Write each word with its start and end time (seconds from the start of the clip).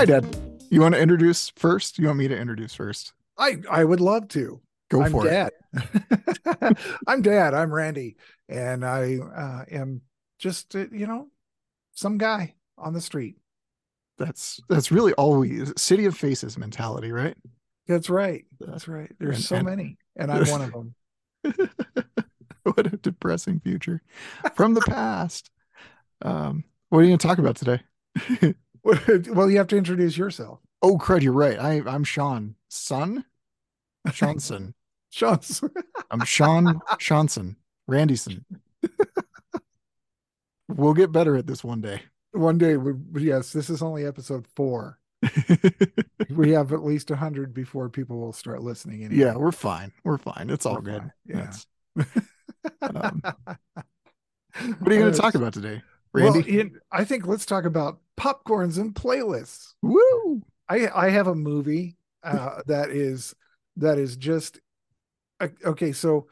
Hi, 0.00 0.06
Dad. 0.06 0.34
You 0.70 0.80
want 0.80 0.94
to 0.94 1.00
introduce 1.02 1.52
first? 1.56 1.98
You 1.98 2.06
want 2.06 2.18
me 2.20 2.26
to 2.26 2.34
introduce 2.34 2.72
first? 2.72 3.12
I 3.36 3.58
I 3.70 3.84
would 3.84 4.00
love 4.00 4.28
to. 4.28 4.58
Go 4.88 5.02
I'm 5.02 5.12
for 5.12 5.26
it. 5.26 5.30
Dad. 5.30 6.78
I'm 7.06 7.20
Dad. 7.20 7.52
I'm 7.52 7.70
Randy, 7.70 8.16
and 8.48 8.82
I 8.82 9.18
uh, 9.18 9.64
am 9.70 10.00
just 10.38 10.74
uh, 10.74 10.86
you 10.90 11.06
know 11.06 11.28
some 11.92 12.16
guy 12.16 12.54
on 12.78 12.94
the 12.94 13.00
street. 13.02 13.36
That's 14.16 14.58
that's 14.70 14.90
really 14.90 15.12
all 15.12 15.38
we 15.40 15.66
city 15.76 16.06
of 16.06 16.16
faces 16.16 16.56
mentality, 16.56 17.12
right? 17.12 17.36
That's 17.86 18.08
right. 18.08 18.46
That's 18.58 18.88
right. 18.88 19.12
There's 19.18 19.36
And- 19.36 19.44
so 19.44 19.56
and- 19.56 19.66
many, 19.66 19.98
and 20.16 20.32
I'm 20.32 20.48
one 20.48 20.62
of 20.62 20.72
them. 20.72 20.94
what 22.62 22.86
a 22.86 22.96
depressing 22.96 23.60
future 23.60 24.00
from 24.54 24.72
the 24.72 24.80
past. 24.80 25.50
Um, 26.22 26.64
what 26.88 27.00
are 27.00 27.02
you 27.02 27.08
going 27.08 27.18
to 27.18 27.26
talk 27.28 27.36
about 27.36 27.56
today? 27.56 27.82
well, 29.28 29.50
you 29.50 29.58
have 29.58 29.68
to 29.68 29.76
introduce 29.76 30.16
yourself, 30.16 30.60
Oh, 30.82 30.96
crud, 30.96 31.22
you're 31.22 31.32
right. 31.32 31.58
I, 31.58 31.82
I'm 31.86 32.04
Sean 32.04 32.54
Son 32.68 33.24
Johnson. 34.12 34.74
Sean. 35.10 35.40
I'm 36.10 36.24
Sean 36.24 36.80
Johnson 36.98 37.56
Randyson. 37.90 38.44
We'll 40.68 40.94
get 40.94 41.10
better 41.12 41.36
at 41.36 41.46
this 41.46 41.64
one 41.64 41.80
day. 41.80 42.02
One 42.32 42.56
day, 42.58 42.76
we, 42.76 42.94
yes, 43.24 43.52
this 43.52 43.68
is 43.68 43.82
only 43.82 44.06
episode 44.06 44.46
four. 44.54 44.98
We 46.30 46.52
have 46.52 46.72
at 46.72 46.84
least 46.84 47.10
a 47.10 47.16
hundred 47.16 47.52
before 47.52 47.88
people 47.88 48.20
will 48.20 48.32
start 48.32 48.62
listening. 48.62 49.04
Anyway. 49.04 49.20
yeah, 49.20 49.34
we're 49.34 49.50
fine. 49.52 49.92
We're 50.04 50.16
fine. 50.16 50.48
It's 50.48 50.64
all 50.64 50.76
We're 50.76 50.80
good. 50.82 51.02
fine, 51.02 51.12
yeah. 51.26 51.52
Um, 52.82 53.20
what 54.78 54.92
are 54.92 54.94
you 54.94 55.00
going 55.00 55.12
to 55.12 55.18
talk 55.18 55.34
about 55.34 55.52
today, 55.52 55.82
Well, 56.12 56.32
Randy? 56.32 56.60
in- 56.60 56.80
I 56.90 57.04
think 57.04 57.26
let's 57.26 57.46
talk 57.46 57.64
about 57.64 58.00
popcorns 58.18 58.78
and 58.78 58.94
playlists. 58.94 59.74
Woo! 59.82 60.42
I 60.68 60.88
I 60.94 61.10
have 61.10 61.26
a 61.26 61.34
movie 61.34 61.96
uh, 62.22 62.62
that 62.66 62.90
is 62.90 63.34
that 63.76 63.98
is 63.98 64.16
just 64.16 64.60
uh, 65.40 65.48
okay. 65.64 65.92
So 65.92 66.26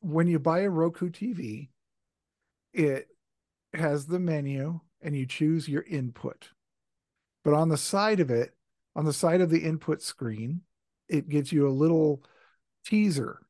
when 0.00 0.26
you 0.26 0.38
buy 0.38 0.60
a 0.60 0.70
Roku 0.70 1.10
TV, 1.10 1.70
it 2.72 3.08
has 3.72 4.06
the 4.06 4.18
menu 4.18 4.80
and 5.02 5.16
you 5.16 5.26
choose 5.26 5.68
your 5.68 5.82
input. 5.82 6.50
But 7.44 7.54
on 7.54 7.68
the 7.68 7.76
side 7.76 8.20
of 8.20 8.30
it, 8.30 8.54
on 8.96 9.04
the 9.04 9.12
side 9.12 9.40
of 9.40 9.50
the 9.50 9.64
input 9.64 10.00
screen, 10.02 10.62
it 11.08 11.28
gives 11.28 11.52
you 11.52 11.68
a 11.68 11.70
little 11.70 12.22
teaser 12.84 13.40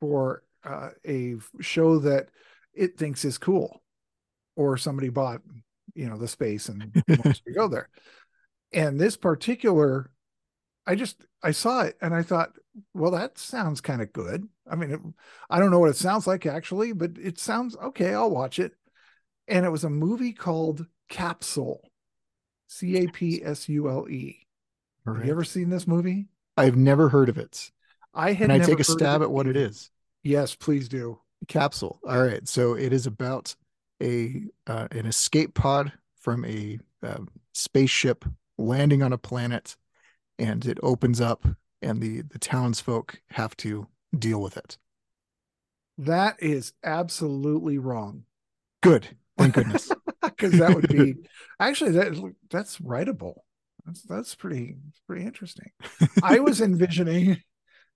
for 0.00 0.42
uh, 0.64 0.90
a 1.06 1.36
show 1.60 1.98
that 1.98 2.28
it 2.72 2.96
thinks 2.96 3.24
is 3.24 3.36
cool, 3.38 3.82
or 4.60 4.76
somebody 4.76 5.08
bought, 5.08 5.40
you 5.94 6.06
know, 6.06 6.18
the 6.18 6.28
space 6.28 6.68
and 6.68 6.92
wants 7.08 7.40
to 7.40 7.52
go 7.52 7.66
there. 7.66 7.88
And 8.74 9.00
this 9.00 9.16
particular, 9.16 10.10
I 10.86 10.96
just 10.96 11.24
I 11.42 11.52
saw 11.52 11.82
it 11.82 11.96
and 12.02 12.14
I 12.14 12.22
thought, 12.22 12.52
well, 12.92 13.12
that 13.12 13.38
sounds 13.38 13.80
kind 13.80 14.02
of 14.02 14.12
good. 14.12 14.46
I 14.70 14.76
mean, 14.76 14.90
it, 14.90 15.00
I 15.48 15.58
don't 15.58 15.70
know 15.70 15.78
what 15.78 15.88
it 15.88 15.96
sounds 15.96 16.26
like 16.26 16.44
actually, 16.44 16.92
but 16.92 17.12
it 17.18 17.38
sounds 17.38 17.74
okay. 17.76 18.12
I'll 18.12 18.30
watch 18.30 18.58
it. 18.58 18.74
And 19.48 19.64
it 19.64 19.70
was 19.70 19.84
a 19.84 19.90
movie 19.90 20.34
called 20.34 20.86
Capsule, 21.08 21.80
C 22.68 22.98
A 22.98 23.08
P 23.08 23.42
S 23.42 23.66
U 23.70 23.88
L 23.88 24.06
E. 24.10 24.46
All 25.06 25.14
Have 25.14 25.24
you 25.24 25.32
ever 25.32 25.42
seen 25.42 25.70
this 25.70 25.86
movie? 25.86 26.26
I've 26.58 26.76
never 26.76 27.08
heard 27.08 27.30
of 27.30 27.38
it. 27.38 27.70
I 28.12 28.34
had. 28.34 28.50
Can 28.50 28.60
I 28.60 28.64
take 28.64 28.78
a 28.80 28.84
stab 28.84 29.22
at 29.22 29.30
what 29.30 29.46
it 29.46 29.56
is 29.56 29.90
Yes, 30.22 30.54
please 30.54 30.88
do. 30.88 31.18
Capsule. 31.48 31.98
All 32.06 32.22
right. 32.22 32.46
So 32.46 32.74
it 32.74 32.92
is 32.92 33.06
about 33.06 33.54
a 34.02 34.44
uh, 34.66 34.88
an 34.90 35.06
escape 35.06 35.54
pod 35.54 35.92
from 36.16 36.44
a 36.44 36.78
um, 37.02 37.28
spaceship 37.52 38.24
landing 38.58 39.02
on 39.02 39.12
a 39.12 39.18
planet, 39.18 39.76
and 40.38 40.64
it 40.66 40.78
opens 40.82 41.20
up, 41.20 41.46
and 41.82 42.00
the 42.00 42.22
the 42.22 42.38
townsfolk 42.38 43.20
have 43.30 43.56
to 43.58 43.86
deal 44.16 44.40
with 44.40 44.56
it. 44.56 44.76
That 45.98 46.36
is 46.42 46.72
absolutely 46.82 47.78
wrong. 47.78 48.24
Good. 48.82 49.08
Thank 49.36 49.54
goodness. 49.54 49.90
because 50.22 50.52
that 50.58 50.74
would 50.74 50.88
be 50.88 51.16
actually 51.58 51.92
that 51.92 52.34
that's 52.50 52.78
writable. 52.78 53.40
That's 53.84 54.02
that's 54.02 54.34
pretty 54.34 54.76
pretty 55.06 55.24
interesting. 55.24 55.70
I 56.22 56.40
was 56.40 56.60
envisioning 56.60 57.42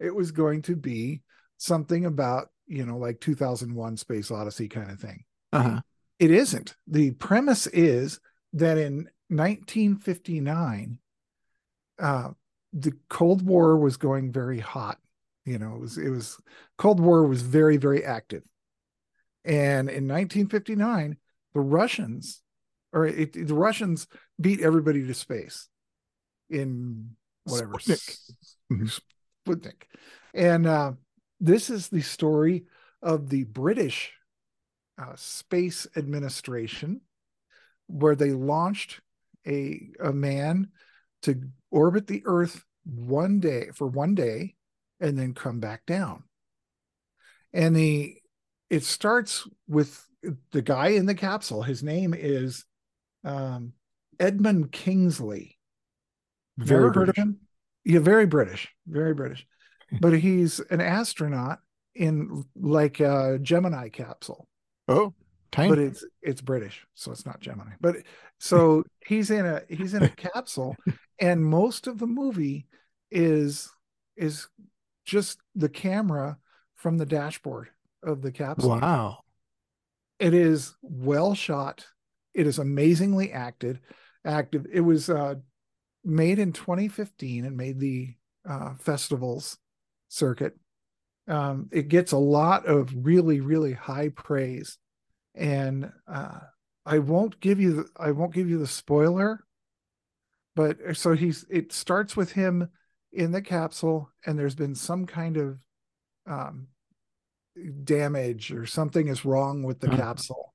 it 0.01 0.15
was 0.15 0.33
going 0.33 0.63
to 0.63 0.77
be 0.77 1.23
something 1.59 2.05
about 2.05 2.49
you 2.67 2.85
know 2.85 2.99
like 2.99 3.21
2001 3.21 3.97
Space 3.97 4.31
Odyssey 4.31 4.69
kind 4.69 4.91
of 4.91 5.01
thing. 5.01 5.25
Uh-huh. 5.53 5.81
It 6.25 6.31
isn't. 6.31 6.75
The 6.87 7.11
premise 7.11 7.67
is 7.67 8.19
that 8.55 8.79
in 8.79 9.11
1959, 9.29 10.99
uh, 11.99 12.31
the 12.73 12.93
Cold 13.11 13.45
War 13.45 13.77
was 13.77 13.99
going 13.99 14.33
very 14.33 14.59
hot. 14.59 14.97
You 15.45 15.59
know, 15.59 15.75
it 15.75 15.81
was 15.81 15.99
it 15.99 16.09
was 16.09 16.39
Cold 16.79 16.99
War 16.99 17.27
was 17.27 17.43
very 17.43 17.77
very 17.77 18.03
active, 18.03 18.43
and 19.45 19.91
in 19.91 20.09
1959, 20.09 21.19
the 21.53 21.61
Russians, 21.61 22.41
or 22.95 23.07
it, 23.07 23.35
the 23.35 23.55
Russians 23.55 24.07
beat 24.41 24.63
everybody 24.63 25.07
to 25.07 25.13
space 25.13 25.69
in 26.49 27.17
whatever 27.45 27.75
Sputnik. 27.75 28.17
Mhm. 28.73 29.01
Sputnik. 29.47 29.83
and 30.33 30.67
uh, 30.67 30.93
this 31.39 31.69
is 31.69 31.91
the 31.91 32.01
story 32.01 32.65
of 33.03 33.29
the 33.29 33.45
British 33.45 34.15
uh, 34.99 35.15
Space 35.17 35.87
Administration, 35.97 37.01
where 37.87 38.15
they 38.15 38.31
launched 38.31 39.01
a 39.47 39.89
a 40.01 40.13
man 40.13 40.69
to 41.23 41.43
orbit 41.71 42.07
the 42.07 42.23
Earth 42.25 42.65
one 42.85 43.41
day 43.41 43.69
for 43.75 43.87
one 43.87 44.15
day, 44.15 44.55
and 45.01 45.19
then 45.19 45.35
come 45.35 45.61
back 45.61 45.85
down. 45.87 46.25
And 47.53 47.75
the 47.75 48.17
it 48.71 48.85
starts 48.85 49.47
with 49.69 50.07
the 50.53 50.63
guy 50.63 50.89
in 50.89 51.07
the 51.07 51.15
capsule. 51.15 51.63
His 51.63 51.83
name 51.83 52.15
is 52.15 52.65
um, 53.25 53.73
Edmund 54.19 54.73
Kingsley. 54.73 55.59
Very 56.57 56.85
Never 56.85 57.01
heard 57.01 57.09
of 57.11 57.15
British. 57.15 57.17
him? 57.17 57.41
Yeah, 57.85 57.99
very 58.01 58.27
British, 58.27 58.69
very 58.87 59.15
British. 59.15 59.47
But 60.01 60.15
he's 60.19 60.61
an 60.71 60.81
astronaut 60.81 61.59
in 61.95 62.45
like 62.57 63.01
a 63.01 63.39
Gemini 63.41 63.89
capsule, 63.91 64.49
Oh, 64.89 65.15
tiny. 65.51 65.69
but 65.69 65.79
it's 65.79 66.05
it's 66.23 66.41
British, 66.41 66.87
so 66.95 67.13
it's 67.13 67.27
not 67.27 67.41
Gemini. 67.41 67.73
But 67.81 67.97
so 68.39 68.85
he's 69.07 69.31
in 69.31 69.47
a 69.47 69.63
he's 69.69 69.95
in 69.95 70.03
a 70.03 70.09
capsule, 70.09 70.77
and 71.19 71.45
most 71.45 71.87
of 71.87 71.99
the 71.99 72.07
movie 72.07 72.67
is 73.11 73.71
is 74.17 74.49
just 75.05 75.39
the 75.55 75.69
camera 75.69 76.39
from 76.77 76.99
the 76.99 77.07
dashboard 77.07 77.69
of 78.03 78.23
the 78.23 78.33
capsule. 78.33 78.71
wow. 78.71 79.19
It 80.19 80.33
is 80.35 80.75
well 80.83 81.35
shot. 81.35 81.87
It 82.35 82.47
is 82.47 82.59
amazingly 82.59 83.33
acted. 83.33 83.81
Active. 84.25 84.67
It 84.73 84.81
was 84.81 85.11
uh, 85.11 85.35
made 86.05 86.39
in 86.39 86.53
2015 86.53 87.45
and 87.45 87.57
made 87.57 87.81
the 87.81 88.15
uh, 88.49 88.75
festivals 88.75 89.59
circuit. 90.09 90.57
Um, 91.27 91.69
it 91.73 91.89
gets 91.89 92.13
a 92.13 92.19
lot 92.19 92.67
of 92.67 92.93
really, 92.95 93.41
really 93.41 93.73
high 93.73 94.11
praise, 94.11 94.79
and 95.35 95.91
uh, 96.07 96.41
I 96.85 96.99
won't 96.99 97.41
give 97.41 97.61
you. 97.61 97.75
The, 97.75 97.87
I 97.99 98.11
won't 98.13 98.35
give 98.35 98.49
you 98.49 98.59
the 98.59 98.67
spoiler. 98.67 99.45
But 100.57 100.79
uh, 100.87 100.95
so 100.95 101.15
he's. 101.15 101.45
It 101.51 101.73
starts 101.73 102.17
with 102.17 102.33
him 102.33 102.69
in 103.13 103.33
the 103.33 103.43
capsule, 103.43 104.11
and 104.27 104.39
there's 104.39 104.55
been 104.55 104.75
some 104.75 105.07
kind 105.07 105.37
of 105.37 105.59
um, 106.27 106.69
damage 107.85 108.51
or 108.53 108.67
something 108.67 109.09
is 109.09 109.25
wrong 109.25 109.63
with 109.63 109.81
the 109.81 109.89
Uh-huh. 109.89 109.97
capsule 109.97 110.55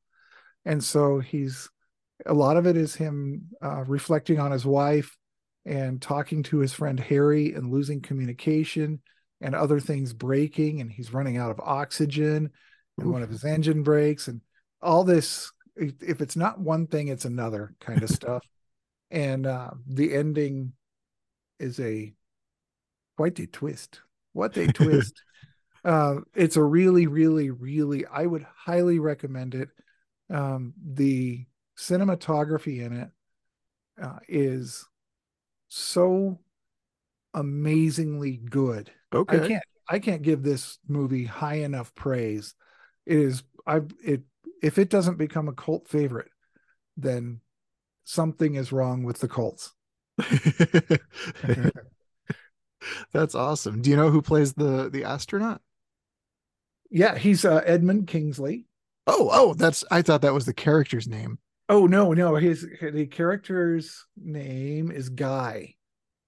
and 0.65 0.83
so 0.83 1.19
he's 1.19 1.69
a 2.25 2.33
lot 2.33 2.57
of 2.57 2.67
it 2.67 2.75
is 2.75 2.95
him 2.95 3.43
uh, 3.63 3.83
reflecting 3.87 4.39
on 4.39 4.51
his 4.51 4.65
wife 4.65 5.17
and 5.65 6.01
talking 6.01 6.43
to 6.43 6.57
his 6.59 6.73
friend 6.73 6.99
harry 6.99 7.53
and 7.53 7.71
losing 7.71 8.01
communication 8.01 9.01
and 9.41 9.55
other 9.55 9.79
things 9.79 10.13
breaking 10.13 10.81
and 10.81 10.91
he's 10.91 11.13
running 11.13 11.37
out 11.37 11.51
of 11.51 11.59
oxygen 11.59 12.49
and 12.97 13.11
one 13.11 13.23
of 13.23 13.29
his 13.29 13.45
engine 13.45 13.83
breaks 13.83 14.27
and 14.27 14.41
all 14.81 15.03
this 15.03 15.51
if 15.75 16.21
it's 16.21 16.35
not 16.35 16.59
one 16.59 16.87
thing 16.87 17.07
it's 17.07 17.25
another 17.25 17.73
kind 17.79 18.03
of 18.03 18.09
stuff. 18.09 18.43
And 19.11 19.47
uh, 19.47 19.71
the 19.87 20.13
ending 20.13 20.73
is 21.59 21.79
a 21.79 22.13
quite 23.17 23.39
a 23.39 23.47
twist. 23.47 24.01
What 24.33 24.57
a 24.57 24.67
twist. 24.67 25.21
Uh, 25.85 26.15
it's 26.35 26.57
a 26.57 26.63
really, 26.63 27.07
really, 27.07 27.51
really, 27.51 28.05
I 28.05 28.25
would 28.25 28.45
highly 28.53 28.99
recommend 28.99 29.55
it. 29.55 29.69
Um, 30.29 30.73
the 30.85 31.45
cinematography 31.77 32.85
in 32.85 32.91
it 32.91 33.09
uh, 34.01 34.19
is 34.27 34.85
so 35.69 36.37
amazingly 37.39 38.37
good. 38.37 38.91
Okay. 39.13 39.43
I 39.43 39.47
can't, 39.47 39.63
I 39.89 39.99
can't 39.99 40.21
give 40.21 40.43
this 40.43 40.77
movie 40.87 41.25
high 41.25 41.55
enough 41.55 41.95
praise. 41.95 42.53
It 43.05 43.17
is, 43.17 43.43
I, 43.65 43.81
it, 44.03 44.21
if 44.61 44.77
it 44.77 44.89
doesn't 44.89 45.17
become 45.17 45.47
a 45.47 45.53
cult 45.53 45.87
favorite, 45.87 46.29
then 46.97 47.41
something 48.03 48.55
is 48.55 48.71
wrong 48.71 49.03
with 49.03 49.19
the 49.19 49.27
cults. 49.27 49.73
That's 53.11 53.35
awesome. 53.35 53.81
Do 53.81 53.89
you 53.89 53.95
know 53.95 54.09
who 54.09 54.21
plays 54.21 54.53
the 54.53 54.89
the 54.89 55.03
astronaut? 55.03 55.61
yeah, 56.89 57.17
he's 57.17 57.45
uh, 57.45 57.61
Edmund 57.65 58.07
Kingsley. 58.07 58.65
Oh, 59.07 59.29
oh, 59.31 59.53
that's 59.53 59.83
I 59.91 60.01
thought 60.01 60.21
that 60.21 60.33
was 60.33 60.45
the 60.45 60.53
character's 60.53 61.07
name. 61.07 61.39
Oh 61.67 61.85
no, 61.85 62.13
no, 62.13 62.35
his 62.35 62.67
the 62.81 63.05
character's 63.05 64.05
name 64.17 64.91
is 64.91 65.09
Guy. 65.09 65.75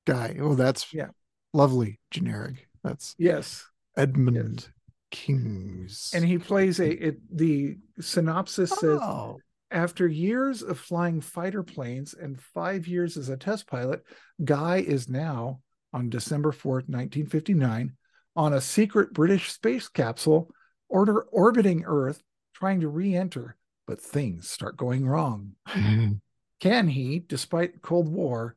Guy. 0.05 0.37
Oh, 0.39 0.55
that's 0.55 0.93
Yeah. 0.93 1.09
lovely 1.53 1.99
generic. 2.11 2.67
That's 2.83 3.15
Yes, 3.17 3.65
Edmund 3.95 4.69
Kings. 5.11 6.11
and 6.13 6.25
he 6.25 6.37
plays 6.37 6.79
a 6.79 6.89
it, 7.07 7.19
the 7.37 7.77
synopsis 7.99 8.71
says 8.71 8.99
oh, 9.01 9.37
after 9.69 10.07
years 10.07 10.63
of 10.63 10.79
flying 10.79 11.21
fighter 11.21 11.63
planes 11.63 12.13
and 12.13 12.39
five 12.39 12.87
years 12.87 13.17
as 13.17 13.29
a 13.29 13.37
test 13.37 13.67
pilot, 13.67 14.03
Guy 14.43 14.77
is 14.77 15.07
now 15.09 15.61
on 15.93 16.09
December 16.09 16.51
4th, 16.51 16.87
1959, 16.89 17.93
on 18.35 18.53
a 18.53 18.61
secret 18.61 19.13
British 19.13 19.51
space 19.51 19.87
capsule 19.87 20.49
order, 20.89 21.21
orbiting 21.31 21.83
Earth, 21.85 22.21
trying 22.53 22.81
to 22.81 22.87
re 22.89 23.15
enter, 23.15 23.55
but 23.87 24.01
things 24.01 24.49
start 24.49 24.75
going 24.77 25.05
wrong. 25.05 25.51
Can 26.59 26.87
he, 26.87 27.19
despite 27.19 27.81
Cold 27.81 28.07
War, 28.09 28.55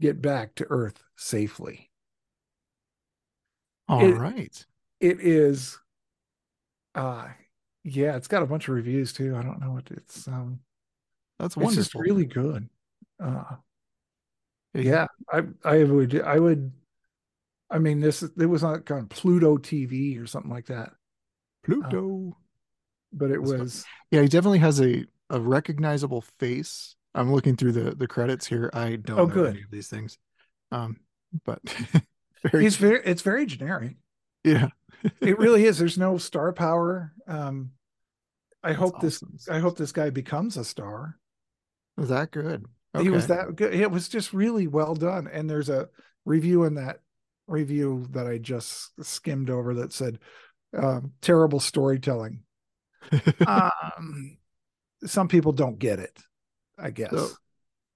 get 0.00 0.20
back 0.22 0.54
to 0.56 0.66
Earth 0.70 1.02
safely? 1.16 1.90
all 3.88 4.02
It- 4.02 4.14
right. 4.14 4.64
It 5.00 5.20
is, 5.20 5.78
uh, 6.94 7.28
yeah, 7.84 8.16
it's 8.16 8.28
got 8.28 8.42
a 8.42 8.46
bunch 8.46 8.68
of 8.68 8.74
reviews 8.74 9.12
too. 9.12 9.36
I 9.36 9.42
don't 9.42 9.60
know 9.60 9.72
what 9.72 9.90
it's, 9.90 10.26
um, 10.28 10.60
That's 11.38 11.56
it's 11.56 11.74
just 11.74 11.94
really 11.94 12.24
good. 12.26 12.68
Uh, 13.20 13.56
yeah 14.74 15.06
i 15.32 15.42
i 15.64 15.82
would 15.84 16.20
i 16.22 16.38
would 16.38 16.70
i 17.70 17.78
mean 17.78 18.00
this 18.00 18.22
it 18.22 18.46
was 18.46 18.62
on 18.64 19.06
pluto 19.08 19.56
tv 19.58 20.22
or 20.22 20.26
something 20.26 20.50
like 20.50 20.66
that 20.66 20.92
Pluto. 21.62 22.36
but 23.12 23.30
it 23.30 23.40
That's 23.40 23.50
was 23.50 23.84
Yeah, 24.10 24.22
he 24.22 24.28
definitely 24.28 24.58
has 24.60 24.80
a 24.80 25.06
a 25.30 25.40
recognizable 25.40 26.22
face. 26.22 26.96
I'm 27.18 27.32
looking 27.32 27.56
through 27.56 27.72
the 27.72 27.94
the 27.94 28.06
credits 28.08 28.46
here. 28.46 28.70
I 28.72 28.96
don't 28.96 29.18
Oh, 29.18 29.26
know 29.26 29.34
good. 29.34 29.50
any 29.54 29.62
of 29.62 29.70
these 29.70 29.88
things. 29.88 30.18
Um, 30.72 30.98
but 31.44 31.60
very 32.50 32.64
he's 32.64 32.76
very 32.76 33.00
it's 33.04 33.22
very 33.22 33.44
generic 33.46 33.96
yeah. 34.44 34.68
it 35.20 35.38
really 35.38 35.64
is 35.64 35.78
there's 35.78 35.98
no 35.98 36.16
star 36.18 36.52
power 36.52 37.12
um 37.26 37.70
i 38.62 38.68
That's 38.68 38.78
hope 38.80 39.00
this 39.00 39.22
awesome. 39.22 39.54
i 39.54 39.58
hope 39.58 39.76
this 39.76 39.92
guy 39.92 40.10
becomes 40.10 40.56
a 40.56 40.64
star 40.64 41.18
Was 41.98 42.08
that 42.10 42.30
good? 42.30 42.64
he 43.00 43.10
was 43.10 43.26
that 43.26 43.56
good 43.56 43.74
it 43.74 43.90
was 43.90 44.08
just 44.08 44.32
really 44.32 44.66
well 44.66 44.94
done 44.94 45.28
and 45.30 45.50
there's 45.50 45.68
a 45.68 45.88
review 46.24 46.64
in 46.64 46.74
that 46.76 47.00
review 47.46 48.06
that 48.10 48.26
i 48.26 48.38
just 48.38 48.92
skimmed 49.04 49.50
over 49.50 49.74
that 49.74 49.92
said 49.92 50.18
um, 50.76 51.12
terrible 51.20 51.60
storytelling 51.60 52.40
um 53.46 54.38
some 55.04 55.28
people 55.28 55.52
don't 55.52 55.78
get 55.78 55.98
it 55.98 56.18
i 56.78 56.90
guess. 56.90 57.12
So, 57.12 57.36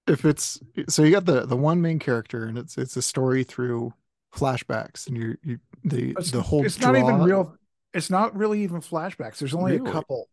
if 0.07 0.25
it's 0.25 0.59
so 0.89 1.03
you 1.03 1.11
got 1.11 1.25
the 1.25 1.45
the 1.45 1.57
one 1.57 1.81
main 1.81 1.99
character 1.99 2.45
and 2.45 2.57
it's 2.57 2.77
it's 2.77 2.97
a 2.97 3.01
story 3.01 3.43
through 3.43 3.93
flashbacks 4.35 5.07
and 5.07 5.17
you 5.17 5.37
you 5.43 5.59
the 5.83 6.13
it's, 6.17 6.31
the 6.31 6.41
whole 6.41 6.63
it's 6.63 6.79
not 6.79 6.95
even 6.95 7.21
real 7.21 7.55
it's 7.93 8.09
not 8.09 8.35
really 8.35 8.63
even 8.63 8.81
flashbacks. 8.81 9.37
There's 9.37 9.53
only 9.53 9.73
Really? 9.73 9.89
a 9.89 9.93
couple. 9.93 10.29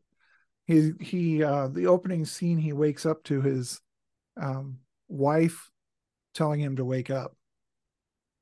He 0.66 0.92
he 1.00 1.44
uh 1.44 1.68
the 1.68 1.86
opening 1.86 2.24
scene 2.24 2.58
he 2.58 2.72
wakes 2.72 3.06
up 3.06 3.22
to 3.24 3.40
his 3.42 3.80
um 4.40 4.78
wife 5.08 5.70
telling 6.34 6.60
him 6.60 6.76
to 6.76 6.84
wake 6.84 7.10
up 7.10 7.36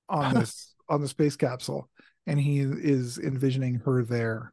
on 0.08 0.30
this 0.32 0.74
on 0.88 1.00
the 1.00 1.08
space 1.08 1.36
capsule 1.36 1.88
and 2.26 2.40
he 2.40 2.60
is 2.60 3.18
envisioning 3.18 3.76
her 3.84 4.02
there. 4.04 4.52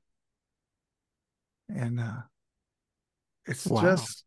And 1.70 2.00
uh 2.00 2.22
it's 3.46 3.70
Wow. 3.70 3.82
just 3.82 4.25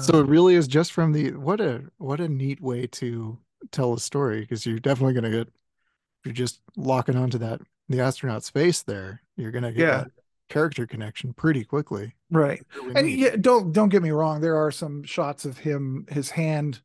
so 0.00 0.20
it 0.20 0.26
really 0.26 0.54
is 0.54 0.66
just 0.66 0.92
from 0.92 1.12
the 1.12 1.32
what 1.32 1.60
a 1.60 1.82
what 1.98 2.20
a 2.20 2.28
neat 2.28 2.60
way 2.60 2.86
to 2.86 3.38
tell 3.70 3.92
a 3.94 3.98
story 4.00 4.40
because 4.40 4.64
you're 4.66 4.78
definitely 4.78 5.14
gonna 5.14 5.30
get 5.30 5.48
if 5.48 6.26
you're 6.26 6.32
just 6.32 6.60
locking 6.76 7.16
onto 7.16 7.38
that 7.38 7.60
the 7.88 8.00
astronaut 8.00 8.42
space 8.44 8.82
there. 8.82 9.20
You're 9.36 9.50
gonna 9.50 9.72
get 9.72 9.80
Yeah. 9.80 9.96
that 9.98 10.10
character 10.48 10.86
connection 10.86 11.32
pretty 11.34 11.64
quickly. 11.64 12.14
Right. 12.30 12.62
Really 12.76 12.94
and 12.96 13.06
neat. 13.06 13.18
yeah 13.18 13.36
don't 13.40 13.72
don't 13.72 13.88
get 13.90 14.02
me 14.02 14.10
wrong 14.10 14.40
there 14.40 14.56
are 14.56 14.70
some 14.70 15.02
shots 15.04 15.44
of 15.44 15.58
him 15.58 16.06
his 16.10 16.30
hand 16.30 16.80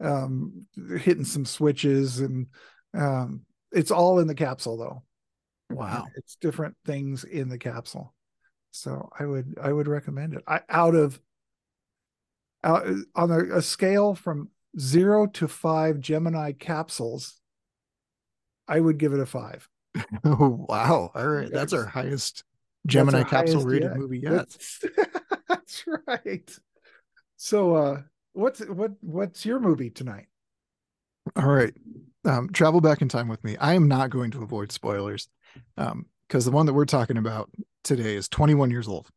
um 0.00 0.66
hitting 0.98 1.24
some 1.24 1.44
switches 1.46 2.20
and 2.20 2.46
um 2.94 3.42
it's 3.72 3.90
all 3.90 4.18
in 4.20 4.26
the 4.28 4.34
capsule 4.34 4.76
though. 4.76 5.02
Wow. 5.74 6.06
It's 6.16 6.36
different 6.36 6.76
things 6.84 7.24
in 7.24 7.48
the 7.48 7.58
capsule. 7.58 8.14
So 8.70 9.08
i 9.18 9.24
would 9.26 9.58
i 9.60 9.72
would 9.72 9.88
recommend 9.88 10.34
it. 10.34 10.44
I, 10.46 10.60
out 10.68 10.94
of 10.94 11.18
out, 12.66 12.86
on 13.14 13.30
a, 13.30 13.56
a 13.56 13.62
scale 13.62 14.14
from 14.14 14.50
zero 14.78 15.26
to 15.26 15.48
five 15.48 16.00
gemini 16.00 16.52
capsules 16.52 17.40
i 18.68 18.78
would 18.78 18.98
give 18.98 19.14
it 19.14 19.20
a 19.20 19.26
five 19.26 19.68
oh 20.24 20.66
wow 20.68 21.10
all 21.14 21.26
right 21.26 21.50
that's 21.50 21.72
our 21.72 21.86
highest 21.86 22.44
gemini 22.86 23.20
our 23.20 23.24
capsule 23.24 23.54
highest 23.54 23.66
rated 23.66 23.90
yet. 23.90 23.96
movie 23.96 24.18
yet 24.18 24.32
that's, 24.32 24.84
that's 25.48 25.84
right 26.06 26.58
so 27.36 27.74
uh 27.74 28.02
what's 28.34 28.60
what 28.60 28.92
what's 29.00 29.46
your 29.46 29.58
movie 29.58 29.90
tonight 29.90 30.26
All 31.34 31.46
right. 31.48 31.74
Um, 32.24 32.50
travel 32.52 32.80
back 32.80 33.02
in 33.02 33.08
time 33.08 33.28
with 33.28 33.42
me. 33.44 33.56
I 33.56 33.74
am 33.74 33.88
not 33.88 34.10
going 34.10 34.30
to 34.32 34.42
avoid 34.42 34.72
spoilers 34.72 35.28
um, 35.76 36.06
because 36.28 36.44
the 36.44 36.50
one 36.50 36.66
that 36.66 36.72
we're 36.72 36.84
talking 36.84 37.18
about 37.18 37.50
today 37.84 38.14
is 38.14 38.28
21 38.28 38.70
years 38.70 38.88
old. 38.88 39.08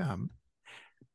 Um, 0.00 0.30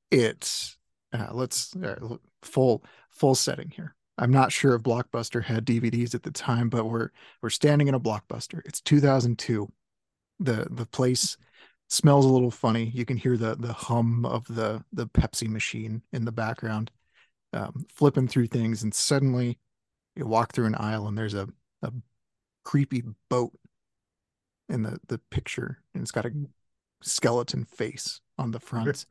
it's 0.09 0.76
uh, 1.13 1.27
let's 1.31 1.75
uh, 1.75 2.17
full 2.41 2.83
full 3.09 3.35
setting 3.35 3.69
here. 3.69 3.95
I'm 4.17 4.31
not 4.31 4.51
sure 4.51 4.73
if 4.73 4.81
Blockbuster 4.81 5.43
had 5.43 5.65
DVDs 5.65 6.15
at 6.15 6.23
the 6.23 6.31
time, 6.31 6.69
but 6.69 6.85
we're 6.85 7.09
we're 7.41 7.49
standing 7.49 7.87
in 7.87 7.93
a 7.93 7.99
Blockbuster. 7.99 8.61
It's 8.65 8.81
2002. 8.81 9.71
The 10.39 10.67
the 10.69 10.85
place 10.85 11.37
smells 11.89 12.25
a 12.25 12.29
little 12.29 12.51
funny. 12.51 12.91
You 12.93 13.05
can 13.05 13.17
hear 13.17 13.37
the 13.37 13.55
the 13.55 13.73
hum 13.73 14.25
of 14.25 14.45
the 14.47 14.83
the 14.91 15.07
Pepsi 15.07 15.47
machine 15.47 16.01
in 16.11 16.25
the 16.25 16.31
background, 16.31 16.91
um, 17.53 17.85
flipping 17.93 18.27
through 18.27 18.47
things, 18.47 18.83
and 18.83 18.93
suddenly 18.93 19.59
you 20.17 20.25
walk 20.25 20.53
through 20.53 20.65
an 20.65 20.75
aisle 20.75 21.07
and 21.07 21.17
there's 21.17 21.35
a, 21.35 21.47
a 21.83 21.93
creepy 22.63 23.03
boat 23.29 23.53
in 24.67 24.83
the, 24.83 24.99
the 25.07 25.19
picture 25.31 25.79
and 25.93 26.01
it's 26.01 26.11
got 26.11 26.25
a 26.25 26.31
skeleton 27.01 27.63
face 27.63 28.19
on 28.37 28.51
the 28.51 28.59
front. 28.59 29.05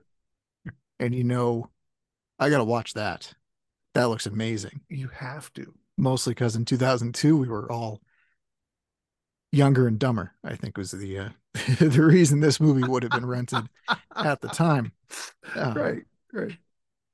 and 1.00 1.14
you 1.14 1.24
know, 1.24 1.70
I 2.38 2.50
got 2.50 2.58
to 2.58 2.64
watch 2.64 2.94
that. 2.94 3.32
That 3.94 4.08
looks 4.08 4.26
amazing. 4.26 4.82
you 4.88 5.08
have 5.08 5.52
to 5.54 5.72
Mostly 5.98 6.32
because 6.32 6.56
in 6.56 6.66
2002, 6.66 7.38
we 7.38 7.48
were 7.48 7.72
all 7.72 8.02
younger 9.50 9.86
and 9.86 9.98
dumber, 9.98 10.32
I 10.44 10.54
think 10.54 10.76
was 10.76 10.90
the, 10.90 11.18
uh, 11.18 11.28
the 11.78 12.02
reason 12.02 12.40
this 12.40 12.60
movie 12.60 12.86
would 12.86 13.02
have 13.02 13.12
been 13.12 13.24
rented 13.24 13.64
at 14.14 14.40
the 14.40 14.48
time. 14.48 14.92
Um, 15.54 15.74
right 15.74 16.02
right 16.32 16.58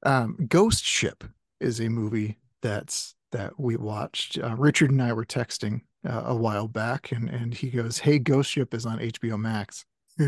um, 0.02 0.38
Ghost 0.48 0.82
Ship 0.82 1.22
is 1.60 1.80
a 1.80 1.90
movie 1.90 2.38
that's 2.62 3.14
that 3.32 3.58
we 3.58 3.76
watched. 3.76 4.38
Uh, 4.38 4.54
Richard 4.56 4.90
and 4.90 5.02
I 5.02 5.12
were 5.12 5.24
texting 5.24 5.82
uh, 6.08 6.22
a 6.26 6.34
while 6.34 6.68
back, 6.68 7.12
and 7.12 7.28
and 7.28 7.52
he 7.52 7.70
goes, 7.70 7.98
"Hey, 7.98 8.18
Ghost 8.18 8.50
Ship 8.50 8.72
is 8.72 8.86
on 8.86 8.98
HBO 8.98 9.38
Max," 9.38 9.84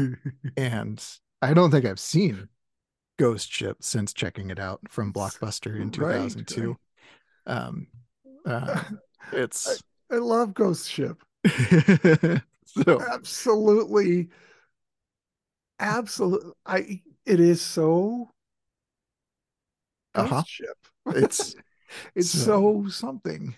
and 0.57 1.05
I 1.43 1.55
don't 1.55 1.71
think 1.71 1.87
I've 1.87 1.99
seen 1.99 2.49
Ghost 3.19 3.51
Ship 3.53 3.77
since 3.81 4.13
checking 4.13 4.51
it 4.51 4.59
out 4.59 4.81
from 4.89 5.13
Blockbuster 5.13 5.77
in 5.81 5.91
Right, 5.91 6.31
2002. 6.31 6.77
Um, 7.47 7.87
uh, 8.47 8.83
it's 9.33 9.83
i 10.11 10.17
love 10.17 10.55
ghost 10.55 10.91
ship. 10.91 11.23
So 12.67 13.01
absolutely. 13.01 14.31
Absolutely 15.79 16.53
i 16.67 17.01
it 17.25 17.39
is 17.41 17.61
so 17.63 18.31
ghost 20.15 20.33
Uh-huh. 20.33 20.43
ship. 20.47 20.77
It's 21.07 21.55
it's 22.15 22.31
so- 22.31 22.85
so 22.85 22.89
something. 22.91 23.55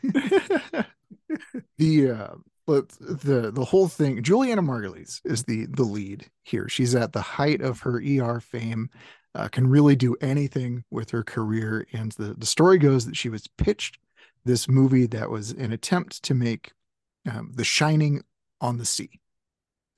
The 1.79 2.11
uh 2.11 2.35
but 2.67 2.91
the 3.01 3.51
the 3.53 3.65
whole 3.65 3.89
thing 3.89 4.23
julianna 4.23 4.63
margulies 4.63 5.21
is 5.25 5.45
the 5.45 5.67
the 5.67 5.85
lead 5.85 6.27
here. 6.45 6.69
She's 6.69 6.95
at 6.95 7.13
the 7.13 7.23
height 7.23 7.61
of 7.63 7.81
her 7.81 8.03
er 8.21 8.41
fame 8.41 8.91
uh, 9.37 9.49
can 9.49 9.67
really 9.69 9.95
do 9.97 10.17
anything 10.21 10.83
with 10.91 11.11
her 11.11 11.23
career 11.23 11.87
and 11.93 12.13
the 12.13 12.35
the 12.35 12.47
story 12.47 12.79
goes 12.79 13.07
that 13.07 13.17
she 13.17 13.29
was 13.29 13.47
pitched 13.59 13.99
this 14.45 14.69
movie 14.69 15.07
that 15.07 15.31
was 15.31 15.51
an 15.53 15.73
attempt 15.73 16.23
to 16.23 16.35
make 16.35 16.73
um, 17.31 17.53
the 17.55 17.65
shining 17.65 18.23
on 18.61 18.79
the 18.79 18.85
sea. 18.85 19.11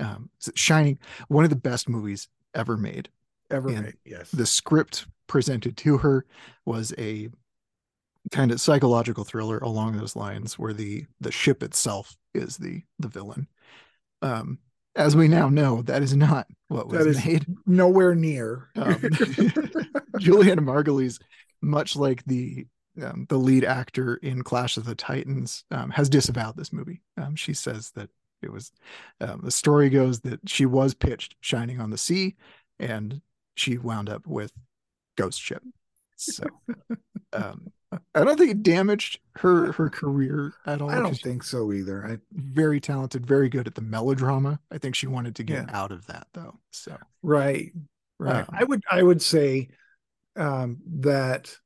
Um 0.00 0.30
shining 0.54 0.98
one 1.28 1.44
of 1.44 1.50
the 1.50 1.56
best 1.56 1.88
movies 1.88 2.28
ever 2.54 2.76
made. 2.76 3.08
Ever 3.50 3.68
And 3.68 3.86
made 3.86 3.94
yes. 4.04 4.30
the 4.30 4.46
script 4.46 5.06
presented 5.26 5.76
to 5.78 5.98
her 5.98 6.26
was 6.64 6.92
a 6.98 7.28
kind 8.30 8.50
of 8.50 8.60
psychological 8.60 9.24
thriller 9.24 9.58
along 9.58 9.96
those 9.96 10.16
lines 10.16 10.58
where 10.58 10.72
the 10.72 11.06
the 11.20 11.32
ship 11.32 11.62
itself 11.62 12.16
is 12.34 12.56
the 12.56 12.82
the 12.98 13.08
villain. 13.08 13.48
Um 14.22 14.58
as 14.96 15.14
we 15.14 15.28
now 15.28 15.48
know 15.48 15.82
that 15.82 16.02
is 16.02 16.16
not 16.16 16.46
what 16.68 16.88
was 16.88 16.98
That 16.98 17.10
is 17.10 17.24
made. 17.24 17.46
nowhere 17.66 18.14
near. 18.14 18.68
um, 18.76 19.00
julianna 20.18 20.62
margulies 20.62 21.20
much 21.62 21.96
like 21.96 22.24
the 22.24 22.66
um, 23.02 23.26
the 23.28 23.36
lead 23.38 23.64
actor 23.64 24.16
in 24.16 24.42
clash 24.42 24.76
of 24.76 24.84
the 24.84 24.94
titans 24.94 25.64
um, 25.70 25.90
has 25.90 26.08
disavowed 26.08 26.56
this 26.56 26.72
movie. 26.72 27.00
Um, 27.16 27.36
she 27.36 27.54
says 27.54 27.92
that 27.92 28.10
it 28.42 28.52
was 28.52 28.72
um, 29.20 29.40
the 29.44 29.52
story 29.52 29.88
goes 29.88 30.20
that 30.20 30.40
she 30.48 30.66
was 30.66 30.94
pitched 30.94 31.36
shining 31.40 31.80
on 31.80 31.90
the 31.90 31.98
sea 31.98 32.34
and 32.80 33.20
she 33.54 33.78
wound 33.78 34.08
up 34.08 34.26
with 34.26 34.52
ghost 35.16 35.40
ship. 35.40 35.62
So 36.16 36.44
um, 37.32 37.72
I 38.14 38.22
don't 38.24 38.36
think 38.36 38.50
it 38.50 38.62
damaged 38.62 39.18
her 39.36 39.72
her 39.72 39.88
career 39.88 40.52
at 40.66 40.82
all. 40.82 40.90
I 40.90 40.96
don't 41.00 41.18
think 41.18 41.42
so 41.42 41.72
either. 41.72 42.04
I 42.06 42.18
very 42.32 42.80
talented, 42.80 43.26
very 43.26 43.48
good 43.48 43.66
at 43.66 43.74
the 43.74 43.80
melodrama. 43.80 44.60
I 44.70 44.78
think 44.78 44.94
she 44.94 45.06
wanted 45.06 45.34
to 45.36 45.42
get 45.42 45.66
Yeah. 45.68 45.76
out 45.76 45.90
of 45.92 46.06
that 46.06 46.26
though. 46.34 46.58
So 46.70 46.96
right. 47.22 47.72
Right. 48.18 48.40
um, 48.40 48.46
I 48.52 48.64
would 48.64 48.82
I 48.90 49.02
would 49.02 49.22
say 49.22 49.68
um, 50.36 50.78
that 51.00 51.56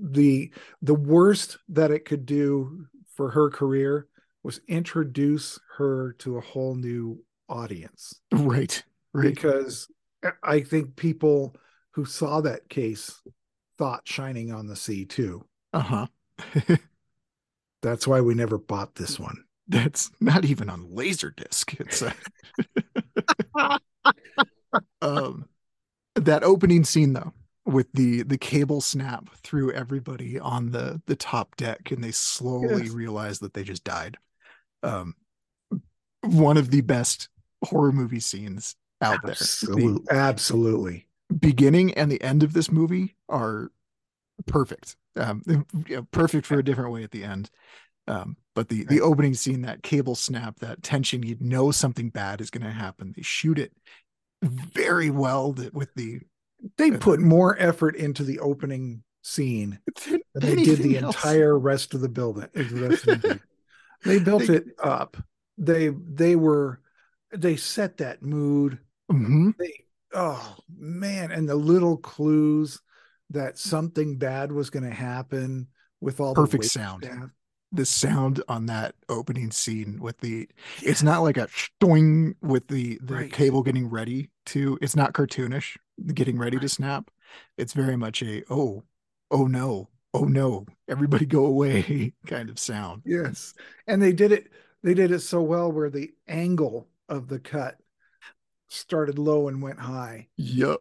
the 0.00 0.50
the 0.80 0.94
worst 0.94 1.58
that 1.68 1.90
it 1.90 2.04
could 2.04 2.26
do 2.26 2.86
for 3.14 3.30
her 3.30 3.50
career 3.50 4.08
was 4.42 4.60
introduce 4.66 5.58
her 5.76 6.14
to 6.18 6.36
a 6.36 6.40
whole 6.40 6.74
new 6.74 7.22
audience 7.48 8.20
right, 8.32 8.82
right. 9.12 9.22
because 9.34 9.88
I 10.42 10.60
think 10.60 10.96
people 10.96 11.54
who 11.92 12.04
saw 12.04 12.40
that 12.40 12.68
case 12.68 13.20
thought 13.82 14.06
Shining 14.06 14.52
on 14.52 14.68
the 14.68 14.76
Sea 14.76 15.04
too. 15.04 15.44
Uh 15.72 15.80
huh. 15.80 16.06
That's 17.82 18.06
why 18.06 18.20
we 18.20 18.32
never 18.32 18.56
bought 18.56 18.94
this 18.94 19.18
one. 19.18 19.42
That's 19.66 20.08
not 20.20 20.44
even 20.44 20.70
on 20.70 20.86
Laserdisc. 20.90 21.80
It's 21.80 22.00
a 22.00 22.14
um, 25.02 25.48
that 26.14 26.44
opening 26.44 26.84
scene 26.84 27.12
though, 27.12 27.32
with 27.64 27.88
the 27.92 28.22
the 28.22 28.38
cable 28.38 28.80
snap 28.80 29.28
through 29.42 29.72
everybody 29.72 30.38
on 30.38 30.70
the 30.70 31.02
the 31.06 31.16
top 31.16 31.56
deck, 31.56 31.90
and 31.90 32.04
they 32.04 32.12
slowly 32.12 32.84
Yes. 32.84 32.92
realize 32.92 33.40
that 33.40 33.52
they 33.52 33.64
just 33.64 33.82
died. 33.82 34.16
Um, 34.84 35.16
one 36.20 36.56
of 36.56 36.70
the 36.70 36.82
best 36.82 37.28
horror 37.64 37.90
movie 37.90 38.20
scenes 38.20 38.76
out 39.00 39.22
there. 39.24 39.34
The 39.34 40.06
Absolutely. 40.08 41.08
Beginning 41.38 41.94
and 41.94 42.10
the 42.10 42.22
end 42.22 42.42
of 42.42 42.52
this 42.52 42.70
movie 42.70 43.16
are 43.28 43.70
perfect. 44.46 44.96
Um, 45.16 45.42
you 45.46 45.96
know, 45.96 46.06
perfect 46.10 46.46
for 46.46 46.58
a 46.58 46.64
different 46.64 46.92
way 46.92 47.02
at 47.04 47.10
the 47.10 47.24
end. 47.24 47.50
Um, 48.08 48.36
but 48.54 48.68
the 48.68 48.84
the 48.84 49.00
opening 49.00 49.34
scene, 49.34 49.62
that 49.62 49.82
cable 49.82 50.14
snap, 50.16 50.58
that 50.60 50.82
tension, 50.82 51.22
you 51.22 51.36
know 51.40 51.70
something 51.70 52.10
bad 52.10 52.40
is 52.40 52.50
going 52.50 52.64
to 52.64 52.70
happen. 52.72 53.12
They 53.16 53.22
shoot 53.22 53.58
it 53.58 53.72
very 54.42 55.10
well 55.10 55.52
that 55.52 55.72
with 55.72 55.94
the 55.94 56.20
They 56.76 56.90
Uh, 56.90 56.98
put 56.98 57.20
more 57.20 57.56
effort 57.60 57.94
into 57.96 58.24
the 58.24 58.40
opening 58.40 59.04
scene 59.22 59.78
than 60.06 60.20
they 60.34 60.56
did 60.64 60.78
the 60.80 60.98
else. 60.98 61.14
entire 61.14 61.56
rest 61.58 61.94
of 61.94 62.00
the 62.00 62.08
building. 62.08 62.48
the 62.54 62.60
of 62.86 63.02
the 63.22 63.40
they 64.04 64.18
built 64.24 64.46
They- 64.48 64.56
it 64.56 64.64
up. 64.82 65.16
They 65.58 65.88
they 65.90 66.34
were 66.34 66.80
they 67.32 67.54
set 67.56 67.98
that 67.98 68.22
mood. 68.22 68.78
Mhm. 69.10 69.56
They 69.58 69.84
oh 70.14 70.56
man, 70.76 71.30
and 71.30 71.48
the 71.48 71.54
little 71.54 71.96
clues 71.96 72.80
that 73.30 73.58
something 73.58 74.18
bad 74.18 74.52
was 74.52 74.70
going 74.70 74.84
to 74.84 74.94
happen 74.94 75.68
with 76.00 76.20
all 76.20 76.34
Perfect 76.34 76.64
the 76.64 76.68
sound. 76.68 77.04
staff. 77.04 77.30
the 77.72 77.86
sound 77.86 78.42
on 78.48 78.66
that 78.66 78.94
opening 79.08 79.50
scene 79.50 79.98
with 80.00 80.18
the 80.18 80.48
it's 80.82 81.02
not 81.02 81.22
like 81.22 81.36
a 81.38 81.48
stoing 81.50 82.34
with 82.42 82.66
the 82.68 82.98
the 83.02 83.14
Right. 83.14 83.32
cable 83.32 83.62
getting 83.62 83.88
ready 83.88 84.28
to 84.46 84.78
it's 84.82 84.96
not 84.96 85.14
cartoonish 85.14 85.76
getting 86.12 86.36
ready 86.38 86.58
to 86.58 86.68
snap 86.68 87.10
it's 87.56 87.72
very 87.72 87.96
much 87.96 88.22
a 88.22 88.42
oh 88.50 88.82
oh 89.30 89.46
no 89.46 89.88
oh 90.12 90.24
no 90.24 90.66
everybody 90.88 91.24
go 91.24 91.46
away 91.46 92.12
kind 92.26 92.50
of 92.50 92.58
sound 92.58 93.02
Yes, 93.04 93.54
and 93.86 94.02
they 94.02 94.12
did 94.12 94.32
it. 94.32 94.48
They 94.82 94.94
did 94.94 95.10
it 95.12 95.20
so 95.20 95.42
well 95.42 95.70
where 95.72 95.90
the 95.90 96.12
angle 96.28 96.88
of 97.08 97.28
the 97.28 97.38
cut 97.38 97.78
started 98.72 99.18
low 99.18 99.48
and 99.48 99.62
went 99.62 99.78
high. 99.78 100.28
yep 100.36 100.80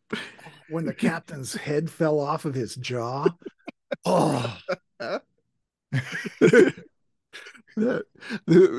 When 0.69 0.85
the 0.85 0.93
captain's 0.93 1.53
head 1.53 1.89
fell 1.89 2.19
off 2.19 2.45
of 2.45 2.53
his 2.55 2.75
jaw, 2.75 3.27
oh, 4.05 4.57
that 4.99 6.73
the, 7.75 8.03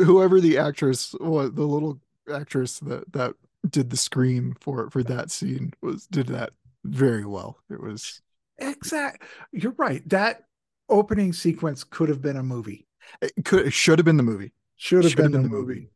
whoever 0.04 0.40
the 0.40 0.58
actress 0.58 1.14
was 1.20 1.52
the 1.52 1.64
little 1.64 2.00
actress 2.32 2.78
that 2.80 3.10
that 3.12 3.34
did 3.68 3.90
the 3.90 3.96
scream 3.96 4.56
for 4.60 4.90
for 4.90 5.02
that 5.02 5.30
scene 5.30 5.72
was 5.82 6.06
did 6.06 6.26
that 6.28 6.50
very 6.84 7.24
well 7.24 7.58
it 7.70 7.80
was 7.80 8.20
exact. 8.58 9.22
You're 9.52 9.72
right. 9.72 10.06
That 10.08 10.44
opening 10.88 11.32
sequence 11.32 11.84
could 11.84 12.08
have 12.08 12.20
been 12.22 12.36
a 12.36 12.42
movie. 12.42 12.86
it 13.20 13.32
could 13.44 13.66
it 13.66 13.72
should 13.72 13.98
have 13.98 14.04
been 14.06 14.16
the 14.16 14.22
movie 14.22 14.52
Should 14.76 15.04
have 15.04 15.12
Should 15.12 15.18
have 15.18 15.32
been, 15.32 15.32
been 15.32 15.42
the 15.42 15.48
the 15.48 15.54
movie. 15.54 15.74
movie. 15.74 15.90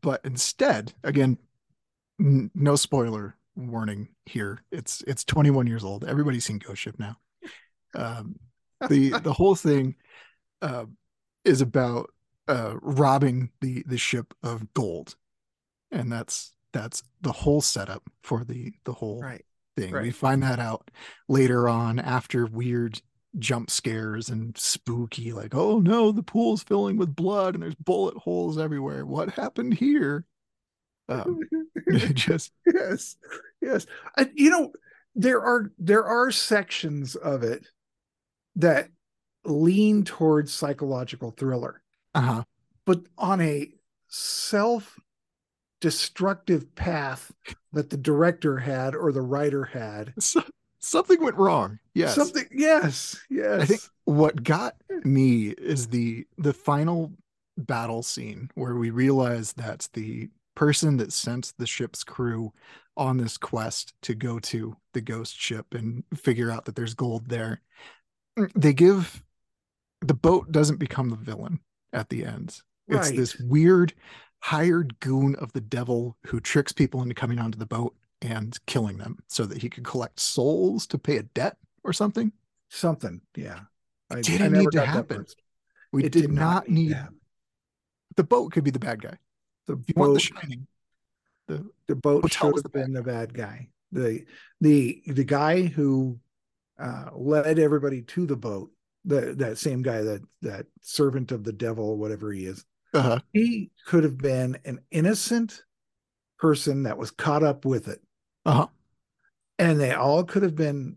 but 0.00 0.20
instead 0.24 0.92
again 1.04 1.38
n- 2.20 2.50
no 2.54 2.76
spoiler 2.76 3.36
warning 3.56 4.08
here. 4.26 4.62
It's 4.70 5.02
it's 5.06 5.24
21 5.24 5.66
years 5.66 5.84
old. 5.84 6.04
Everybody's 6.04 6.44
seen 6.44 6.58
ghost 6.58 6.80
ship 6.82 6.96
now. 6.98 7.16
Um 7.94 8.36
the 8.88 9.10
the 9.22 9.32
whole 9.32 9.54
thing 9.54 9.96
uh, 10.62 10.86
is 11.44 11.60
about 11.60 12.10
uh 12.48 12.74
robbing 12.80 13.50
the 13.60 13.82
the 13.86 13.98
ship 13.98 14.34
of 14.42 14.72
gold. 14.74 15.16
And 15.90 16.12
that's 16.12 16.52
that's 16.72 17.02
the 17.22 17.32
whole 17.32 17.60
setup 17.60 18.02
for 18.22 18.44
the 18.44 18.72
the 18.84 18.92
whole 18.92 19.22
Right. 19.22 19.44
thing. 19.76 19.92
We 19.92 20.10
find 20.10 20.42
that 20.42 20.58
out 20.58 20.90
later 21.28 21.68
on 21.68 21.98
after 21.98 22.46
weird 22.46 23.00
jump 23.38 23.70
scares 23.70 24.28
and 24.30 24.56
spooky 24.56 25.32
like 25.32 25.54
oh 25.54 25.78
no 25.80 26.10
the 26.12 26.22
pool's 26.22 26.62
filling 26.62 26.96
with 26.96 27.14
blood 27.14 27.54
and 27.54 27.62
there's 27.62 27.74
bullet 27.74 28.16
holes 28.16 28.58
everywhere. 28.58 29.04
What 29.06 29.30
happened 29.30 29.74
here 29.74 30.24
um, 31.08 31.40
just 32.14 32.52
yes, 32.72 33.16
yes. 33.60 33.86
I, 34.16 34.30
you 34.34 34.50
know, 34.50 34.72
there 35.14 35.40
are 35.40 35.72
there 35.78 36.04
are 36.04 36.30
sections 36.30 37.14
of 37.16 37.42
it 37.42 37.66
that 38.56 38.88
lean 39.44 40.04
towards 40.04 40.52
psychological 40.52 41.30
thriller. 41.30 41.82
uh-huh 42.14 42.42
but 42.88 43.02
on 43.18 43.40
a 43.42 43.70
self 44.08 44.98
destructive 45.82 46.74
path 46.74 47.30
that 47.72 47.90
the 47.90 47.98
director 47.98 48.56
had 48.56 48.96
or 48.96 49.12
the 49.12 49.20
writer 49.20 49.64
had. 49.64 50.14
so, 50.18 50.42
something 50.80 51.22
went 51.22 51.36
wrong 51.36 51.78
yes 51.94 52.14
Something, 52.14 52.46
yes, 52.50 53.20
yes. 53.28 53.60
I 53.60 53.64
think 53.66 53.80
what 54.04 54.42
got 54.42 54.74
me 55.04 55.48
is 55.48 55.88
the 55.88 56.26
the 56.38 56.54
final 56.54 57.12
battle 57.58 58.02
scene 58.02 58.50
where 58.54 58.76
we 58.76 58.88
realize 58.90 59.52
that 59.54 59.88
the 59.92 60.30
person 60.58 60.96
that 60.96 61.12
sent 61.12 61.52
the 61.56 61.66
ship's 61.66 62.02
crew 62.02 62.52
on 62.96 63.16
this 63.16 63.38
quest 63.38 63.94
to 64.02 64.12
go 64.12 64.40
to 64.40 64.76
the 64.92 65.00
ghost 65.00 65.38
ship 65.38 65.66
and 65.72 66.02
figure 66.16 66.50
out 66.50 66.64
that 66.64 66.74
there's 66.74 66.94
gold 66.94 67.28
there 67.28 67.60
mm, 68.36 68.50
they 68.56 68.72
give 68.72 69.22
the 70.00 70.14
boat 70.14 70.50
doesn't 70.50 70.78
become 70.78 71.10
the 71.10 71.16
villain 71.16 71.60
at 71.92 72.08
the 72.08 72.24
end. 72.24 72.60
It's 72.88 73.10
this 73.10 73.38
weird 73.38 73.92
hired 74.40 74.98
goon 75.00 75.34
of 75.36 75.52
the 75.52 75.60
devil 75.60 76.16
who 76.26 76.40
tricks 76.40 76.72
people 76.72 77.02
into 77.02 77.14
coming 77.14 77.38
onto 77.38 77.58
the 77.58 77.66
boat 77.66 77.94
and 78.22 78.56
killing 78.66 78.96
them 78.96 79.18
so 79.28 79.44
that 79.44 79.58
he 79.58 79.68
could 79.68 79.84
collect 79.84 80.18
souls 80.18 80.86
to 80.88 80.98
pay 80.98 81.18
a 81.18 81.22
debt 81.22 81.56
or 81.84 81.92
something. 81.92 82.32
Something, 82.70 83.20
yeah. 83.36 83.60
I, 84.10 84.22
didn't 84.22 84.52
never 84.52 84.62
need 84.62 84.70
to 84.72 84.86
happen. 84.86 85.26
we 85.92 86.04
It 86.04 86.12
did, 86.12 86.32
not 86.32 86.68
need 86.68 86.90
to 86.90 87.08
the 88.16 88.24
boat 88.24 88.52
could 88.52 88.64
be 88.64 88.70
the 88.70 88.78
bad 88.78 89.02
guy 89.02 89.16
the 89.68 89.82
you 89.86 89.94
want 89.96 90.14
the 90.14 90.20
boat. 90.20 90.22
shining 90.22 90.66
the 91.46 91.70
the 91.86 91.96
boat 91.96 92.22
hotel 92.22 92.52
should 92.52 92.64
have 92.64 92.72
been 92.72 92.92
the 92.92 93.02
bad 93.02 93.32
guy. 93.32 93.68
The 93.92 94.24
the 94.60 95.02
the 95.06 95.24
guy 95.24 95.62
who 95.62 96.18
uh, 96.78 97.10
led 97.14 97.58
everybody 97.58 98.02
to 98.02 98.26
the 98.26 98.36
boat. 98.36 98.70
The 99.04 99.34
that 99.38 99.58
same 99.58 99.82
guy 99.82 100.02
that 100.02 100.22
that 100.42 100.66
servant 100.82 101.32
of 101.32 101.44
the 101.44 101.52
devil, 101.52 101.96
whatever 101.96 102.32
he 102.32 102.46
is. 102.46 102.64
uh 102.94 103.20
he 103.32 103.70
could 103.86 104.02
have 104.04 104.18
been 104.18 104.58
an 104.64 104.80
innocent 104.90 105.62
person 106.38 106.84
that 106.84 106.98
was 106.98 107.10
caught 107.10 107.42
up 107.42 107.64
with 107.64 107.88
it 107.88 108.00
uh-huh 108.46 108.66
and 109.58 109.80
they 109.80 109.92
all 109.92 110.24
could 110.24 110.42
have 110.42 110.54
been 110.54 110.96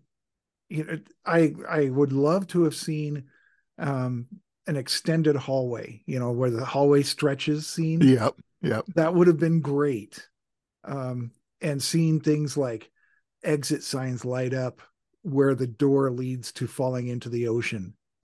you 0.70 0.84
know 0.86 1.00
i 1.26 1.54
i 1.68 1.90
would 1.90 2.14
love 2.14 2.48
to 2.48 2.64
have 2.64 2.76
seen 2.76 3.24
um 3.80 4.28
an 4.68 4.78
extended 4.78 5.36
hallway 5.36 6.02
you 6.06 6.20
know 6.20 6.32
where 6.32 6.50
the 6.52 6.64
hallway 6.64 7.02
stretches 7.02 7.68
scene 7.68 8.00
yep 8.02 8.36
yep 8.62 8.86
that 8.96 9.14
would 9.14 9.28
have 9.28 9.40
been 9.40 9.60
great 9.62 10.28
um 10.84 11.32
and 11.62 11.82
seeing 11.82 12.20
things 12.20 12.58
like 12.58 12.90
exit 13.44 13.84
signs 13.84 14.24
light 14.26 14.54
up 14.54 14.82
where 15.24 15.54
the 15.56 15.68
door 15.68 16.10
leads 16.12 16.52
to 16.52 16.66
falling 16.68 17.08
into 17.08 17.30
the 17.30 17.48
ocean. 17.48 17.94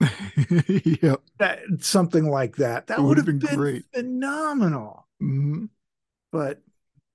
yep. 0.50 1.20
That, 1.38 1.60
something 1.80 2.24
like 2.28 2.56
that. 2.56 2.88
That 2.88 2.98
would 2.98 3.06
would've 3.08 3.24
been 3.24 3.38
been, 3.38 3.54
great. 3.56 3.84
phenomenal. 3.94 5.06
Mhm. 5.22 5.68
But 6.32 6.60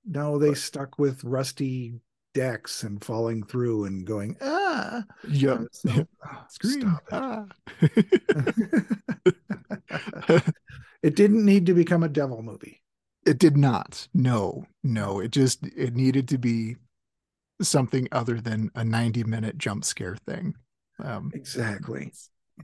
no, 0.06 0.38
they 0.38 0.54
stuck 0.54 0.98
with 0.98 1.22
rusty 1.24 2.00
decks 2.32 2.82
and 2.82 3.04
falling 3.04 3.42
through 3.44 3.84
and 3.84 4.06
going, 4.06 4.36
ah. 4.40 5.04
Yep. 5.28 5.60
So- 5.72 6.06
oh, 6.26 6.44
Scream. 6.48 6.80
stop 6.80 7.02
Ah. 7.12 7.44
it. 7.80 8.14
it 11.02 11.14
didn't 11.16 11.44
need 11.44 11.66
to 11.66 11.74
become 11.74 12.02
a 12.02 12.08
devil 12.08 12.42
movie. 12.42 12.80
It 13.26 13.38
did 13.38 13.56
not. 13.56 14.08
No, 14.14 14.66
no. 14.82 15.20
It 15.20 15.30
just 15.30 15.64
it 15.64 15.94
needed 15.94 16.28
to 16.28 16.38
be 16.38 16.76
something 17.62 18.08
other 18.12 18.40
than 18.40 18.70
a 18.74 18.84
90 18.84 19.24
minute 19.24 19.56
jump 19.58 19.84
scare 19.84 20.16
thing. 20.16 20.54
Um, 21.02 21.30
Exactly. 21.34 22.12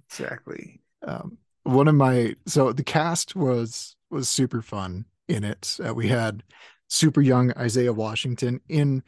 Exactly. 0.08 0.80
um, 1.06 1.38
one 1.64 1.88
of 1.88 1.94
my 1.94 2.34
so 2.46 2.72
the 2.72 2.84
cast 2.84 3.34
was 3.36 3.96
was 4.10 4.28
super 4.28 4.62
fun 4.62 5.04
in 5.28 5.44
it. 5.44 5.76
Uh, 5.86 5.94
we 5.94 6.08
had 6.08 6.42
super 6.88 7.20
young 7.20 7.52
Isaiah 7.56 7.92
Washington 7.92 8.60
in 8.68 9.02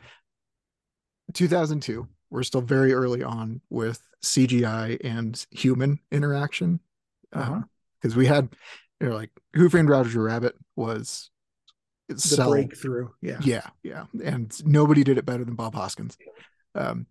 2002. 1.35 2.07
We're 2.31 2.43
still 2.45 2.61
very 2.63 2.93
early 2.95 3.23
on 3.23 3.61
with 3.71 4.01
CGI 4.25 4.99
and 5.05 5.45
human 5.51 5.99
interaction 6.11 6.81
Uh-huh. 7.33 7.63
because 8.01 8.17
we 8.17 8.27
had 8.27 8.49
you 9.01 9.09
know 9.09 9.15
like 9.15 9.31
Who 9.55 9.69
Framed 9.69 9.89
Roger 9.89 10.23
Rabbit 10.23 10.55
was 10.77 11.31
sell- 12.17 12.51
breakthrough. 12.51 13.09
Yeah. 13.21 13.39
yeah, 13.43 13.67
yeah, 13.83 14.05
and 14.25 14.53
nobody 14.67 15.05
did 15.05 15.19
it 15.19 15.27
better 15.27 15.45
than 15.45 15.55
Bob 15.55 15.75
Hoskins. 15.75 16.17
Um, 16.75 17.07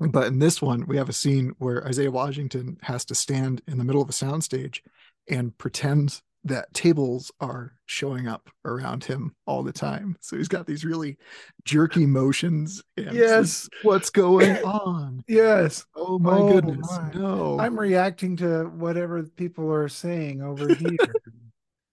but 0.00 0.26
in 0.26 0.38
this 0.38 0.60
one, 0.60 0.86
we 0.86 0.96
have 0.96 1.08
a 1.08 1.12
scene 1.14 1.54
where 1.58 1.86
Isaiah 1.86 2.10
Washington 2.10 2.76
has 2.82 3.04
to 3.06 3.14
stand 3.14 3.62
in 3.68 3.78
the 3.78 3.84
middle 3.84 4.02
of 4.02 4.08
a 4.08 4.12
soundstage 4.12 4.80
and 5.28 5.56
pretend 5.56 6.20
that 6.46 6.74
tables 6.74 7.32
are 7.40 7.72
showing 7.86 8.28
up 8.28 8.50
around 8.66 9.02
him 9.04 9.34
all 9.46 9.62
the 9.62 9.72
time. 9.72 10.14
So 10.20 10.36
he's 10.36 10.48
got 10.48 10.66
these 10.66 10.84
really 10.84 11.16
jerky 11.64 12.04
motions. 12.04 12.82
Like, 12.98 13.12
Yes. 13.14 13.66
what's 13.82 14.10
going 14.10 14.56
on? 14.64 15.22
Yes. 15.26 15.86
Oh 15.96 16.18
my 16.18 16.36
Oh 16.36 16.52
goodness, 16.52 16.86
my. 16.90 17.12
no! 17.14 17.58
I'm 17.58 17.78
reacting 17.80 18.36
to 18.38 18.64
whatever 18.64 19.22
people 19.22 19.72
are 19.72 19.88
saying 19.88 20.42
over 20.42 20.74
here. 20.74 20.98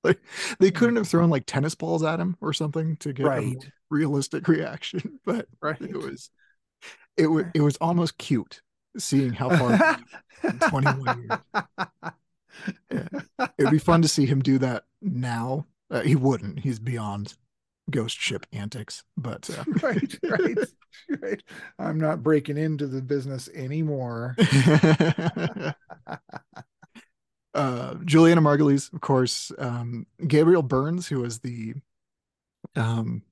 they 0.60 0.72
couldn't 0.72 0.96
have 0.96 1.08
thrown 1.08 1.29
like 1.29 1.46
tennis 1.46 1.75
balls 1.75 2.03
at 2.03 2.20
him 2.20 2.38
or 2.41 2.53
something 2.53 2.98
to 2.98 3.13
get 3.13 3.27
a 3.27 3.55
realistic 3.89 4.48
reaction, 4.48 5.20
but 5.25 5.48
right. 5.62 5.81
it 5.81 5.96
was 5.96 6.29
it 7.17 7.27
was 7.27 7.46
it 7.53 7.62
was 7.62 7.77
almost 7.77 8.17
cute 8.17 8.62
seeing 8.98 9.34
how 9.34 9.50
far 9.50 10.00
21 10.70 11.29
years. 11.29 13.10
it 13.39 13.63
would 13.63 13.72
be 13.72 13.79
fun 13.79 14.01
to 14.01 14.08
see 14.08 14.25
him 14.25 14.41
do 14.41 14.58
that 14.58 14.84
now 15.01 15.65
uh, 15.89 16.01
he 16.01 16.15
wouldn't 16.15 16.60
he's 16.60 16.79
beyond 16.79 17.36
ghost 17.89 18.20
ship 18.20 18.46
antics 18.51 19.03
but 19.17 19.50
uh, 19.50 19.63
right, 19.81 20.20
right, 20.24 20.58
right. 21.22 21.43
I'm 21.79 22.00
not 22.00 22.24
breaking 22.24 22.58
into 22.58 22.88
the 22.88 23.01
business 23.01 23.50
anymore. 23.53 24.36
Uh 27.53 27.96
julianna 28.05 28.42
margulies 28.42 28.92
of 28.94 29.01
course 29.01 29.51
um 29.57 30.05
gabriel 30.25 30.64
burns 30.64 31.07
who 31.07 31.20
was 31.20 31.40
the 31.40 31.74
um 32.77 33.24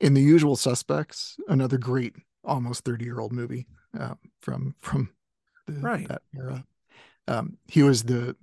in 0.00 0.12
the 0.12 0.20
usual 0.20 0.56
suspects 0.56 1.38
another 1.48 1.78
great 1.78 2.14
almost 2.44 2.84
30 2.84 3.04
year 3.04 3.18
old 3.18 3.32
movie 3.32 3.66
uh, 3.98 4.14
from 4.42 4.74
from 4.82 5.08
the, 5.66 5.80
Right. 5.80 6.06
that 6.08 6.20
era 6.36 6.64
um 7.28 7.56
he 7.66 7.82
was 7.82 8.02
the 8.02 8.36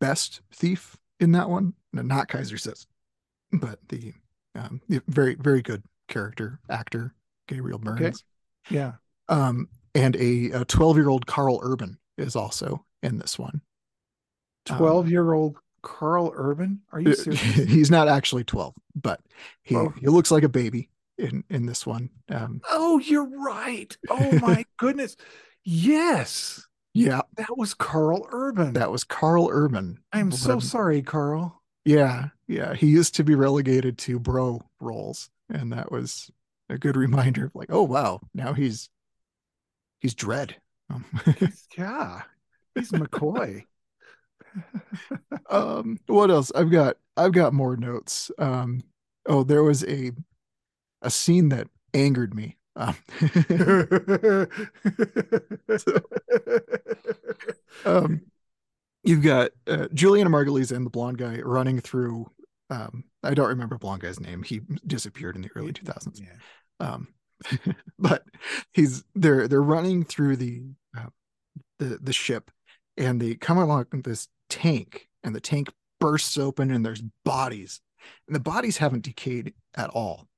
best 0.00 0.40
thief 0.52 0.96
in 1.20 1.32
that 1.32 1.48
one 1.48 1.74
no, 1.92 2.02
not 2.02 2.28
Keyser 2.28 2.56
Söze 2.58 2.86
but 3.52 3.78
the 3.88 4.12
um 4.56 4.80
very 5.06 5.36
very 5.36 5.62
good 5.62 5.84
character 6.08 6.58
actor 6.68 7.14
gabriel 7.46 7.78
burns 7.78 8.00
Okay. 8.00 8.76
Yeah. 8.76 8.92
um, 9.28 9.68
and 9.94 10.16
a 10.16 10.64
12 10.64 10.96
year 10.96 11.08
old 11.08 11.26
Karl 11.26 11.60
Urban 11.62 11.98
is 12.18 12.34
also 12.34 12.84
in 13.04 13.18
this 13.18 13.38
one. 13.38 13.60
Um, 14.70 14.78
12 14.78 15.10
year 15.10 15.32
old 15.32 15.56
Karl 15.82 16.32
Urban? 16.34 16.80
Are 16.92 17.00
you 17.00 17.14
serious? 17.14 17.40
He's 17.42 17.90
not 17.90 18.08
actually 18.08 18.44
12, 18.44 18.74
but 18.94 19.20
he, 19.62 19.76
Oh. 19.76 19.92
he 20.00 20.06
looks 20.08 20.30
like 20.30 20.42
a 20.42 20.48
baby 20.48 20.90
in, 21.18 21.44
in 21.50 21.66
this 21.66 21.86
one. 21.86 22.10
Um, 22.30 22.60
oh, 22.70 22.98
you're 22.98 23.28
right. 23.44 23.96
Oh 24.10 24.38
my 24.42 24.64
goodness. 24.78 25.16
Yes. 25.64 26.66
yeah, 26.94 27.22
That 27.36 27.56
was 27.56 27.74
Karl 27.74 28.26
Urban. 28.30 28.72
that 28.74 28.90
was 28.90 29.04
Karl 29.04 29.48
Urban. 29.50 29.98
I'm 30.12 30.32
so 30.32 30.58
sorry, 30.60 31.02
Karl. 31.02 31.62
Yeah, 31.84 32.28
yeah. 32.48 32.74
He 32.74 32.86
used 32.86 33.14
to 33.16 33.24
be 33.24 33.34
relegated 33.34 33.98
to 33.98 34.18
bro 34.18 34.62
roles, 34.80 35.28
and 35.50 35.72
that 35.72 35.92
was 35.92 36.30
a 36.70 36.78
good 36.78 36.96
reminder 36.96 37.44
of 37.46 37.54
like, 37.54 37.68
oh 37.70 37.82
wow, 37.82 38.20
now 38.34 38.54
he's 38.54 38.88
he's 40.00 40.14
Dredd. 40.14 40.52
Um, 40.90 41.04
Yeah. 41.78 42.22
He's 42.74 42.92
McCoy. 42.92 43.64
um 45.50 45.98
what 46.06 46.30
else? 46.30 46.52
I've 46.54 46.70
got 46.70 46.96
i've 47.16 47.32
got 47.32 47.52
more 47.52 47.76
notes. 47.76 48.30
Um 48.38 48.82
oh 49.26 49.42
there 49.44 49.62
was 49.62 49.84
a 49.84 50.12
a 51.02 51.10
scene 51.10 51.50
that 51.50 51.68
angered 51.94 52.34
me. 52.34 52.56
Um, 52.76 52.96
um 57.84 58.22
you've 59.04 59.22
got 59.22 59.50
uh, 59.68 59.88
julianna 59.94 60.30
margulies 60.30 60.72
and 60.74 60.86
the 60.86 60.90
blonde 60.90 61.18
guy 61.18 61.38
running 61.40 61.80
through 61.80 62.26
um 62.70 63.04
i 63.24 63.34
don't 63.34 63.48
remember 63.48 63.78
blonde 63.78 64.02
guy's 64.02 64.20
name. 64.20 64.42
He 64.42 64.60
disappeared 64.86 65.36
in 65.36 65.42
the 65.42 65.50
early 65.56 65.72
2000s 65.72 66.20
Yeah. 66.20 66.36
um 66.94 67.08
but 67.98 68.24
he's 68.72 69.04
they're 69.14 69.48
they're 69.48 69.62
running 69.62 70.04
through 70.04 70.36
the 70.36 70.62
uh, 70.96 71.06
the 71.78 71.98
the 72.02 72.12
ship 72.12 72.50
and 72.96 73.20
they 73.20 73.34
come 73.34 73.58
along 73.58 73.86
this 74.04 74.28
tank 74.48 75.08
and 75.22 75.34
the 75.34 75.40
tank 75.40 75.68
bursts 76.00 76.36
open 76.38 76.70
and 76.70 76.84
there's 76.84 77.02
bodies 77.24 77.80
and 78.26 78.34
the 78.34 78.40
bodies 78.40 78.76
haven't 78.78 79.04
decayed 79.04 79.54
at 79.74 79.90
all 79.90 80.28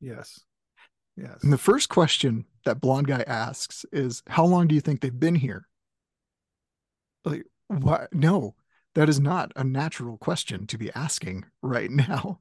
Yes. 0.00 0.40
Yes. 1.16 1.42
and 1.42 1.52
the 1.52 1.58
first 1.58 1.88
question 1.88 2.44
that 2.64 2.80
blonde 2.80 3.06
guy 3.06 3.22
asks 3.26 3.84
is 3.92 4.22
how 4.28 4.44
long 4.44 4.66
do 4.66 4.74
you 4.74 4.80
think 4.80 5.00
they've 5.00 5.18
been 5.20 5.36
here 5.36 5.68
like 7.24 7.44
what 7.68 8.12
no 8.12 8.54
that 8.94 9.08
is 9.08 9.20
not 9.20 9.52
a 9.56 9.64
natural 9.64 10.18
question 10.18 10.66
to 10.66 10.78
be 10.78 10.90
asking 10.94 11.44
right 11.62 11.90
now 12.08 12.40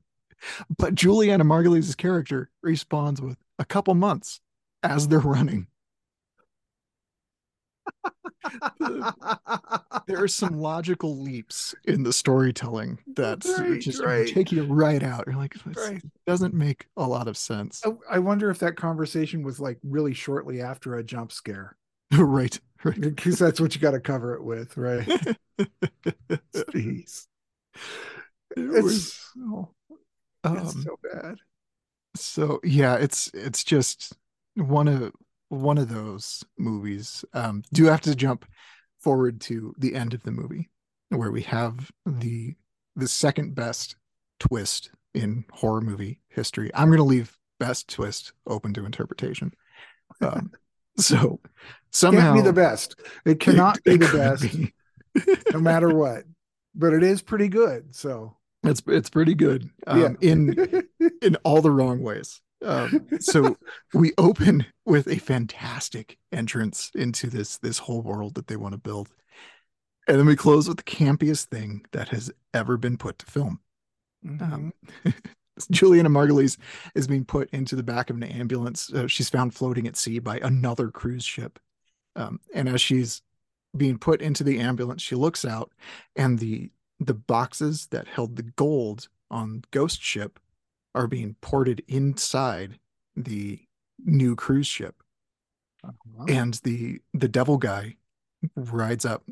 but 0.78 0.96
julianna 0.96 1.46
margulies' 1.46 1.96
character 1.96 2.50
responds 2.62 3.22
with 3.22 3.38
a 3.60 3.66
couple 3.66 3.94
months 3.94 4.42
as 4.82 5.08
they're 5.08 5.20
running 5.20 5.68
there 10.08 10.22
are 10.22 10.28
some 10.28 10.60
logical 10.60 11.18
leaps 11.18 11.74
in 11.86 12.04
the 12.04 12.14
storytelling 12.14 13.00
that 13.16 13.44
Right, 13.58 13.80
just 13.82 14.02
right. 14.04 14.28
take 14.28 14.52
you 14.52 14.64
right 14.64 15.02
out. 15.02 15.26
You're 15.28 15.36
like, 15.36 15.56
Right. 15.76 16.02
doesn't 16.28 16.54
make 16.54 16.88
a 16.98 17.08
lot 17.08 17.28
of 17.28 17.38
sense. 17.38 17.82
I- 17.86 18.16
I 18.16 18.20
wonder 18.20 18.50
if 18.50 18.60
that 18.60 18.76
conversation 18.76 19.44
was 19.44 19.60
like 19.60 19.80
really 19.84 20.14
shortly 20.14 20.62
after 20.62 20.96
a 20.96 21.04
jump 21.04 21.32
scare. 21.32 21.78
right, 22.18 22.60
right. 22.84 23.00
Because 23.02 23.40
that's 23.40 23.60
what 23.62 23.74
you 23.76 23.82
got 23.82 23.92
to 23.92 24.00
cover 24.00 24.36
it 24.36 24.44
with, 24.44 24.76
right? 24.78 25.08
Jeez. 26.54 27.28
It 28.58 28.84
was- 28.84 28.96
It's, 29.08 29.32
oh, 29.40 29.70
um, 30.44 30.58
it's 30.58 30.84
so 30.84 31.00
bad. 31.12 31.38
so 32.16 32.60
yeah, 32.64 32.96
it's 32.96 33.32
it's 33.34 33.64
just 33.64 34.14
one 34.56 34.88
of 34.88 35.12
one 35.54 35.78
of 35.78 35.90
those 35.90 36.44
movies. 36.58 37.24
Um, 37.34 37.64
do 37.74 37.86
have 37.86 38.02
to 38.02 38.16
jump 38.16 38.46
forward 39.00 39.42
to 39.42 39.74
the 39.78 39.96
end 39.96 40.14
of 40.14 40.24
the 40.24 40.32
movie 40.32 40.70
where 41.10 41.32
we 41.32 41.42
have 41.44 41.92
the 42.06 42.56
the 42.96 43.08
second 43.08 43.56
best 43.56 43.96
twist 44.40 44.92
in 45.14 45.46
horror 45.52 45.82
movie 45.82 46.20
history. 46.30 46.72
I'm 46.74 46.88
going 46.88 46.98
to 46.98 47.04
leave 47.04 47.38
best 47.60 47.88
twist 47.90 48.34
open 48.48 48.74
to 48.76 48.86
interpretation. 48.86 49.52
Um, 50.22 50.52
so 50.98 51.40
somehow 51.92 52.34
Can't 52.34 52.36
be 52.38 52.42
the 52.50 52.54
best. 52.54 52.96
It 53.26 53.40
cannot 53.40 53.78
it 53.86 54.00
be 54.00 54.06
the 54.06 54.18
best, 54.18 54.44
be. 54.44 54.74
no 55.52 55.60
matter 55.60 55.90
what. 55.96 56.24
But 56.76 56.94
it 56.94 57.04
is 57.04 57.22
pretty 57.22 57.48
good. 57.50 57.96
So 57.96 58.38
It's 58.64 58.82
it's 58.88 59.10
pretty 59.10 59.36
good 59.36 59.70
um, 59.88 60.00
Yeah. 60.02 60.10
in 60.22 60.88
in 61.22 61.36
all 61.44 61.62
the 61.62 61.72
wrong 61.72 62.02
ways. 62.02 62.42
Um, 62.64 63.08
so 63.20 63.58
we 63.94 64.14
open 64.18 64.66
with 64.86 65.08
a 65.08 65.18
fantastic 65.18 66.18
entrance 66.32 66.92
into 66.96 67.30
this 67.30 67.58
this 67.58 67.80
whole 67.80 68.02
world 68.02 68.36
that 68.36 68.48
they 68.48 68.56
want 68.56 68.74
to 68.74 68.78
build, 68.80 69.10
and 70.08 70.18
then 70.20 70.26
we 70.26 70.36
close 70.36 70.68
with 70.68 70.78
the 70.78 70.84
campiest 70.84 71.46
thing 71.46 71.86
that 71.92 72.10
has 72.10 72.32
ever 72.54 72.78
been 72.78 72.98
put 72.98 73.20
to 73.20 73.26
film. 73.26 73.60
Mhm. 74.26 74.42
Um, 74.42 74.74
Julianna 75.72 76.10
Margulies 76.10 76.58
is 76.96 77.08
being 77.08 77.26
put 77.26 77.50
into 77.52 77.76
the 77.76 77.84
back 77.84 78.10
of 78.10 78.16
an 78.16 78.24
ambulance. 78.24 78.92
Uh, 78.92 79.08
she's 79.08 79.30
found 79.30 79.54
floating 79.54 79.88
at 79.88 79.96
sea 79.96 80.20
by 80.20 80.40
another 80.40 80.90
cruise 80.90 81.24
ship. 81.24 81.60
Um, 82.16 82.40
and 82.54 82.68
as 82.68 82.82
she's 82.82 83.22
being 83.76 83.98
put 83.98 84.22
into 84.22 84.44
the 84.44 84.60
ambulance, 84.60 85.02
she 85.02 85.16
looks 85.16 85.46
out, 85.46 85.72
and 86.16 86.40
the 86.40 86.72
the 87.00 87.14
boxes 87.14 87.88
that 87.88 88.08
held 88.08 88.36
the 88.36 88.44
gold 88.44 89.10
on 89.30 89.64
Ghost 89.72 90.02
Ship 90.02 90.40
are 90.96 91.08
being 91.08 91.36
ported 91.42 91.84
inside 91.88 92.80
the 93.16 93.60
new 94.04 94.36
cruise 94.36 94.68
ship. 94.68 94.96
Uh-huh. 95.84 96.26
And 96.28 96.54
the 96.64 97.02
the 97.14 97.28
devil 97.28 97.58
guy 97.58 97.98
rides 98.56 99.06
up 99.06 99.24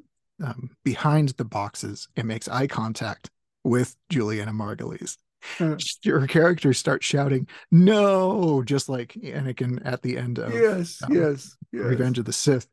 um, 0.44 0.72
behind 0.84 1.30
the 1.30 1.46
boxes 1.46 2.08
and 2.16 2.28
makes 2.28 2.48
eye 2.48 2.68
contact 2.68 3.30
with 3.64 3.96
Julianna 4.10 4.52
Margulies. 4.52 5.18
Uh, 5.60 5.76
Her 6.06 6.28
character 6.28 6.72
starts 6.72 7.04
shouting, 7.04 7.48
"No!" 7.72 8.62
Just 8.62 8.88
like 8.90 9.14
Anakin 9.14 9.82
at 9.84 10.04
the 10.04 10.16
end 10.16 10.38
of 10.38 10.54
yes, 10.54 11.02
um, 11.02 11.12
yes, 11.12 11.58
yes, 11.72 11.84
Revenge 11.84 12.20
of 12.20 12.26
the 12.26 12.32
Sith. 12.32 12.68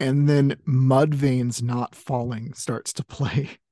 And 0.00 0.28
then 0.28 0.56
Mudvayne's 0.66 1.62
"Not 1.62 1.94
Falling" 1.94 2.54
starts 2.54 2.92
to 2.94 3.04
play. 3.04 3.50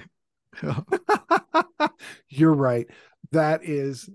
You're 2.28 2.54
right. 2.54 2.86
That 3.32 3.64
is 3.64 4.08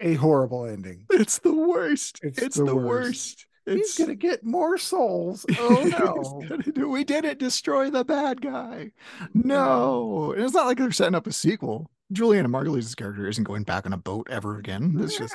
a 0.00 0.14
horrible 0.14 0.66
ending. 0.66 1.06
It's 1.10 1.38
the 1.38 1.54
worst. 1.54 2.20
It's, 2.22 2.38
it's 2.38 2.56
the, 2.56 2.64
the, 2.64 2.76
worst. 2.76 2.86
worst. 2.86 3.46
It's, 3.66 3.96
He's 3.96 4.06
gonna 4.06 4.14
get 4.14 4.44
more 4.44 4.76
souls. 4.76 5.46
Oh 5.58 6.42
no. 6.76 6.88
we 6.88 7.04
didn't 7.04 7.38
destroy 7.38 7.90
the 7.90 8.04
bad 8.04 8.42
guy. 8.42 8.92
No. 9.32 10.32
And 10.32 10.44
it's 10.44 10.54
not 10.54 10.66
like 10.66 10.78
they're 10.78 10.92
setting 10.92 11.14
up 11.14 11.26
a 11.26 11.32
sequel. 11.32 11.90
Julianna 12.12 12.48
Margulies' 12.48 12.94
character 12.94 13.26
isn't 13.26 13.44
going 13.44 13.62
back 13.62 13.86
on 13.86 13.94
a 13.94 13.98
boat 13.98 14.28
ever 14.30 14.58
again. 14.58 14.94
It's 15.00 15.16
just 15.16 15.34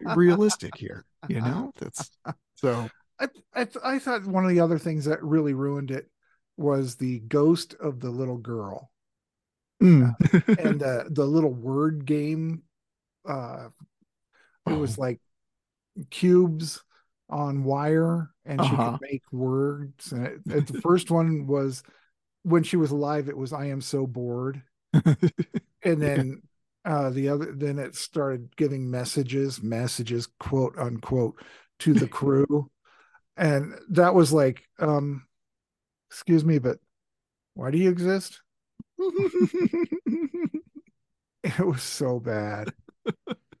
realistic 0.16 0.76
here, 0.76 1.04
you 1.28 1.40
know? 1.40 1.72
That's 1.78 2.10
so 2.56 2.90
I, 3.20 3.28
I 3.54 3.68
I 3.84 3.98
thought 3.98 4.26
one 4.26 4.44
of 4.44 4.50
the 4.50 4.60
other 4.60 4.78
things 4.78 5.04
that 5.04 5.22
really 5.22 5.54
ruined 5.54 5.92
it 5.92 6.10
was 6.56 6.96
the 6.96 7.20
ghost 7.20 7.74
of 7.80 8.00
the 8.00 8.10
little 8.10 8.38
girl. 8.38 8.90
Mm. 9.82 10.14
uh, 10.32 10.54
and 10.58 10.80
the 10.80 11.06
the 11.10 11.26
little 11.26 11.52
word 11.52 12.06
game 12.06 12.62
uh 13.28 13.68
it 14.66 14.72
oh. 14.72 14.78
was 14.78 14.96
like 14.96 15.20
cubes 16.10 16.82
on 17.28 17.62
wire 17.64 18.30
and 18.46 18.60
uh-huh. 18.60 18.70
she 18.70 18.76
could 18.76 18.82
uh-huh. 18.82 18.98
make 19.02 19.22
words 19.32 20.12
and 20.12 20.26
it, 20.26 20.40
it, 20.46 20.66
the 20.68 20.80
first 20.80 21.10
one 21.10 21.46
was 21.46 21.82
when 22.42 22.62
she 22.62 22.76
was 22.76 22.90
alive 22.90 23.28
it 23.28 23.36
was 23.36 23.52
i 23.52 23.66
am 23.66 23.82
so 23.82 24.06
bored 24.06 24.62
and 24.94 26.00
then 26.00 26.40
uh 26.86 27.10
the 27.10 27.28
other 27.28 27.52
then 27.54 27.78
it 27.78 27.94
started 27.94 28.48
giving 28.56 28.90
messages 28.90 29.62
messages 29.62 30.26
quote 30.38 30.78
unquote 30.78 31.34
to 31.80 31.92
the 31.92 32.08
crew 32.08 32.70
and 33.36 33.74
that 33.90 34.14
was 34.14 34.32
like 34.32 34.62
um 34.78 35.26
excuse 36.10 36.44
me 36.44 36.58
but 36.58 36.78
why 37.54 37.70
do 37.70 37.78
you 37.78 37.90
exist 37.90 38.42
it 38.98 39.92
was 41.60 41.82
so 41.82 42.18
bad 42.18 42.72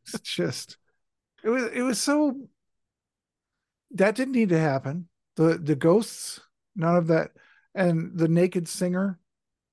it's 0.04 0.20
just 0.22 0.76
it 1.44 1.48
was 1.48 1.64
it 1.72 1.82
was 1.82 2.00
so 2.00 2.36
that 3.92 4.14
didn't 4.14 4.34
need 4.34 4.50
to 4.50 4.58
happen. 4.58 5.08
The 5.36 5.58
the 5.58 5.76
ghosts, 5.76 6.40
none 6.74 6.96
of 6.96 7.08
that, 7.08 7.32
and 7.74 8.16
the 8.16 8.28
naked 8.28 8.68
singer, 8.68 9.18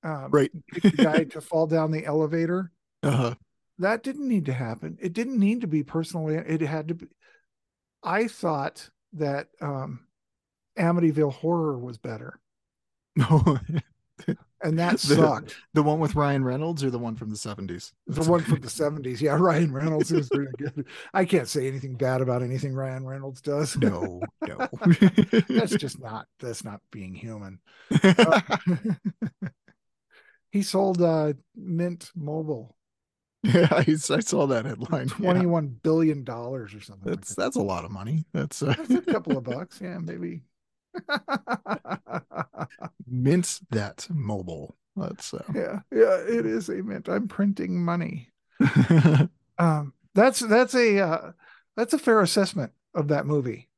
um, 0.02 0.30
right, 0.30 0.50
the 0.82 0.90
guy 0.90 1.24
to 1.24 1.40
fall 1.40 1.66
down 1.66 1.90
the 1.90 2.04
elevator. 2.04 2.70
Uh-huh. 3.02 3.34
That 3.78 4.02
didn't 4.02 4.28
need 4.28 4.46
to 4.46 4.52
happen. 4.52 4.98
It 5.00 5.12
didn't 5.12 5.38
need 5.38 5.62
to 5.62 5.66
be 5.66 5.82
personally. 5.82 6.36
It 6.36 6.60
had 6.60 6.88
to 6.88 6.94
be. 6.94 7.06
I 8.02 8.28
thought 8.28 8.88
that 9.14 9.48
um, 9.60 10.06
Amityville 10.78 11.32
Horror 11.32 11.78
was 11.78 11.98
better. 11.98 12.40
No, 13.16 13.58
and 14.62 14.78
that 14.78 14.98
sucked. 14.98 15.48
The, 15.48 15.54
the, 15.74 15.82
one 15.82 16.00
with 16.00 16.14
Ryan 16.14 16.44
Reynolds 16.44 16.82
or 16.82 16.90
the 16.90 16.98
one 16.98 17.16
from 17.16 17.30
the 17.30 17.36
70s? 17.36 17.92
The 18.06 18.28
one 18.28 18.40
from 18.40 18.60
the 18.60 18.68
70s. 18.68 19.20
Yeah, 19.20 19.36
Ryan 19.38 19.72
Reynolds 19.72 20.10
is 20.10 20.30
really 20.32 20.52
good. 20.56 20.86
I 21.12 21.24
can't 21.24 21.48
say 21.48 21.68
anything 21.68 21.96
bad 21.96 22.20
about 22.20 22.42
anything 22.42 22.74
Ryan 22.74 23.04
Reynolds 23.06 23.40
does. 23.40 23.76
No, 23.76 24.20
no. 24.46 24.68
that's 25.48 25.76
just 25.76 26.00
not 26.00 26.26
that's 26.40 26.64
not 26.64 26.80
being 26.90 27.14
human. 27.14 27.60
Uh, 28.02 28.40
he 30.50 30.62
sold 30.62 31.00
uh 31.02 31.34
Mint 31.54 32.10
Mobile. 32.16 32.76
Yeah, 33.42 33.68
I, 33.70 33.84
I 33.86 34.20
saw 34.20 34.46
that 34.46 34.64
headline. 34.64 35.08
Twenty-one 35.08 35.64
yeah. 35.64 35.78
billion 35.82 36.24
dollars 36.24 36.74
or 36.74 36.80
something. 36.80 37.10
That's 37.10 37.30
like 37.30 37.36
that. 37.36 37.42
that's 37.42 37.56
a 37.56 37.62
lot 37.62 37.84
of 37.84 37.90
money. 37.90 38.24
That's, 38.32 38.62
uh... 38.62 38.74
that's 38.78 38.90
a 38.90 39.02
couple 39.02 39.36
of 39.36 39.44
bucks. 39.44 39.80
Yeah, 39.82 39.98
maybe 39.98 40.40
Mint 43.06 43.60
that 43.70 44.06
mobile. 44.10 44.76
That's 44.96 45.34
uh... 45.34 45.42
yeah, 45.54 45.80
yeah. 45.92 46.18
It 46.18 46.46
is 46.46 46.68
a 46.68 46.82
mint. 46.82 47.08
I'm 47.08 47.28
printing 47.28 47.84
money. 47.84 48.28
um, 49.58 49.92
that's 50.14 50.40
that's 50.40 50.74
a 50.74 51.00
uh, 51.00 51.32
that's 51.76 51.92
a 51.92 51.98
fair 51.98 52.20
assessment 52.20 52.72
of 52.94 53.08
that 53.08 53.26
movie. 53.26 53.68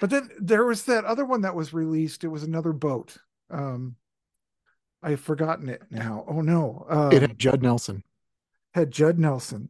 But 0.00 0.10
then 0.10 0.30
there 0.40 0.64
was 0.64 0.84
that 0.84 1.04
other 1.04 1.24
one 1.24 1.42
that 1.42 1.54
was 1.54 1.72
released. 1.72 2.24
It 2.24 2.28
was 2.28 2.42
another 2.42 2.72
boat. 2.72 3.16
Um, 3.50 3.96
I've 5.02 5.20
forgotten 5.20 5.68
it 5.68 5.82
now. 5.90 6.24
Oh 6.26 6.40
no! 6.40 6.86
Um, 6.88 7.12
it 7.12 7.22
had 7.22 7.38
Judd 7.38 7.62
Nelson. 7.62 8.02
Had 8.74 8.90
Judd 8.90 9.18
Nelson, 9.18 9.68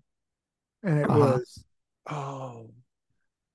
and 0.83 1.01
it 1.01 1.11
uh-huh. 1.11 1.19
was 1.19 1.65
oh, 2.11 2.71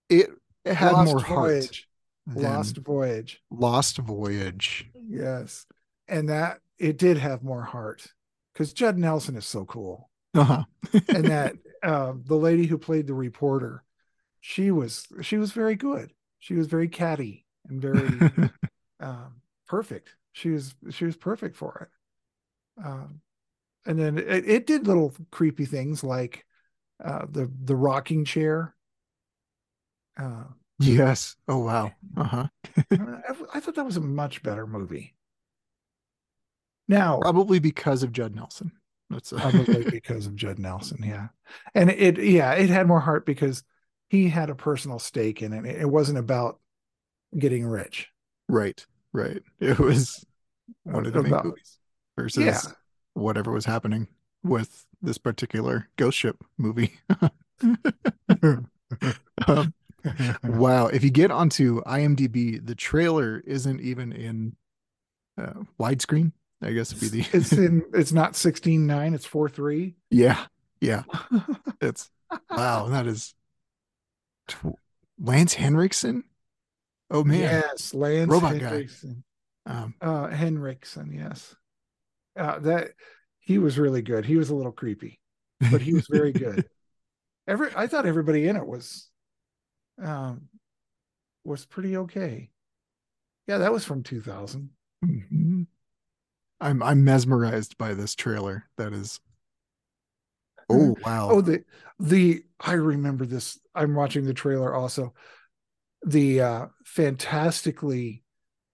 it, 0.09 0.29
it 0.63 0.73
had 0.73 0.93
Lost 0.93 1.11
more 1.11 1.21
heart. 1.21 1.85
Lost 2.33 2.77
Voyage. 2.77 3.41
Lost 3.51 3.97
Voyage. 3.97 4.89
Yes. 5.07 5.65
And 6.07 6.29
that 6.29 6.59
it 6.77 6.97
did 6.97 7.17
have 7.17 7.43
more 7.43 7.63
heart 7.63 8.07
because 8.53 8.73
Judd 8.73 8.97
Nelson 8.97 9.35
is 9.35 9.45
so 9.45 9.65
cool. 9.65 10.09
Uh-huh. 10.33 10.63
and 11.07 11.25
that 11.29 11.55
uh, 11.83 12.13
the 12.23 12.35
lady 12.35 12.65
who 12.65 12.77
played 12.77 13.07
the 13.07 13.13
reporter, 13.13 13.83
she 14.41 14.71
was 14.71 15.07
she 15.21 15.38
was 15.38 15.51
very 15.51 15.75
good. 15.75 16.11
She 16.39 16.55
was 16.55 16.67
very 16.67 16.88
catty 16.88 17.45
and 17.67 17.81
very 17.81 18.49
um, 18.99 19.41
perfect. 19.67 20.15
She 20.33 20.49
was 20.49 20.75
she 20.91 21.05
was 21.05 21.15
perfect 21.15 21.55
for 21.55 21.89
it. 22.77 22.85
Um, 22.85 23.21
and 23.85 23.99
then 23.99 24.17
it, 24.17 24.47
it 24.47 24.67
did 24.67 24.88
little 24.88 25.13
creepy 25.31 25.65
things 25.65 26.03
like 26.03 26.45
uh, 27.03 27.25
the 27.29 27.51
the 27.63 27.75
rocking 27.75 28.25
chair. 28.25 28.75
Uh, 30.17 30.45
Yes. 30.79 31.35
Oh 31.47 31.59
wow. 31.59 31.91
Uh-huh. 32.17 32.47
I, 32.91 33.33
I 33.55 33.59
thought 33.59 33.75
that 33.75 33.85
was 33.85 33.97
a 33.97 34.01
much 34.01 34.41
better 34.41 34.65
movie. 34.65 35.15
Now, 36.88 37.19
probably 37.19 37.59
because 37.59 38.03
of 38.03 38.13
Judd 38.13 38.33
Nelson. 38.33 38.71
That's 39.09 39.33
a... 39.33 39.35
probably 39.35 39.83
because 39.91 40.27
of 40.27 40.35
Judd 40.35 40.59
Nelson. 40.59 41.03
Yeah, 41.03 41.27
and 41.73 41.89
it 41.89 42.17
yeah 42.17 42.53
it 42.53 42.69
had 42.69 42.88
more 42.88 43.01
heart 43.01 43.25
because 43.25 43.63
he 44.09 44.29
had 44.29 44.49
a 44.49 44.55
personal 44.55 44.97
stake 44.97 45.41
in 45.41 45.51
it. 45.51 45.65
It 45.65 45.89
wasn't 45.89 46.19
about 46.19 46.59
getting 47.38 47.65
rich. 47.65 48.09
Right. 48.47 48.85
Right. 49.13 49.41
It 49.59 49.79
was 49.79 50.25
one 50.83 51.05
of 51.05 51.13
the 51.13 51.19
about, 51.19 51.45
movies 51.45 51.79
versus 52.17 52.45
yeah. 52.45 52.61
whatever 53.13 53.51
was 53.51 53.65
happening 53.65 54.07
with 54.43 54.85
this 55.01 55.17
particular 55.17 55.89
ghost 55.97 56.17
ship 56.17 56.38
movie. 56.57 56.99
um, 59.47 59.73
wow. 60.43 60.87
If 60.87 61.03
you 61.03 61.09
get 61.09 61.31
onto 61.31 61.81
IMDb, 61.83 62.65
the 62.65 62.75
trailer 62.75 63.41
isn't 63.45 63.81
even 63.81 64.11
in 64.11 64.55
uh, 65.37 65.63
widescreen. 65.79 66.31
I 66.61 66.71
guess 66.71 66.91
it'd 66.91 67.11
be 67.11 67.21
the 67.21 67.37
it's 67.37 67.51
in 67.51 67.83
it's 67.93 68.11
not 68.11 68.35
16 68.35 68.87
9, 68.87 69.13
it's 69.13 69.25
4 69.25 69.49
3. 69.49 69.95
Yeah. 70.09 70.45
Yeah. 70.81 71.03
it's 71.81 72.09
wow, 72.49 72.87
that 72.87 73.07
is 73.07 73.33
Lance 75.19 75.53
Henriksen. 75.53 76.23
Oh 77.11 77.23
man. 77.23 77.39
Yes, 77.39 77.93
Lance 77.93 78.31
Robot 78.31 78.55
Henriksen. 78.55 79.23
guy. 79.67 79.73
Um 79.73 79.95
uh 80.01 80.27
Henriksen, 80.29 81.11
yes. 81.13 81.55
Uh 82.37 82.59
that 82.59 82.91
he 83.39 83.57
was 83.57 83.77
really 83.77 84.01
good. 84.01 84.25
He 84.25 84.37
was 84.37 84.49
a 84.49 84.55
little 84.55 84.71
creepy, 84.71 85.19
but 85.71 85.81
he 85.81 85.93
was 85.93 86.07
very 86.09 86.31
good. 86.31 86.67
Every 87.47 87.69
I 87.75 87.87
thought 87.87 88.07
everybody 88.07 88.47
in 88.47 88.55
it 88.55 88.65
was 88.65 89.07
um, 90.01 90.47
was 91.43 91.65
pretty 91.65 91.97
okay. 91.97 92.49
Yeah, 93.47 93.60
that 93.60 93.71
was 93.73 93.86
from 93.86 94.03
2000. 94.03 94.69
Mm-hmm. 95.03 95.63
I'm 96.62 96.81
I'm 96.81 97.03
mesmerized 97.03 97.77
by 97.77 97.93
this 97.93 98.15
trailer. 98.15 98.65
That 98.77 98.93
is. 98.93 99.19
Oh 100.69 100.95
wow! 101.05 101.29
Oh 101.29 101.41
the 101.41 101.63
the 101.99 102.43
I 102.60 102.73
remember 102.73 103.25
this. 103.25 103.60
I'm 103.75 103.93
watching 103.93 104.25
the 104.25 104.34
trailer 104.34 104.73
also. 104.73 105.13
The 106.05 106.41
uh 106.41 106.65
fantastically 106.86 108.23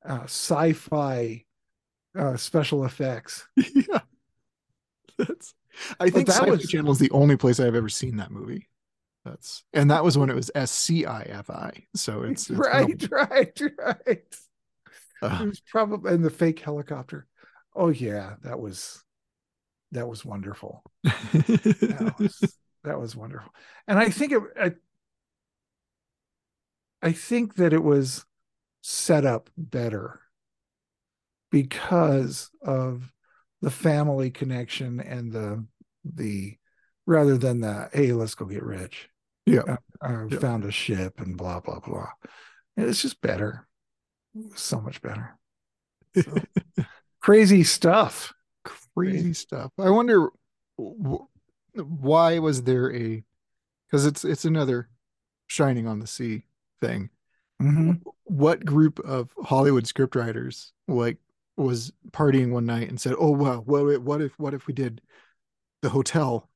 uh, 0.08 0.24
sci-fi 0.24 1.44
uh, 2.18 2.38
special 2.38 2.86
effects. 2.86 3.48
yeah. 3.56 4.00
That's 5.18 5.54
I 6.00 6.06
But 6.06 6.14
think 6.14 6.28
that 6.28 6.34
Sci-Fi 6.38 6.52
was- 6.52 6.68
Channel 6.68 6.92
is 6.92 7.00
the 7.00 7.12
only 7.12 7.36
place 7.38 7.60
I've 7.60 7.76
ever 7.76 7.90
seen 7.90 8.18
that 8.18 8.32
movie. 8.32 8.68
That's 9.26 9.64
and 9.74 9.92
that 9.92 10.04
was 10.04 10.18
when 10.18 10.30
it 10.30 10.36
was 10.36 10.50
S 10.56 10.72
C 10.72 11.06
I 11.06 11.22
F 11.24 11.50
I. 11.50 11.72
So 11.96 12.24
it's, 12.24 12.50
it's 12.50 12.60
right, 12.60 13.08
right, 13.12 13.62
right. 13.78 14.36
Uh, 15.22 15.40
It 15.44 15.48
was 15.48 15.60
probably 15.60 16.14
and 16.14 16.26
the 16.26 16.30
fake 16.30 16.60
helicopter. 16.60 17.28
Oh 17.76 17.90
yeah, 17.90 18.36
that 18.44 18.60
was 18.60 19.04
that 19.92 20.08
was 20.08 20.26
wonderful. 20.26 20.84
That 21.04 22.16
was 22.20 22.58
that 22.84 23.00
was 23.00 23.16
wonderful. 23.16 23.52
And 23.88 24.00
I 24.00 24.10
think 24.10 24.32
it 24.32 24.42
I, 24.60 24.72
I 27.04 27.12
think 27.12 27.56
that 27.56 27.74
it 27.74 27.84
was 27.84 28.26
set 28.82 29.26
up 29.26 29.50
better 29.58 30.22
because 31.52 32.50
of 32.62 33.12
the 33.62 33.72
family 33.72 34.32
connection 34.32 35.00
and 35.00 35.32
the 35.32 35.66
the 36.04 36.58
rather 37.06 37.38
than 37.38 37.62
the 37.62 37.90
hey 37.94 38.14
let's 38.14 38.36
go 38.36 38.46
get 38.46 38.64
rich 38.64 39.10
Yeah. 39.54 39.62
uh, 39.68 39.78
uh, 40.02 40.28
Yeah. 40.30 40.40
found 40.40 40.66
a 40.66 40.72
ship 40.72 41.20
and 41.20 41.38
blah 41.38 41.60
blah 41.60 41.80
blah 41.80 42.10
it's 42.78 43.02
just 43.02 43.22
better 43.22 43.68
so 44.56 44.80
much 44.82 45.02
better 45.02 45.38
So, 46.16 46.36
crazy 47.22 47.64
stuff 47.64 48.34
crazy 48.96 49.34
stuff. 49.34 49.72
I 49.80 49.90
wonder 49.90 50.30
wh- 50.78 51.24
why 51.74 52.40
was 52.40 52.64
there 52.64 52.94
a 52.94 53.24
because 53.88 54.06
it's 54.06 54.24
it's 54.26 54.46
another 54.46 54.90
shining 55.48 55.88
on 55.88 56.00
the 56.00 56.08
sea 56.08 56.46
thing. 56.82 57.10
Mhm. 57.62 58.02
What 58.26 58.66
group 58.66 59.00
of 59.00 59.32
Hollywood 59.44 59.86
scriptwriters 59.86 60.72
like 60.88 61.18
was 61.58 61.92
partying 62.12 62.52
one 62.52 62.66
night 62.66 62.90
and 62.90 63.00
said, 63.02 63.16
"Oh 63.18 63.32
wow, 63.32 63.62
what 63.62 64.02
what 64.02 64.22
if 64.22 64.38
what 64.40 64.54
if 64.54 64.68
we 64.68 64.74
did 64.74 65.02
the 65.82 65.90
hotel, 65.90 66.50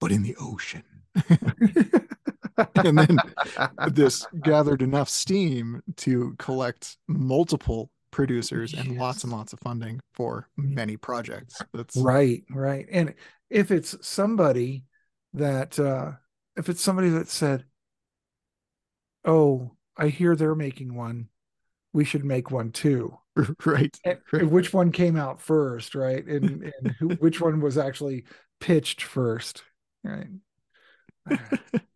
but 0.00 0.12
in 0.12 0.22
the 0.22 0.36
ocean?" 0.36 0.95
and 2.84 2.98
then 2.98 3.16
this 3.88 4.26
gathered 4.42 4.82
enough 4.82 5.08
steam 5.08 5.82
to 5.96 6.34
collect 6.38 6.96
multiple 7.08 7.90
producers 8.10 8.72
and 8.72 8.96
lots 8.96 9.24
and 9.24 9.32
lots 9.32 9.52
of 9.52 9.58
funding 9.60 10.00
for 10.14 10.48
many 10.56 10.96
projects. 10.96 11.60
That's 11.74 11.96
Right, 11.96 12.44
right. 12.50 12.86
And 12.90 13.14
if 13.50 13.70
it's 13.70 13.96
somebody 14.06 14.84
that 15.34 15.78
uh 15.78 16.12
if 16.56 16.70
it's 16.70 16.80
somebody 16.80 17.10
that 17.10 17.28
said, 17.28 17.64
"Oh, 19.24 19.72
I 19.96 20.08
hear 20.08 20.34
they're 20.34 20.54
making 20.54 20.94
one. 20.94 21.28
We 21.92 22.04
should 22.04 22.24
make 22.24 22.50
one 22.50 22.72
too." 22.72 23.18
right. 23.66 23.94
And 24.04 24.18
right. 24.32 24.50
which 24.50 24.72
one 24.72 24.92
came 24.92 25.16
out 25.16 25.42
first, 25.42 25.94
right? 25.94 26.24
And 26.24 26.72
and 26.80 26.94
who 26.98 27.08
which 27.10 27.40
one 27.40 27.60
was 27.60 27.76
actually 27.76 28.24
pitched 28.60 29.02
first, 29.02 29.62
right? 30.02 30.28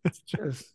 It's 0.03 0.19
just 0.27 0.73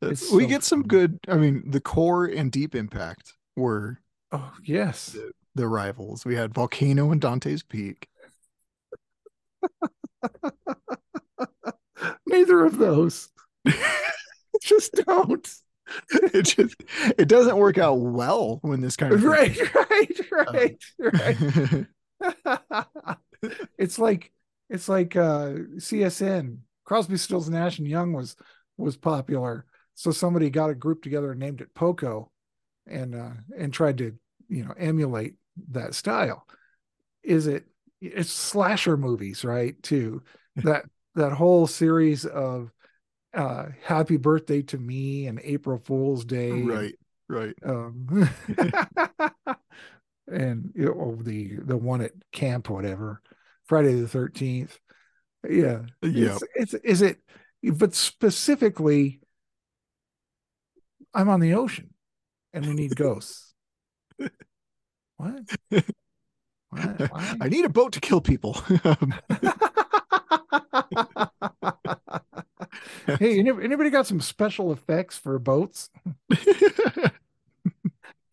it's 0.00 0.30
we 0.32 0.44
so 0.44 0.48
get 0.48 0.64
some 0.64 0.82
good. 0.82 1.18
I 1.28 1.36
mean, 1.36 1.70
the 1.70 1.80
core 1.80 2.26
and 2.26 2.50
Deep 2.50 2.74
Impact 2.74 3.34
were 3.56 4.00
oh 4.32 4.52
yes. 4.64 5.16
the 5.54 5.68
rivals. 5.68 6.24
We 6.24 6.34
had 6.34 6.54
Volcano 6.54 7.10
and 7.12 7.20
Dante's 7.20 7.62
Peak. 7.62 8.08
Neither 12.26 12.64
of 12.64 12.78
those. 12.78 13.28
just 14.62 14.94
don't. 15.06 15.48
It 16.10 16.42
just 16.42 16.76
it 17.18 17.28
doesn't 17.28 17.56
work 17.56 17.76
out 17.78 17.94
well 18.00 18.58
when 18.62 18.80
this 18.80 18.96
kind 18.96 19.12
of 19.12 19.20
thing- 19.20 19.28
Right, 19.28 19.74
right, 19.74 20.20
right, 20.30 20.78
right. 20.98 21.86
it's 23.78 23.98
like 23.98 24.32
it's 24.70 24.88
like 24.88 25.16
uh 25.16 25.52
CSN 25.76 26.58
Crosby 26.92 27.16
Stills 27.16 27.48
Nash 27.48 27.78
and 27.78 27.88
Young 27.88 28.12
was 28.12 28.36
was 28.76 28.98
popular. 28.98 29.64
So 29.94 30.10
somebody 30.10 30.50
got 30.50 30.68
a 30.68 30.74
group 30.74 31.02
together 31.02 31.30
and 31.30 31.40
named 31.40 31.62
it 31.62 31.72
Poco 31.72 32.30
and 32.86 33.14
uh 33.14 33.30
and 33.58 33.72
tried 33.72 33.96
to 33.96 34.12
you 34.50 34.66
know 34.66 34.74
emulate 34.76 35.36
that 35.70 35.94
style. 35.94 36.46
Is 37.22 37.46
it 37.46 37.64
it's 38.02 38.30
slasher 38.30 38.98
movies 38.98 39.42
right 39.42 39.82
too. 39.82 40.22
That 40.56 40.84
that 41.14 41.32
whole 41.32 41.66
series 41.66 42.26
of 42.26 42.70
uh 43.32 43.68
happy 43.82 44.18
birthday 44.18 44.60
to 44.60 44.76
me 44.76 45.28
and 45.28 45.40
April 45.42 45.78
Fool's 45.78 46.26
Day 46.26 46.60
right, 46.60 46.94
right. 47.26 47.54
um 47.64 48.06
and 50.30 50.70
you 50.74 50.84
know, 50.94 51.16
the 51.22 51.54
the 51.62 51.76
one 51.78 52.02
at 52.02 52.12
camp 52.32 52.68
whatever 52.68 53.22
friday 53.64 53.94
the 53.94 54.06
13th 54.06 54.76
yeah 55.48 55.82
Yeah. 56.02 56.38
it's, 56.56 56.74
it's 56.74 56.84
is 56.84 57.02
it 57.02 57.18
but 57.74 57.94
specifically 57.94 59.20
i'm 61.14 61.28
on 61.28 61.40
the 61.40 61.54
ocean 61.54 61.94
and 62.52 62.66
we 62.66 62.74
need 62.74 62.96
ghosts 62.96 63.54
what 65.16 65.34
what 66.70 67.10
Why? 67.10 67.34
I 67.40 67.48
need 67.50 67.64
a 67.66 67.68
boat 67.68 67.92
to 67.92 68.00
kill 68.00 68.22
people. 68.22 68.56
Um, 68.84 69.14
hey 73.18 73.38
anybody 73.40 73.90
got 73.90 74.06
some 74.06 74.20
special 74.22 74.72
effects 74.72 75.18
for 75.18 75.38
boats 75.38 75.90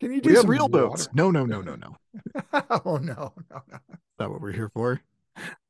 you 0.00 0.22
do 0.22 0.30
we 0.30 0.34
have 0.34 0.40
some 0.42 0.50
real 0.50 0.68
water? 0.68 0.88
boats. 0.88 1.08
No, 1.12 1.30
no, 1.30 1.44
no, 1.44 1.60
no, 1.60 1.74
no. 1.76 1.96
oh 2.86 2.96
no 2.96 3.34
no 3.50 3.62
no 3.70 3.78
Not 4.18 4.30
what 4.30 4.40
we're 4.40 4.52
here 4.52 4.70
for. 4.72 5.02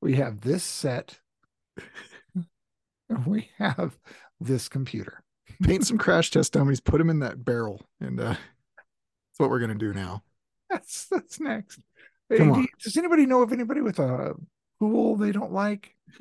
we 0.00 0.14
have 0.16 0.42
this 0.42 0.62
set 0.62 1.18
we 3.26 3.50
have 3.59 3.98
this 4.40 4.68
computer 4.68 5.22
Paint 5.62 5.87
some 5.87 5.98
crash 5.98 6.30
test 6.30 6.54
dummies, 6.54 6.80
put 6.80 6.98
them 6.98 7.11
in 7.11 7.18
that 7.18 7.44
barrel, 7.44 7.83
and 8.00 8.18
uh, 8.18 8.28
that's 8.28 9.38
what 9.38 9.50
we're 9.50 9.59
gonna 9.59 9.74
do 9.74 9.92
now. 9.92 10.22
that's 10.70 11.06
that's 11.06 11.40
next 11.40 11.80
Hey, 12.28 12.38
do- 12.38 12.66
does 12.83 12.96
anybody 12.96 13.26
know 13.26 13.42
of 13.42 13.52
anybody 13.52 13.80
with 13.80 13.98
a 13.98 14.35
pool 14.78 15.16
they 15.16 15.33
don't 15.33 15.52
like 15.52 15.94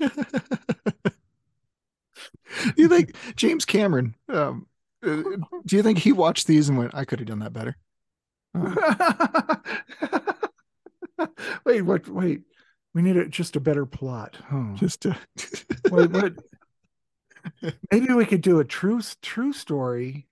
you 2.75 2.87
think 2.87 3.15
James 3.35 3.65
Cameron? 3.65 4.15
Um, 4.27 4.67
uh, 5.03 5.23
do 5.65 5.75
you 5.75 5.83
think 5.83 5.99
he 5.99 6.11
watched 6.11 6.47
these 6.47 6.69
and 6.69 6.77
went, 6.77 6.93
"I 6.93 7.05
could 7.05 7.19
have 7.19 7.27
done 7.27 7.39
that 7.39 7.53
better"? 7.53 7.77
wait 11.65 11.81
what 11.81 12.07
wait 12.07 12.41
we 12.93 13.01
need 13.01 13.17
a, 13.17 13.27
just 13.27 13.55
a 13.55 13.59
better 13.59 13.85
plot 13.85 14.37
huh. 14.49 14.73
Just 14.75 15.03
what? 15.89 16.33
maybe 17.91 18.13
we 18.13 18.25
could 18.25 18.41
do 18.41 18.59
a 18.59 18.65
true 18.65 19.01
true 19.21 19.53
story 19.53 20.27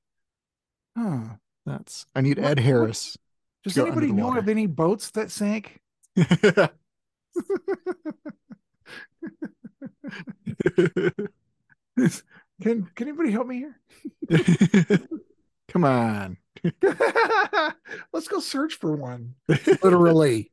huh 0.97 1.21
that's. 1.65 2.05
I 2.15 2.21
need 2.21 2.37
What- 2.37 2.51
Ed 2.51 2.59
Harris. 2.59 3.17
does 3.63 3.77
anybody 3.77 4.11
know 4.11 4.27
water. 4.27 4.39
of 4.39 4.49
any 4.49 4.65
boats 4.67 5.11
that 5.11 5.29
sank 5.31 5.79
can 12.61 12.83
can 12.95 13.07
anybody 13.07 13.31
help 13.31 13.47
me 13.47 13.57
here 13.57 13.79
Come 15.69 15.83
on. 15.83 16.37
Let's 18.13 18.27
go 18.27 18.39
search 18.39 18.75
for 18.75 18.95
one. 18.95 19.35
Literally. 19.47 20.51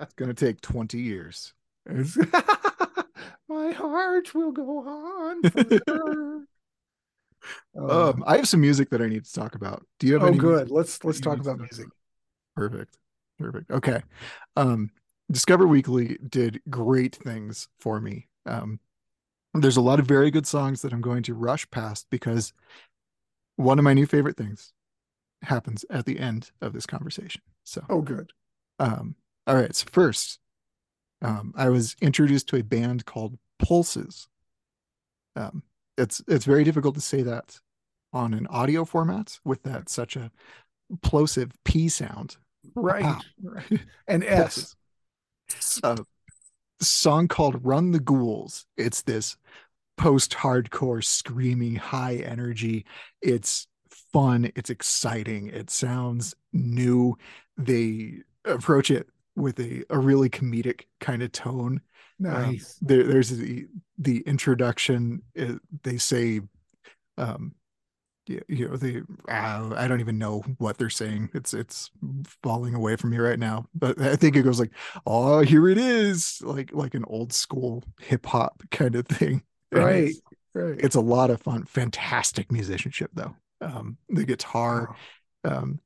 It's 0.00 0.14
gonna 0.16 0.34
take 0.34 0.60
twenty 0.60 1.00
years. 1.00 1.52
My 3.48 3.72
heart 3.72 4.34
will 4.34 4.52
go 4.52 4.78
on 4.86 5.42
forever. 5.42 6.46
Uh, 7.76 8.10
Um, 8.10 8.24
I 8.26 8.36
have 8.36 8.48
some 8.48 8.60
music 8.60 8.90
that 8.90 9.00
I 9.00 9.06
need 9.06 9.24
to 9.24 9.32
talk 9.32 9.54
about. 9.54 9.84
Do 9.98 10.06
you 10.06 10.14
have 10.14 10.22
oh, 10.22 10.28
any? 10.28 10.38
good. 10.38 10.70
Let's 10.70 11.02
let's 11.04 11.20
talk 11.20 11.36
to 11.36 11.40
about 11.40 11.58
music. 11.58 11.86
Perfect. 12.54 12.98
Perfect. 13.38 13.70
Okay. 13.70 14.02
Um, 14.56 14.90
Discover 15.30 15.66
Weekly 15.66 16.18
did 16.28 16.60
great 16.68 17.16
things 17.16 17.68
for 17.78 18.00
me. 18.00 18.28
Um, 18.46 18.80
there's 19.54 19.76
a 19.78 19.80
lot 19.82 19.98
of 19.98 20.06
very 20.06 20.30
good 20.30 20.46
songs 20.46 20.82
that 20.82 20.92
I'm 20.92 21.00
going 21.00 21.22
to 21.24 21.34
rush 21.34 21.68
past 21.70 22.06
because 22.10 22.52
one 23.60 23.78
of 23.78 23.84
my 23.84 23.94
new 23.94 24.06
favorite 24.06 24.36
things 24.36 24.72
happens 25.42 25.84
at 25.90 26.06
the 26.06 26.18
end 26.18 26.50
of 26.60 26.72
this 26.72 26.86
conversation. 26.86 27.42
So, 27.64 27.84
Oh, 27.88 28.00
good. 28.00 28.32
um, 28.78 29.14
all 29.46 29.56
right. 29.56 29.74
So 29.74 29.86
first, 29.90 30.38
um, 31.22 31.52
I 31.56 31.68
was 31.68 31.96
introduced 32.00 32.48
to 32.48 32.56
a 32.56 32.62
band 32.62 33.06
called 33.06 33.38
Pulses. 33.58 34.28
Um, 35.36 35.62
it's 35.96 36.22
it's 36.26 36.44
very 36.44 36.64
difficult 36.64 36.94
to 36.94 37.00
say 37.00 37.22
that 37.22 37.58
on 38.12 38.34
an 38.34 38.46
audio 38.48 38.84
format 38.84 39.38
with 39.44 39.62
that 39.62 39.88
such 39.88 40.16
a 40.16 40.30
plosive 41.02 41.52
P 41.64 41.88
sound. 41.88 42.36
Right. 42.74 43.04
Wow. 43.04 43.20
right. 43.42 43.80
And 44.08 44.24
S. 44.24 44.74
a 45.82 45.98
song 46.80 47.28
called 47.28 47.64
Run 47.64 47.92
the 47.92 48.00
Ghouls. 48.00 48.66
It's 48.76 49.02
this 49.02 49.36
post 50.00 50.32
hardcore, 50.32 51.04
screaming, 51.04 51.76
high 51.76 52.16
energy. 52.16 52.86
It's 53.20 53.66
fun. 54.14 54.50
It's 54.56 54.70
exciting. 54.70 55.48
It 55.48 55.68
sounds 55.68 56.34
new. 56.54 57.18
They 57.58 58.22
approach 58.46 58.90
it 58.90 59.08
with 59.36 59.60
a, 59.60 59.84
a 59.90 59.98
really 59.98 60.30
comedic 60.30 60.84
kind 61.00 61.22
of 61.22 61.32
tone. 61.32 61.82
Nice. 62.18 62.78
Um, 62.80 62.88
there, 62.88 63.04
there's 63.04 63.28
the 63.28 63.66
the 63.98 64.20
introduction. 64.20 65.20
They 65.82 65.98
say, 65.98 66.40
um, 67.18 67.54
you, 68.26 68.40
you 68.48 68.68
know, 68.68 68.76
they 68.78 69.02
uh, 69.28 69.74
I 69.76 69.86
don't 69.86 70.00
even 70.00 70.16
know 70.16 70.40
what 70.56 70.78
they're 70.78 70.88
saying. 70.88 71.28
It's 71.34 71.52
it's 71.52 71.90
falling 72.42 72.74
away 72.74 72.96
from 72.96 73.10
me 73.10 73.18
right 73.18 73.38
now. 73.38 73.66
But 73.74 74.00
I 74.00 74.16
think 74.16 74.34
it 74.34 74.44
goes 74.44 74.60
like, 74.60 74.72
"Oh, 75.04 75.40
here 75.40 75.68
it 75.68 75.76
is," 75.76 76.40
like 76.42 76.72
like 76.72 76.94
an 76.94 77.04
old 77.06 77.34
school 77.34 77.84
hip 78.00 78.24
hop 78.24 78.62
kind 78.70 78.94
of 78.94 79.06
thing. 79.06 79.42
Right. 79.72 80.08
It's, 80.08 80.20
Right. 80.52 80.80
it's 80.80 80.96
a 80.96 81.00
lot 81.00 81.30
of 81.30 81.40
fun. 81.40 81.64
Fantastic 81.64 82.50
musicianship 82.50 83.10
though. 83.14 83.36
Um, 83.60 83.98
the 84.08 84.24
guitar 84.24 84.96
Wow. 85.44 85.58
um, 85.58 85.80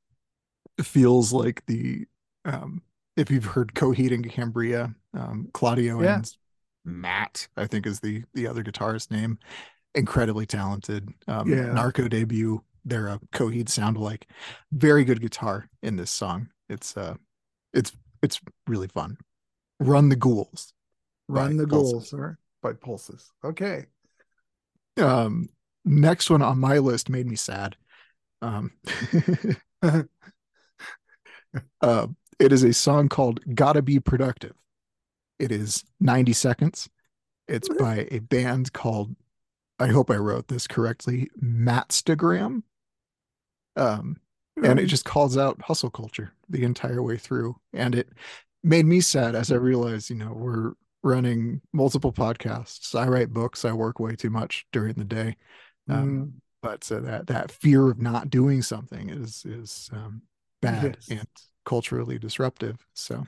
feels 0.81 1.31
like 1.31 1.63
the 1.67 2.07
um, 2.45 2.81
if 3.15 3.29
you've 3.31 3.45
heard 3.45 3.73
Coheed 3.73 4.11
and 4.13 4.27
Cambria, 4.29 4.93
um, 5.13 5.49
Claudio 5.53 6.01
Yeah. 6.01 6.15
and 6.15 6.37
Matt, 6.83 7.47
I 7.55 7.67
think 7.67 7.85
is 7.85 7.99
the 7.99 8.23
the 8.33 8.47
other 8.47 8.63
guitarist 8.63 9.11
name. 9.11 9.37
Incredibly 9.93 10.45
talented. 10.45 11.09
Um, 11.27 11.47
Yeah. 11.49 11.71
Narco 11.71 12.07
debut. 12.07 12.61
They're 12.83 13.07
a 13.07 13.19
Coheed 13.33 13.69
sound 13.69 13.97
alike. 13.97 14.27
Very 14.71 15.03
good 15.05 15.21
guitar 15.21 15.69
in 15.81 15.95
this 15.95 16.11
song. 16.11 16.49
It's 16.69 16.95
uh, 16.97 17.15
it's 17.73 17.91
it's 18.21 18.41
really 18.67 18.87
fun. 18.87 19.17
Run 19.79 20.09
the 20.09 20.15
Ghouls. 20.15 20.73
Run 21.27 21.57
the 21.57 21.65
goals, 21.65 22.09
sir. 22.09 22.37
By 22.65 22.73
pulses. 22.73 23.31
Okay. 23.43 23.85
Um, 24.97 25.49
next 25.85 26.31
one 26.31 26.41
on 26.41 26.57
my 26.57 26.79
list 26.79 27.11
made 27.11 27.27
me 27.27 27.35
sad. 27.35 27.75
Um, 28.41 28.71
uh, 31.79 32.07
it 32.39 32.51
is 32.51 32.63
a 32.63 32.73
song 32.73 33.07
called 33.07 33.39
"Gotta 33.53 33.83
Be 33.83 33.99
Productive." 33.99 34.55
It 35.37 35.51
is 35.51 35.83
90 35.99 36.33
seconds. 36.33 36.89
It's 37.47 37.69
by 37.69 38.07
a 38.09 38.17
band 38.17 38.73
called, 38.73 39.15
I 39.77 39.89
hope 39.89 40.09
I 40.09 40.15
wrote 40.15 40.47
this 40.47 40.65
correctly, 40.65 41.29
Matstagram. 41.39 42.63
Um, 43.75 44.17
and 44.63 44.79
it 44.79 44.87
just 44.87 45.05
calls 45.05 45.37
out 45.37 45.61
hustle 45.61 45.91
culture 45.91 46.33
the 46.49 46.63
entire 46.63 47.03
way 47.03 47.17
through. 47.17 47.57
And 47.73 47.93
it 47.93 48.09
made 48.63 48.87
me 48.87 49.01
sad 49.01 49.35
as 49.35 49.51
I 49.51 49.55
realized, 49.57 50.09
you 50.09 50.15
know, 50.15 50.33
we're 50.33 50.73
running 51.05 51.61
multiple 51.73 52.13
podcasts. 52.13 52.99
I 52.99 53.07
write 53.07 53.31
books. 53.33 53.65
I 53.65 53.73
work 53.73 53.99
way 54.01 54.17
too 54.17 54.31
much 54.31 54.67
during 54.73 54.95
the 54.95 55.05
day. 55.05 55.37
Um, 55.89 56.27
Mm, 56.27 56.41
but 56.63 56.83
so 56.83 57.01
that 57.01 57.27
that 57.27 57.51
fear 57.51 57.91
of 57.91 58.01
not 58.01 58.31
doing 58.31 58.63
something 58.63 59.09
is 59.09 59.45
is 59.45 59.89
um, 59.93 60.23
bad 60.61 60.97
Yes. 60.97 61.07
and 61.09 61.27
culturally 61.65 62.19
disruptive. 62.19 62.85
So, 62.95 63.25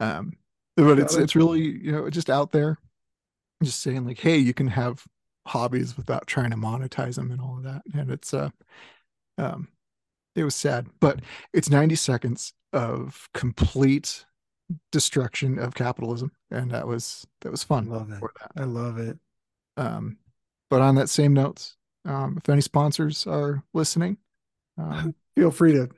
um, 0.00 0.34
but 0.76 0.98
it's 0.98 1.16
it's 1.16 1.36
really 1.36 1.62
you 1.62 1.92
know 1.92 2.10
just 2.10 2.30
out 2.30 2.52
there, 2.52 2.78
just 3.62 3.80
saying 3.80 4.06
like, 4.06 4.20
hey, 4.20 4.38
you 4.38 4.54
can 4.54 4.68
have 4.68 5.04
hobbies 5.46 5.96
without 5.96 6.26
trying 6.26 6.50
to 6.50 6.56
monetize 6.56 7.16
them 7.16 7.30
and 7.30 7.40
all 7.40 7.58
of 7.58 7.64
that. 7.64 7.82
And 7.94 8.10
it's 8.10 8.34
uh, 8.34 8.50
um, 9.38 9.68
it 10.36 10.44
was 10.44 10.54
sad, 10.54 10.88
but 11.00 11.20
it's 11.52 11.70
ninety 11.70 11.96
seconds 11.96 12.52
of 12.72 13.28
complete 13.34 14.26
destruction 14.92 15.58
of 15.58 15.74
capitalism, 15.74 16.32
and 16.50 16.70
that 16.70 16.86
was 16.86 17.26
that 17.42 17.50
was 17.50 17.62
fun 17.64 17.86
Love 17.88 18.10
it. 18.12 18.20
that. 18.20 18.62
I 18.62 18.64
love 18.64 18.98
it. 18.98 19.18
Um, 19.76 20.18
but 20.70 20.80
on 20.80 20.94
that 20.96 21.08
same 21.08 21.32
notes, 21.32 21.76
um, 22.04 22.38
if 22.42 22.48
any 22.48 22.60
sponsors 22.60 23.26
are 23.26 23.62
listening, 23.74 24.16
um, 24.78 25.14
Feel 25.36 25.50
free 25.50 25.72
to 25.72 25.88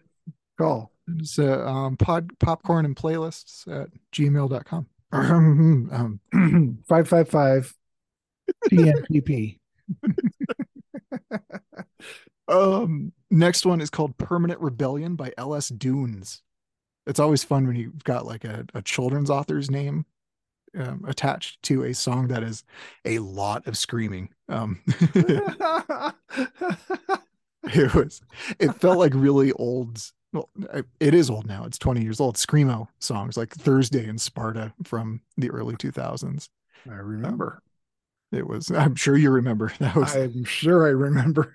call. 0.58 0.90
it's 1.16 1.38
uh, 1.38 1.64
um, 1.66 1.96
pod 1.96 2.30
popcorn 2.40 2.84
and 2.84 2.96
playlists 2.96 3.66
at 3.68 3.88
gmail.com. 4.12 4.86
um, 5.12 6.20
555 6.88 7.74
TNPP. 8.70 9.58
um, 12.48 13.12
next 13.30 13.64
one 13.64 13.80
is 13.80 13.90
called 13.90 14.16
Permanent 14.18 14.60
Rebellion 14.60 15.14
by 15.16 15.32
LS 15.38 15.68
Dunes. 15.68 16.42
It's 17.08 17.18
always 17.20 17.42
fun 17.42 17.66
when 17.66 17.76
you've 17.76 18.04
got 18.04 18.26
like 18.26 18.44
a, 18.44 18.66
a 18.74 18.82
children's 18.82 19.30
author's 19.30 19.70
name 19.70 20.04
um, 20.78 21.04
attached 21.08 21.62
to 21.64 21.84
a 21.84 21.94
song 21.94 22.28
that 22.28 22.42
is 22.42 22.64
a 23.04 23.18
lot 23.20 23.66
of 23.66 23.76
screaming. 23.76 24.28
Um, 24.48 24.80
it 27.64 27.94
was 27.94 28.20
it 28.58 28.72
felt 28.74 28.98
like 28.98 29.12
really 29.14 29.52
old 29.52 30.00
well 30.32 30.48
it 31.00 31.14
is 31.14 31.28
old 31.28 31.46
now 31.46 31.64
it's 31.64 31.78
20 31.78 32.02
years 32.02 32.20
old 32.20 32.36
screamo 32.36 32.88
songs 32.98 33.36
like 33.36 33.52
thursday 33.52 34.06
in 34.06 34.16
sparta 34.16 34.72
from 34.84 35.20
the 35.36 35.50
early 35.50 35.74
2000s 35.74 36.48
I 36.88 36.94
remember. 36.94 37.60
it 38.32 38.46
was 38.46 38.70
i'm 38.70 38.94
sure 38.94 39.18
you 39.18 39.30
remember 39.30 39.72
that 39.80 39.96
was 39.96 40.16
I'm 40.16 40.44
sure 40.44 40.86
I 40.86 40.90
remember. 40.90 41.52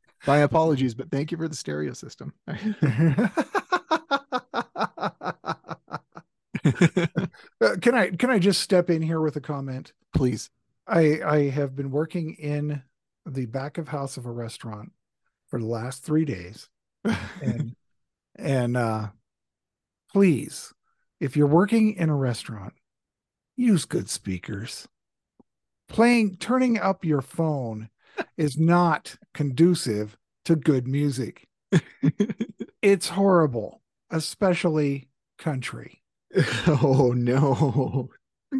my 0.26 0.38
apologies 0.38 0.94
but 0.94 1.10
thank 1.10 1.30
you 1.30 1.36
for 1.36 1.48
the 1.48 1.56
stereo 1.56 1.92
system 1.92 2.32
Uh, 7.60 7.76
can 7.80 7.94
I 7.94 8.10
can 8.10 8.28
I 8.28 8.40
just 8.40 8.60
step 8.60 8.90
in 8.90 9.00
here 9.00 9.20
with 9.20 9.36
a 9.36 9.40
comment? 9.40 9.92
please 10.12 10.50
I 10.86 11.20
I 11.24 11.48
have 11.50 11.74
been 11.74 11.90
working 11.90 12.34
in 12.34 12.82
the 13.24 13.46
back 13.46 13.78
of 13.78 13.88
house 13.88 14.16
of 14.16 14.26
a 14.26 14.30
restaurant 14.30 14.92
for 15.48 15.58
the 15.58 15.66
last 15.66 16.04
three 16.04 16.24
days, 16.24 16.68
and 17.42 17.74
and 18.36 18.76
uh, 18.76 19.08
please, 20.12 20.72
if 21.20 21.36
you're 21.36 21.46
working 21.46 21.94
in 21.94 22.08
a 22.08 22.16
restaurant, 22.16 22.74
use 23.56 23.84
good 23.84 24.08
speakers. 24.08 24.86
Playing 25.88 26.36
turning 26.36 26.78
up 26.78 27.04
your 27.04 27.22
phone 27.22 27.90
is 28.36 28.58
not 28.58 29.16
conducive 29.34 30.16
to 30.44 30.56
good 30.56 30.86
music. 30.86 31.46
It's 32.82 33.08
horrible, 33.08 33.82
especially 34.10 35.08
country. 35.38 36.02
oh 36.68 37.12
no 37.16 38.10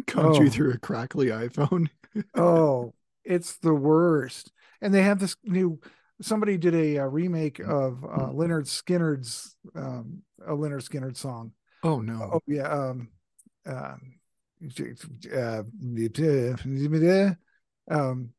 country 0.05 0.47
Oh. 0.47 0.49
through 0.49 0.71
a 0.73 0.77
crackly 0.79 1.27
iphone 1.27 1.87
Oh, 2.35 2.93
it's 3.23 3.57
the 3.57 3.73
worst. 3.73 4.51
And 4.81 4.93
they 4.93 5.03
have 5.03 5.19
this 5.19 5.35
new. 5.43 5.79
Somebody 6.21 6.57
did 6.57 6.75
a, 6.75 6.97
uh 6.99 7.05
remake 7.05 7.59
of 7.59 8.03
uh, 8.03 8.29
Lynyrd 8.33 8.65
Skynyrd's 8.65 9.55
um, 9.75 10.23
a 10.45 10.51
Lynyrd 10.51 10.83
Skynyrd 10.87 11.15
song. 11.15 11.53
oh 11.83 12.01
no 12.01 12.31
Oh 12.33 12.41
yeah, 12.47 12.67
um, 12.67 13.09
um, 13.65 14.13
uh, 16.95 17.33
um, 17.89 18.29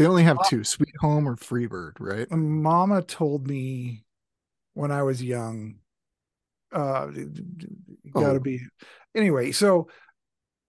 they 0.00 0.06
only 0.06 0.22
have 0.24 0.38
two 0.48 0.64
sweet 0.64 0.94
home 0.98 1.28
or 1.28 1.36
freebird 1.36 1.92
right 2.00 2.30
Mama 2.30 3.02
told 3.02 3.46
me 3.46 4.04
when 4.74 4.90
I 4.90 5.02
was 5.02 5.22
young. 5.22 5.76
Uh, 6.72 7.06
got 7.06 8.32
to 8.32 8.36
Oh. 8.36 8.38
be 8.38 8.60
anyway. 9.14 9.52
So 9.52 9.88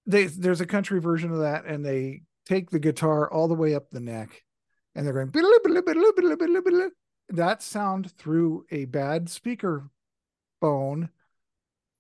they 0.06 0.26
there's 0.26 0.62
a 0.62 0.66
country 0.66 1.00
version 1.00 1.32
of 1.32 1.40
that, 1.40 1.66
and 1.66 1.86
they 1.86 2.24
take 2.46 2.70
the 2.70 2.80
guitar 2.80 3.32
all 3.32 3.48
the 3.48 3.54
way 3.56 3.76
up 3.76 3.90
the 3.90 4.00
neck, 4.00 4.44
and 4.96 5.06
they're 5.06 5.14
going 5.14 5.28
that 7.30 7.62
sound 7.64 8.12
through 8.18 8.66
a 8.72 8.86
bad 8.86 9.30
speaker 9.30 9.90
phone 10.60 11.10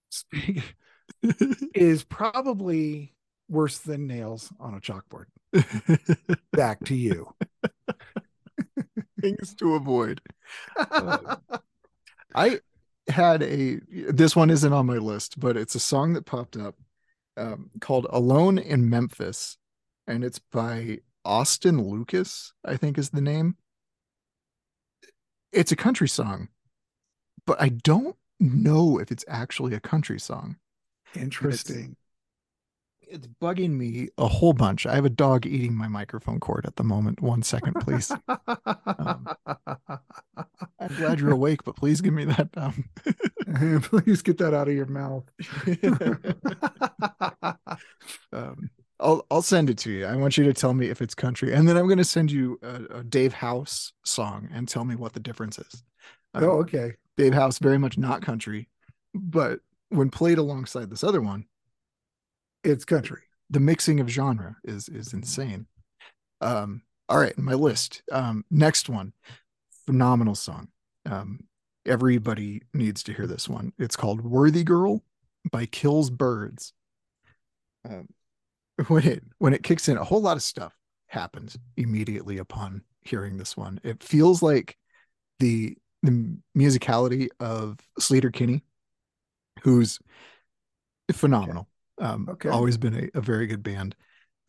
speak 0.09 0.75
is 1.73 2.03
probably 2.03 3.13
worse 3.51 3.77
than 3.77 4.07
nails 4.07 4.51
on 4.59 4.73
a 4.73 4.79
chalkboard. 4.79 5.25
Back 6.53 6.83
to 6.85 6.95
you. 6.95 7.33
things 9.21 9.53
to 9.55 9.75
avoid 9.75 10.19
Uh, 10.77 11.35
I 12.35 12.59
had 13.07 13.43
a 13.43 13.79
this 13.89 14.35
one 14.35 14.49
isn't 14.49 14.73
on 14.73 14.85
my 14.85 14.97
list, 14.97 15.39
but 15.39 15.57
it's 15.57 15.75
a 15.75 15.79
song 15.79 16.13
that 16.13 16.25
popped 16.25 16.55
up 16.55 16.75
um, 17.37 17.69
called 17.81 18.07
"Alone 18.09 18.57
in 18.57 18.89
Memphis," 18.89 19.57
and 20.07 20.23
it's 20.23 20.39
by 20.39 20.99
Austin 21.25 21.81
Lucas, 21.81 22.53
I 22.65 22.77
think 22.77 22.97
is 22.97 23.09
the 23.09 23.21
name. 23.21 23.57
It's 25.51 25.73
a 25.73 25.75
country 25.75 26.07
song, 26.07 26.47
but 27.45 27.61
I 27.61 27.69
don't 27.69 28.15
know 28.39 28.97
if 28.97 29.11
it's 29.11 29.25
actually 29.27 29.73
a 29.75 29.81
country 29.81 30.19
song. 30.19 30.55
Interesting. 31.15 31.97
It's 33.11 33.27
bugging 33.41 33.71
me 33.71 34.07
a 34.17 34.27
whole 34.27 34.53
bunch. 34.53 34.85
I 34.85 34.95
have 34.95 35.03
a 35.03 35.09
dog 35.09 35.45
eating 35.45 35.75
my 35.75 35.89
microphone 35.89 36.39
cord 36.39 36.65
at 36.65 36.77
the 36.77 36.83
moment. 36.83 37.21
One 37.21 37.43
second, 37.43 37.73
please. 37.81 38.09
I'm 38.27 39.27
glad 40.95 41.19
you're 41.19 41.31
awake, 41.31 41.65
but 41.65 41.75
please 41.75 41.99
give 41.99 42.13
me 42.13 42.23
that. 42.25 42.49
Um... 42.55 42.85
Please 43.81 44.21
get 44.21 44.37
that 44.37 44.53
out 44.53 44.69
of 44.69 44.73
your 44.73 44.85
mouth. 44.85 45.25
um, 48.31 48.31
I'll 48.31 48.55
I'll 48.99 49.25
I'll 49.29 49.41
send 49.41 49.69
it 49.69 49.77
to 49.79 49.91
you. 49.91 50.05
I 50.05 50.15
want 50.15 50.37
you 50.37 50.45
to 50.45 50.53
tell 50.53 50.73
me 50.73 50.87
if 50.87 51.01
it's 51.01 51.13
country, 51.13 51.53
and 51.53 51.67
then 51.67 51.75
I'm 51.75 51.87
going 51.87 51.97
to 51.97 52.05
send 52.05 52.31
you 52.31 52.57
a, 52.61 52.99
a 52.99 53.03
Dave 53.03 53.33
House 53.33 53.91
song 54.05 54.47
and 54.53 54.69
tell 54.69 54.85
me 54.85 54.95
what 54.95 55.13
the 55.13 55.19
difference 55.19 55.59
is. 55.59 55.83
Um, 56.33 56.43
Oh, 56.43 56.49
okay. 56.59 56.93
Dave 57.17 57.33
House 57.33 57.59
very 57.59 57.77
much 57.77 57.97
not 57.97 58.21
country, 58.21 58.69
but 59.13 59.59
when 59.89 60.09
played 60.09 60.37
alongside 60.37 60.89
this 60.89 61.03
other 61.03 61.21
one, 61.21 61.45
It's 62.63 62.85
country. 62.85 63.21
the 63.49 63.59
mixing 63.59 63.99
of 63.99 64.07
genre 64.09 64.55
is 64.63 64.89
is 64.89 65.13
insane. 65.13 65.67
Um, 66.39 66.81
all 67.09 67.19
right, 67.19 67.37
my 67.37 67.53
list. 67.53 68.03
Um, 68.11 68.45
next 68.49 68.89
one, 68.89 69.13
phenomenal 69.85 70.35
song. 70.35 70.69
Um, 71.05 71.41
everybody 71.85 72.61
needs 72.73 73.03
to 73.03 73.13
hear 73.13 73.27
this 73.27 73.49
one. 73.49 73.73
It's 73.77 73.95
called 73.95 74.21
"Worthy 74.21 74.63
Girl" 74.63 75.03
by 75.51 75.65
Kills 75.65 76.09
Birds. 76.09 76.73
Um, 77.87 78.07
when 78.87 79.05
it 79.05 79.23
when 79.39 79.53
it 79.53 79.63
kicks 79.63 79.89
in, 79.89 79.97
a 79.97 80.03
whole 80.03 80.21
lot 80.21 80.37
of 80.37 80.43
stuff 80.43 80.75
happens 81.07 81.57
immediately 81.77 82.37
upon 82.37 82.83
hearing 83.01 83.37
this 83.37 83.57
one. 83.57 83.79
It 83.83 84.01
feels 84.03 84.41
like 84.41 84.77
the 85.39 85.77
the 86.03 86.37
musicality 86.57 87.29
of 87.39 87.77
Sleater-Kinney, 87.99 88.63
who's 89.63 89.99
phenomenal. 91.11 91.67
Um, 92.01 92.27
Okay. 92.29 92.49
always 92.49 92.77
been 92.77 92.95
a, 93.13 93.17
a 93.17 93.21
very 93.21 93.47
good 93.47 93.63
band. 93.63 93.95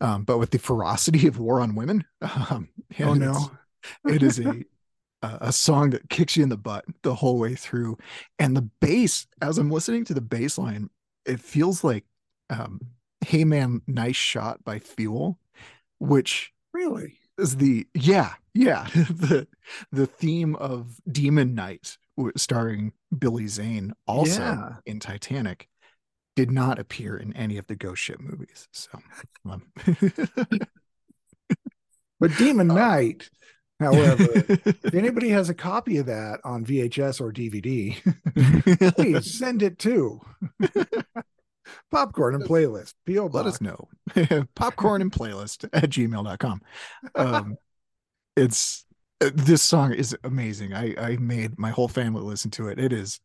Um, 0.01 0.23
but 0.25 0.37
with 0.39 0.51
the 0.51 0.59
ferocity 0.59 1.27
of 1.27 1.39
War 1.39 1.61
on 1.61 1.75
Women, 1.75 2.03
um, 2.49 2.67
Oh 2.99 3.13
no. 3.13 3.51
it's- 4.07 4.39
a 4.39 4.49
a 5.21 5.37
a 5.41 5.53
song 5.53 5.91
that 5.91 6.09
kicks 6.09 6.35
you 6.35 6.43
in 6.43 6.49
the 6.49 6.57
butt 6.57 6.83
the 7.03 7.15
whole 7.15 7.39
way 7.39 7.55
through 7.55 7.97
and 8.39 8.57
the 8.57 8.61
bass 8.81 9.25
as 9.41 9.57
i'm 9.57 9.71
listening 9.71 10.03
to 10.03 10.13
the 10.13 10.19
bass 10.19 10.57
line 10.57 10.89
it 11.25 11.39
feels 11.39 11.81
like 11.81 12.03
um 12.49 12.77
hey 13.25 13.45
man 13.45 13.81
nice 13.87 14.17
shot 14.17 14.61
by 14.65 14.79
fuel 14.79 15.39
which 15.99 16.51
Really? 16.73 17.19
is 17.37 17.55
the 17.55 17.87
yeah 17.93 18.33
yeah 18.53 18.83
the 18.93 19.47
the 19.93 20.07
theme 20.07 20.55
of 20.57 20.99
demon 21.09 21.55
knight 21.55 21.97
w- 22.17 22.33
starring 22.35 22.91
billy 23.17 23.47
zane 23.47 23.93
also 24.05 24.41
Yeah. 24.41 24.69
in 24.85 24.99
titanic 24.99 25.69
did 26.35 26.51
not 26.51 26.79
appear 26.79 27.15
in 27.15 27.35
any 27.35 27.57
of 27.57 27.67
the 27.67 27.75
ghost 27.75 28.01
ship 28.01 28.19
movies 28.19 28.67
so 28.71 28.99
um, 29.49 29.63
But 32.23 32.37
Demon 32.37 32.67
Knight, 32.67 33.29
however, 33.81 34.27
if 34.33 34.93
anybody 34.93 35.27
has 35.27 35.49
a 35.49 35.53
copy 35.53 35.97
of 35.97 36.05
that 36.05 36.39
on 36.45 36.65
VHS 36.65 37.19
or 37.19 37.33
DVD, 37.33 37.97
please 38.95 39.37
send 39.37 39.61
it 39.61 39.77
to 39.79 40.21
Popcorn 41.91 42.35
and 42.35 42.45
Playlist. 42.45 42.93
P.O. 43.05 43.25
let 43.25 43.45
us 43.45 43.59
know. 43.59 43.89
Popcorn 44.55 45.01
and 45.01 45.11
playlist 45.11 45.67
at 45.73 45.89
gmail.com 45.89 46.61
um 47.15 47.57
it's 48.37 48.85
uh, 49.19 49.29
this 49.33 49.61
song 49.61 49.91
is 49.91 50.15
amazing. 50.23 50.73
I 50.73 50.95
i 50.97 51.17
made 51.17 51.59
my 51.59 51.71
whole 51.71 51.89
family 51.89 52.21
listen 52.21 52.51
to 52.51 52.69
it. 52.69 52.79
It 52.79 52.93
is 52.93 53.19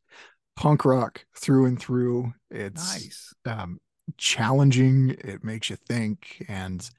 punk 0.58 0.84
rock 0.84 1.24
through 1.36 1.66
and 1.66 1.78
through 1.78 2.34
it's 2.50 3.04
Nice. 3.04 3.34
um 3.46 3.78
challenging 4.16 5.10
it 5.20 5.44
makes 5.44 5.70
you 5.70 5.76
think 5.76 6.44
and 6.48 6.90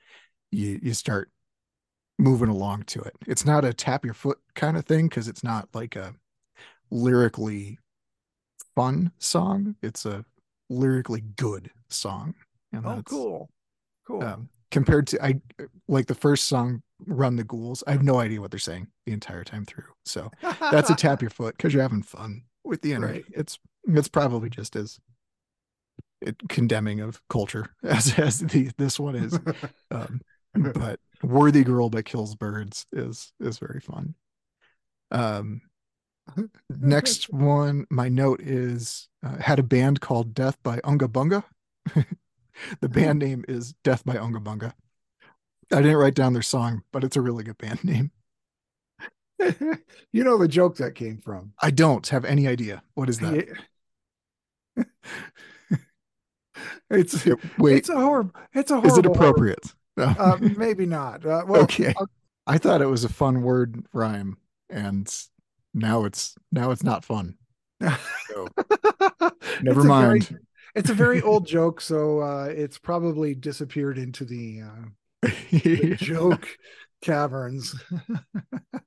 you 0.49 0.79
you 0.81 0.93
start 0.93 1.29
moving 2.17 2.47
along 2.47 2.83
to 2.83 3.01
it 3.01 3.13
it's 3.27 3.45
not 3.45 3.65
a 3.65 3.73
tap 3.73 4.05
your 4.05 4.13
foot 4.13 4.37
kind 4.55 4.77
of 4.77 4.85
thing 4.85 5.09
because 5.09 5.27
it's 5.27 5.43
not 5.43 5.67
like 5.73 5.97
a 5.97 6.15
lyrically 6.89 7.77
fun 8.75 9.11
song 9.17 9.75
it's 9.81 10.05
a 10.05 10.23
lyrically 10.69 11.21
good 11.35 11.69
song 11.89 12.33
and 12.71 12.85
Oh, 12.85 13.01
cool. 13.05 13.49
Cool. 14.07 14.23
um, 14.23 14.49
compared 14.71 15.05
to 15.07 15.21
I 15.25 15.41
like 15.87 16.07
the 16.07 16.15
first 16.15 16.45
song, 16.45 16.81
"Run 17.07 17.35
the 17.35 17.43
Ghouls." 17.43 17.83
I 17.87 17.91
have 17.91 18.03
no 18.03 18.19
idea 18.19 18.39
what 18.41 18.51
they're 18.51 18.59
saying 18.59 18.87
the 19.05 19.11
entire 19.11 19.43
time 19.43 19.65
through. 19.65 19.85
So 20.05 20.31
that's 20.71 20.89
a 20.89 20.95
tap 20.95 21.21
your 21.21 21.31
foot 21.31 21.57
because 21.57 21.73
you're 21.73 21.81
having 21.83 22.03
fun 22.03 22.43
with 22.63 22.81
the 22.81 22.93
enemy. 22.93 23.13
Right. 23.13 23.25
It's 23.31 23.59
it's 23.87 24.07
probably 24.07 24.49
just 24.49 24.75
as 24.75 24.99
it, 26.21 26.35
condemning 26.49 26.99
of 26.99 27.21
culture 27.29 27.67
as 27.83 28.17
as 28.17 28.39
the 28.39 28.71
this 28.77 28.99
one 28.99 29.15
is. 29.15 29.37
Um, 29.91 30.21
but 30.53 30.99
"Worthy 31.23 31.63
Girl" 31.63 31.89
that 31.89 32.03
Kills 32.03 32.35
Birds 32.35 32.85
is 32.91 33.33
is 33.39 33.57
very 33.57 33.79
fun. 33.79 34.13
Um, 35.09 35.61
next 36.69 37.31
one, 37.31 37.85
my 37.89 38.09
note 38.09 38.41
is 38.41 39.09
uh, 39.25 39.37
had 39.37 39.57
a 39.59 39.63
band 39.63 40.01
called 40.01 40.33
Death 40.33 40.57
by 40.63 40.79
Unga 40.83 41.07
Bunga. 41.07 41.43
the 42.81 42.89
band 42.89 43.19
name 43.19 43.43
is 43.47 43.73
Death 43.83 44.05
by 44.05 44.17
Unga 44.17 44.39
Bunga. 44.39 44.73
I 45.71 45.81
didn't 45.81 45.97
write 45.97 46.15
down 46.15 46.33
their 46.33 46.41
song, 46.41 46.83
but 46.91 47.03
it's 47.03 47.15
a 47.15 47.21
really 47.21 47.43
good 47.43 47.57
band 47.57 47.83
name. 47.83 48.11
you 50.11 50.23
know 50.23 50.37
the 50.37 50.47
joke 50.47 50.77
that 50.77 50.95
came 50.95 51.17
from. 51.17 51.53
I 51.61 51.71
don't 51.71 52.07
have 52.09 52.25
any 52.25 52.47
idea. 52.47 52.83
What 52.93 53.09
is 53.09 53.19
that? 53.19 53.47
Yeah. 54.77 54.83
it's 56.89 57.25
Wait, 57.57 57.77
it's 57.77 57.89
a 57.89 57.95
horrible. 57.95 58.31
It's 58.53 58.71
a 58.71 58.75
horrible. 58.75 58.91
is 58.91 58.97
it 58.97 59.05
appropriate? 59.05 59.73
No. 59.97 60.05
Uh, 60.17 60.37
maybe 60.57 60.85
not. 60.85 61.25
Uh, 61.25 61.43
well, 61.47 61.61
okay. 61.63 61.93
I 62.47 62.57
thought 62.57 62.81
it 62.81 62.87
was 62.87 63.03
a 63.03 63.09
fun 63.09 63.41
word 63.41 63.85
rhyme, 63.93 64.37
and 64.69 65.13
now 65.73 66.05
it's 66.05 66.35
now 66.51 66.71
it's 66.71 66.83
not 66.83 67.05
fun. 67.05 67.35
So 67.81 68.47
never 68.59 69.31
It's 69.61 69.61
a 69.61 69.73
very- 69.73 69.83
mind. 69.83 70.39
it's 70.75 70.89
a 70.89 70.93
very 70.93 71.21
old 71.21 71.47
joke, 71.47 71.79
so 71.81 72.19
uh, 72.19 72.45
it's 72.45 72.77
probably 72.77 73.35
disappeared 73.35 73.97
into 73.97 74.25
the, 74.25 74.61
uh, 74.61 75.29
the 75.51 75.95
joke 75.97 76.47
caverns. 77.01 77.75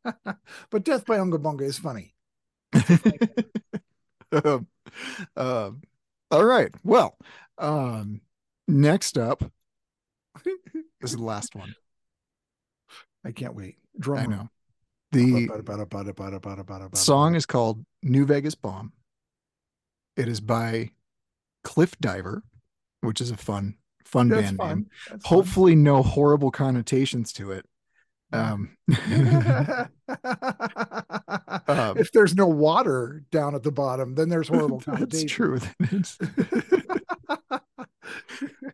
but 0.70 0.84
Death 0.84 1.06
by 1.06 1.18
Unga 1.18 1.38
Bunga 1.38 1.62
is 1.62 1.78
funny. 1.78 2.14
um, 4.32 4.66
um, 5.36 5.82
all 6.30 6.44
right. 6.44 6.72
Well, 6.82 7.16
um, 7.58 8.20
next 8.68 9.18
up, 9.18 9.44
this 10.44 11.10
is 11.10 11.16
the 11.16 11.22
last 11.22 11.54
one. 11.54 11.74
I 13.24 13.32
can't 13.32 13.54
wait. 13.54 13.76
Drum 13.98 14.18
I 14.18 14.26
know. 14.26 14.48
The 16.92 16.98
song 16.98 17.34
is 17.34 17.44
called 17.44 17.84
New 18.02 18.24
Vegas 18.24 18.54
Bomb. 18.54 18.92
It 20.16 20.28
is 20.28 20.40
by 20.40 20.92
Cliff 21.64 21.98
Diver, 22.00 22.42
which 23.02 23.20
is 23.20 23.30
a 23.30 23.36
fun, 23.36 23.76
fun 24.04 24.28
That's 24.28 24.42
band 24.42 24.56
fun. 24.56 24.68
name. 24.68 24.86
That's 25.10 25.26
fun. 25.26 25.36
Hopefully, 25.36 25.74
no 25.74 26.02
horrible 26.02 26.50
connotations 26.50 27.32
to 27.34 27.52
it. 27.52 27.66
Um, 28.33 28.76
Um, 31.68 31.97
if 31.99 32.12
there's 32.12 32.35
no 32.35 32.47
water 32.47 33.24
down 33.30 33.55
at 33.55 33.62
the 33.62 33.72
bottom, 33.72 34.14
then 34.14 34.28
there's 34.28 34.49
horrible 34.49 34.83
that's 34.87 35.24
true. 35.24 35.61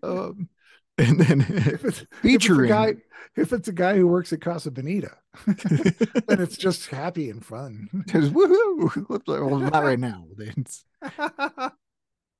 Um, 0.02 0.48
and 0.96 1.20
then 1.20 1.44
if 1.48 1.84
it's 1.84 2.04
featuring 2.22 2.70
if 2.70 2.76
it's 2.76 2.90
a 2.90 2.94
guy 2.94 2.96
if 3.36 3.52
it's 3.52 3.68
a 3.68 3.72
guy 3.72 3.96
who 3.96 4.08
works 4.08 4.32
at 4.32 4.40
Casa 4.40 4.70
Bonita, 4.70 5.16
then 5.46 6.40
it's 6.40 6.56
just 6.56 6.88
happy 6.88 7.30
and 7.30 7.44
fun. 7.44 7.88
Just 8.06 8.32
woohoo! 8.32 9.18
Well, 9.26 9.58
not 9.58 9.84
right 9.84 9.98
now. 9.98 10.24
It's 10.38 10.84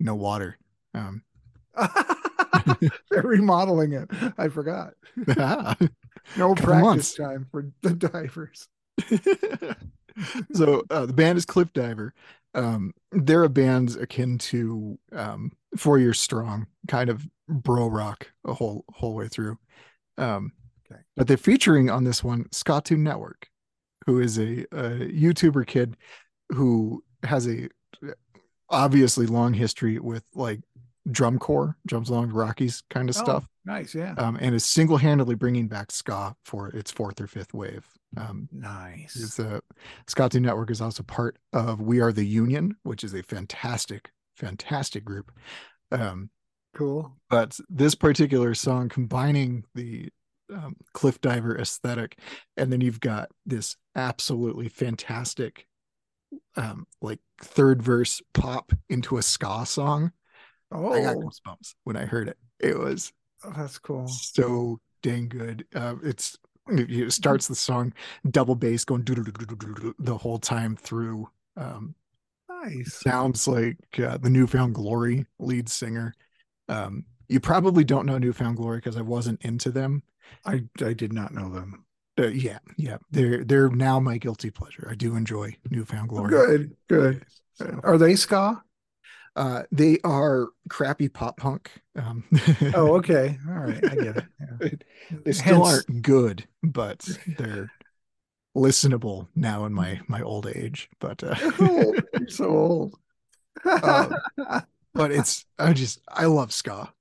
no 0.01 0.15
water. 0.15 0.57
Um, 0.95 1.23
They're 3.11 3.23
remodeling 3.23 3.93
it. 3.93 4.09
I 4.39 4.49
forgot. 4.49 4.95
No 6.37 6.55
practice 6.55 6.83
months. 6.83 7.15
time 7.15 7.47
for 7.51 7.71
the 7.83 7.95
divers. 7.95 8.69
so 10.53 10.83
uh, 10.91 11.07
the 11.07 11.13
band 11.13 11.39
is 11.39 11.45
Cliff 11.45 11.73
Diver. 11.73 12.15
Um, 12.55 12.93
they're 13.13 13.45
a 13.45 13.49
band 13.49 13.97
akin 13.97 14.39
to 14.39 14.99
um, 15.13 15.53
Four 15.77 15.99
Years 15.99 16.19
Strong, 16.19 16.67
kind 16.89 17.11
of 17.11 17.27
bro 17.49 17.89
rock 17.89 18.31
a 18.47 18.53
whole 18.53 18.85
whole 18.91 19.15
way 19.15 19.29
through. 19.29 19.59
Um, 20.17 20.53
Okay. 20.91 21.01
But 21.17 21.29
they're 21.29 21.37
featuring 21.37 21.91
on 21.91 22.05
this 22.05 22.25
one 22.25 22.45
Skatune 22.45 23.01
Network, 23.01 23.49
who 24.07 24.21
is 24.21 24.39
a, 24.39 24.63
a 24.73 25.09
YouTuber 25.11 25.67
kid 25.67 25.97
who 26.51 27.03
has 27.23 27.47
a 27.47 27.69
obviously 28.71 29.27
long 29.27 29.55
history 29.55 29.99
with 29.99 30.25
like 30.35 30.61
drum 31.11 31.39
corps, 31.39 31.77
drums 31.87 32.11
along 32.11 32.29
the 32.29 32.35
Rockies 32.35 32.83
kind 32.91 33.09
of 33.11 33.17
Oh, 33.19 33.23
stuff, 33.25 33.49
Nice, 33.65 33.95
yeah. 33.95 34.15
um, 34.19 34.37
and 34.41 34.55
is 34.55 34.65
single 34.65 34.97
handedly 34.97 35.35
bringing 35.35 35.69
back 35.69 35.91
ska 35.91 36.35
for 36.45 36.69
its 36.69 36.91
fourth 36.91 37.21
or 37.21 37.27
fifth 37.27 37.55
wave. 37.55 37.87
Um, 38.17 38.49
nice. 38.53 39.17
is 39.17 39.39
uh, 39.39 39.61
Skatune 40.07 40.41
Network 40.43 40.71
is 40.71 40.81
also 40.81 41.03
part 41.03 41.39
of 41.53 41.81
We 41.81 42.01
Are 42.01 42.13
the 42.13 42.25
Union, 42.27 42.77
which 42.83 43.05
is 43.05 43.15
a 43.15 43.23
fantastic, 43.23 44.11
fantastic 44.37 45.05
group. 45.05 45.31
Um, 45.93 46.31
Cool. 46.75 47.13
but 47.29 47.59
this 47.69 47.95
particular 47.95 48.55
song 48.55 48.89
combining 48.89 49.65
the 49.75 50.11
um, 50.53 50.77
cliff 50.95 51.21
diver 51.21 51.59
aesthetic, 51.59 52.19
and 52.57 52.73
then 52.73 52.81
you've 52.81 53.01
got 53.01 53.29
this 53.45 53.77
absolutely 53.97 54.69
fantastic, 54.69 55.67
um, 56.57 56.87
like 57.03 57.19
third 57.43 57.83
verse 57.83 58.23
pop 58.33 58.73
into 58.89 59.19
a 59.19 59.23
ska 59.23 59.67
song. 59.67 60.13
Oh, 60.71 60.93
I 60.93 61.01
got 61.01 61.17
goosebumps 61.17 61.75
when 61.85 61.97
I 61.97 62.05
heard 62.05 62.29
it. 62.29 62.37
It 62.61 62.79
was 62.79 63.13
Oh, 63.45 63.53
that's 63.57 63.79
cool. 63.79 64.09
So 64.09 64.81
dang 65.03 65.29
good. 65.29 65.65
Uh, 65.75 65.97
it's 66.03 66.39
it 66.69 67.13
starts 67.13 67.49
the 67.49 67.55
song 67.55 67.95
double 68.31 68.55
bass 68.55 68.85
going 68.85 69.05
the 69.05 70.19
whole 70.21 70.39
time 70.39 70.77
through. 70.77 71.29
Um, 71.57 71.95
nice. 72.49 72.95
Sounds 72.95 73.49
like 73.49 73.79
uh, 73.99 74.19
the 74.19 74.29
New 74.29 74.47
Found 74.47 74.75
Glory 74.75 75.27
lead 75.39 75.69
singer. 75.69 76.15
Um, 76.69 77.05
you 77.29 77.41
probably 77.41 77.85
don't 77.85 78.07
know 78.07 78.19
New 78.19 78.33
Found 78.35 78.57
Glory 78.57 78.79
because 78.79 78.97
I 78.97 79.03
wasn't 79.03 79.43
into 79.43 79.71
them. 79.71 80.03
I 80.45 80.65
I 80.85 80.93
did 80.93 81.13
not 81.13 81.33
know 81.33 81.49
them. 81.49 81.85
Uh, 82.19 82.27
yeah, 82.27 82.59
yeah, 82.77 82.99
they're 83.11 83.45
they're 83.45 83.71
now 83.71 84.01
my 84.01 84.19
guilty 84.19 84.51
pleasure. 84.51 84.89
I 84.91 84.95
do 84.95 85.15
enjoy 85.15 85.57
New 85.71 85.85
Found 85.85 86.09
Glory. 86.09 86.31
Good, 86.31 86.77
good. 86.89 87.25
So, 87.55 87.81
Are 87.83 87.97
they 87.97 88.15
ska? 88.17 88.63
Uh, 89.39 89.63
they 89.71 89.99
are 90.03 90.49
crappy 90.69 91.09
pop 91.09 91.37
punk. 91.37 91.71
Um, 91.95 92.25
oh, 92.75 92.97
okay, 92.97 93.39
all 93.49 93.55
right, 93.55 93.89
I 93.89 93.95
get 93.95 94.17
it. 94.17 94.25
Yeah. 94.41 95.17
they 95.25 95.31
still 95.31 95.65
Hence... 95.65 95.87
aren't 95.89 96.03
good, 96.03 96.45
but 96.65 97.09
they're 97.39 97.71
listenable 98.57 99.29
now 99.37 99.65
in 99.65 99.73
my 99.73 100.01
my 100.09 100.23
old 100.23 100.49
age. 100.49 100.91
But 100.99 101.23
uh, 101.23 101.37
you're 101.61 102.29
so 102.29 102.49
old. 102.49 102.99
uh, 103.65 104.09
but 104.93 105.13
it's 105.13 105.47
I 105.57 105.73
just 105.73 106.01
I 106.09 106.25
love 106.25 106.53
ska 106.53 106.93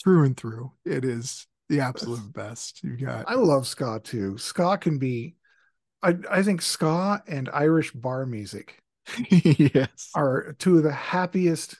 through 0.00 0.22
and 0.22 0.36
through. 0.36 0.70
It 0.84 1.04
is 1.04 1.48
the 1.68 1.80
absolute 1.80 2.32
best. 2.32 2.84
You 2.84 2.96
got. 2.96 3.28
I 3.28 3.34
love 3.34 3.66
ska 3.66 4.00
too. 4.04 4.38
Ska 4.38 4.78
can 4.78 4.98
be. 4.98 5.34
I 6.00 6.14
I 6.30 6.44
think 6.44 6.62
ska 6.62 7.24
and 7.26 7.50
Irish 7.52 7.90
bar 7.90 8.24
music. 8.24 8.81
yes, 9.30 10.10
are 10.14 10.54
two 10.58 10.78
of 10.78 10.84
the 10.84 10.92
happiest, 10.92 11.76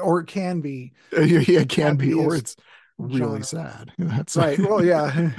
or 0.00 0.20
it 0.20 0.26
can 0.26 0.60
be. 0.60 0.92
yeah, 1.12 1.60
it 1.60 1.68
can 1.68 1.96
be, 1.96 2.12
or 2.14 2.36
it's 2.36 2.56
really 2.98 3.42
genre. 3.42 3.44
sad. 3.44 3.92
That's 3.98 4.36
right. 4.36 4.58
well, 4.58 4.84
yeah. 4.84 5.30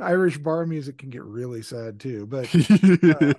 Irish 0.00 0.38
bar 0.38 0.64
music 0.64 0.98
can 0.98 1.10
get 1.10 1.24
really 1.24 1.62
sad 1.62 1.98
too, 1.98 2.26
but 2.26 2.48
uh... 2.54 3.34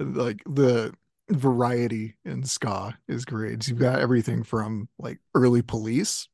like 0.00 0.42
the 0.44 0.92
variety 1.30 2.16
in 2.24 2.42
ska 2.42 2.98
is 3.06 3.24
great. 3.24 3.68
You've 3.68 3.78
got 3.78 4.00
everything 4.00 4.42
from 4.42 4.88
like 4.98 5.20
early 5.34 5.62
police, 5.62 6.28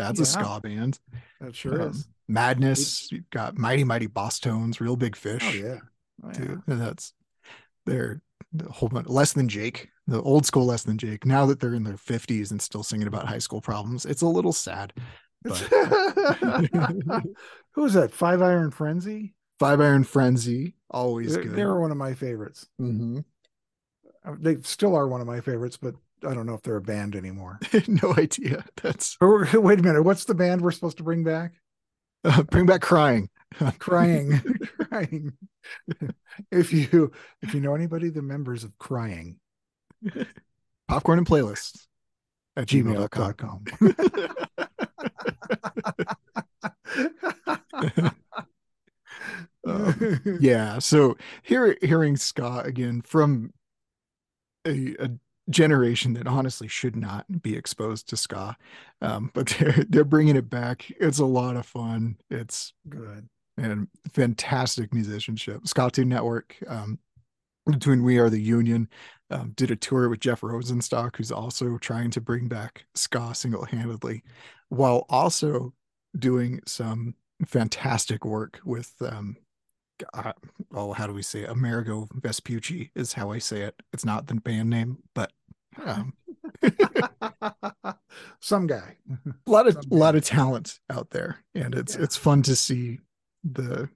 that's 0.00 0.18
yeah, 0.18 0.22
a 0.22 0.26
ska 0.26 0.60
band. 0.62 0.98
That 1.40 1.54
sure 1.54 1.82
um, 1.82 1.90
is. 1.90 2.08
Madness, 2.26 3.10
you've 3.12 3.28
got 3.30 3.58
Mighty 3.58 3.84
Mighty 3.84 4.06
Bosstones, 4.08 4.80
Real 4.80 4.96
Big 4.96 5.16
Fish. 5.16 5.42
Oh 5.44 5.50
yeah. 5.50 5.78
Oh, 6.22 6.30
yeah. 6.38 6.56
And 6.66 6.80
that's 6.80 7.12
they're 7.86 8.20
a 8.58 8.70
whole 8.70 8.88
bunch 8.88 9.08
less 9.08 9.32
than 9.32 9.48
Jake, 9.48 9.88
the 10.06 10.20
old 10.22 10.46
school 10.46 10.66
less 10.66 10.82
than 10.82 10.98
Jake. 10.98 11.24
Now 11.24 11.46
that 11.46 11.60
they're 11.60 11.74
in 11.74 11.84
their 11.84 11.94
50s 11.94 12.50
and 12.50 12.60
still 12.60 12.82
singing 12.82 13.06
about 13.06 13.26
high 13.26 13.38
school 13.38 13.60
problems, 13.60 14.04
it's 14.04 14.22
a 14.22 14.26
little 14.26 14.52
sad. 14.52 14.92
But... 15.42 15.56
Who 17.72 17.82
was 17.82 17.94
that? 17.94 18.12
Five 18.12 18.42
Iron 18.42 18.70
Frenzy? 18.70 19.34
Five 19.58 19.80
Iron 19.80 20.04
Frenzy, 20.04 20.74
always 20.90 21.34
they're, 21.34 21.44
good. 21.44 21.54
They 21.54 21.64
were 21.64 21.80
one 21.80 21.90
of 21.90 21.96
my 21.96 22.14
favorites. 22.14 22.66
Mm-hmm. 22.80 23.18
Uh, 24.24 24.34
they 24.38 24.56
still 24.62 24.96
are 24.96 25.06
one 25.06 25.20
of 25.20 25.26
my 25.26 25.40
favorites, 25.40 25.76
but 25.76 25.94
I 26.26 26.34
don't 26.34 26.46
know 26.46 26.54
if 26.54 26.62
they're 26.62 26.76
a 26.76 26.82
band 26.82 27.14
anymore. 27.14 27.58
no 27.88 28.14
idea. 28.16 28.64
That's 28.82 29.16
wait 29.20 29.80
a 29.80 29.82
minute. 29.82 30.02
What's 30.02 30.24
the 30.24 30.34
band 30.34 30.60
we're 30.60 30.70
supposed 30.70 30.96
to 30.98 31.02
bring 31.02 31.24
back? 31.24 31.52
Uh, 32.24 32.42
bring 32.50 32.66
back 32.66 32.80
crying. 32.80 33.28
crying, 33.78 34.40
crying. 34.88 35.32
if 36.52 36.72
you 36.72 37.10
if 37.42 37.52
you 37.54 37.60
know 37.60 37.74
anybody, 37.74 38.08
the 38.08 38.22
members 38.22 38.62
of 38.64 38.78
crying, 38.78 39.38
popcorn 40.88 41.18
and 41.18 41.26
playlists 41.26 41.86
at 42.56 42.68
gmail.com. 42.68 43.64
um, 49.66 50.20
yeah. 50.40 50.78
So 50.78 51.16
here, 51.42 51.76
hearing 51.82 52.16
scott 52.16 52.66
again 52.66 53.02
from 53.02 53.52
a, 54.64 54.94
a 55.00 55.10
generation 55.50 56.14
that 56.14 56.26
honestly 56.26 56.68
should 56.68 56.96
not 56.96 57.42
be 57.42 57.56
exposed 57.56 58.08
to 58.08 58.16
ska. 58.16 58.56
Um, 59.02 59.30
but 59.34 59.48
they're 59.58 59.84
they're 59.88 60.04
bringing 60.04 60.36
it 60.36 60.48
back. 60.48 60.90
It's 61.00 61.18
a 61.18 61.26
lot 61.26 61.56
of 61.56 61.66
fun. 61.66 62.16
It's 62.30 62.72
good. 62.88 63.28
and 63.56 63.88
fantastic 64.12 64.94
musicianship. 64.94 65.62
Skatune 65.64 66.06
Network 66.06 66.56
um, 66.66 66.98
between 67.66 68.02
we 68.02 68.18
are 68.18 68.30
the 68.30 68.40
union 68.40 68.88
um, 69.30 69.52
did 69.54 69.70
a 69.70 69.76
tour 69.76 70.08
with 70.08 70.18
jeff 70.18 70.40
rosenstock 70.40 71.16
who's 71.16 71.30
also 71.30 71.76
trying 71.78 72.10
to 72.10 72.20
bring 72.20 72.48
back 72.48 72.84
ska 72.94 73.34
single-handedly 73.34 74.22
while 74.70 75.04
also 75.08 75.72
doing 76.18 76.60
some 76.66 77.14
fantastic 77.46 78.24
work 78.24 78.60
with 78.64 78.92
um, 79.02 79.36
uh, 80.14 80.32
oh, 80.74 80.92
how 80.92 81.06
do 81.06 81.12
we 81.12 81.22
say 81.22 81.40
it? 81.40 81.50
Amerigo 81.50 82.08
Vespucci 82.14 82.90
is 82.94 83.12
how 83.12 83.30
I 83.30 83.38
say 83.38 83.62
it. 83.62 83.74
It's 83.92 84.04
not 84.04 84.26
the 84.26 84.34
band 84.34 84.70
name, 84.70 84.98
but 85.14 85.32
some 88.40 88.66
guy. 88.66 88.96
A 89.26 89.32
lot 89.50 89.66
of 89.66 89.76
a 89.76 89.94
lot 89.94 90.16
of 90.16 90.24
talent 90.24 90.80
out 90.90 91.10
there, 91.10 91.44
and 91.54 91.74
it's 91.74 91.96
yeah. 91.96 92.02
it's 92.02 92.16
fun 92.16 92.42
to 92.42 92.56
see 92.56 92.98
the 93.44 93.88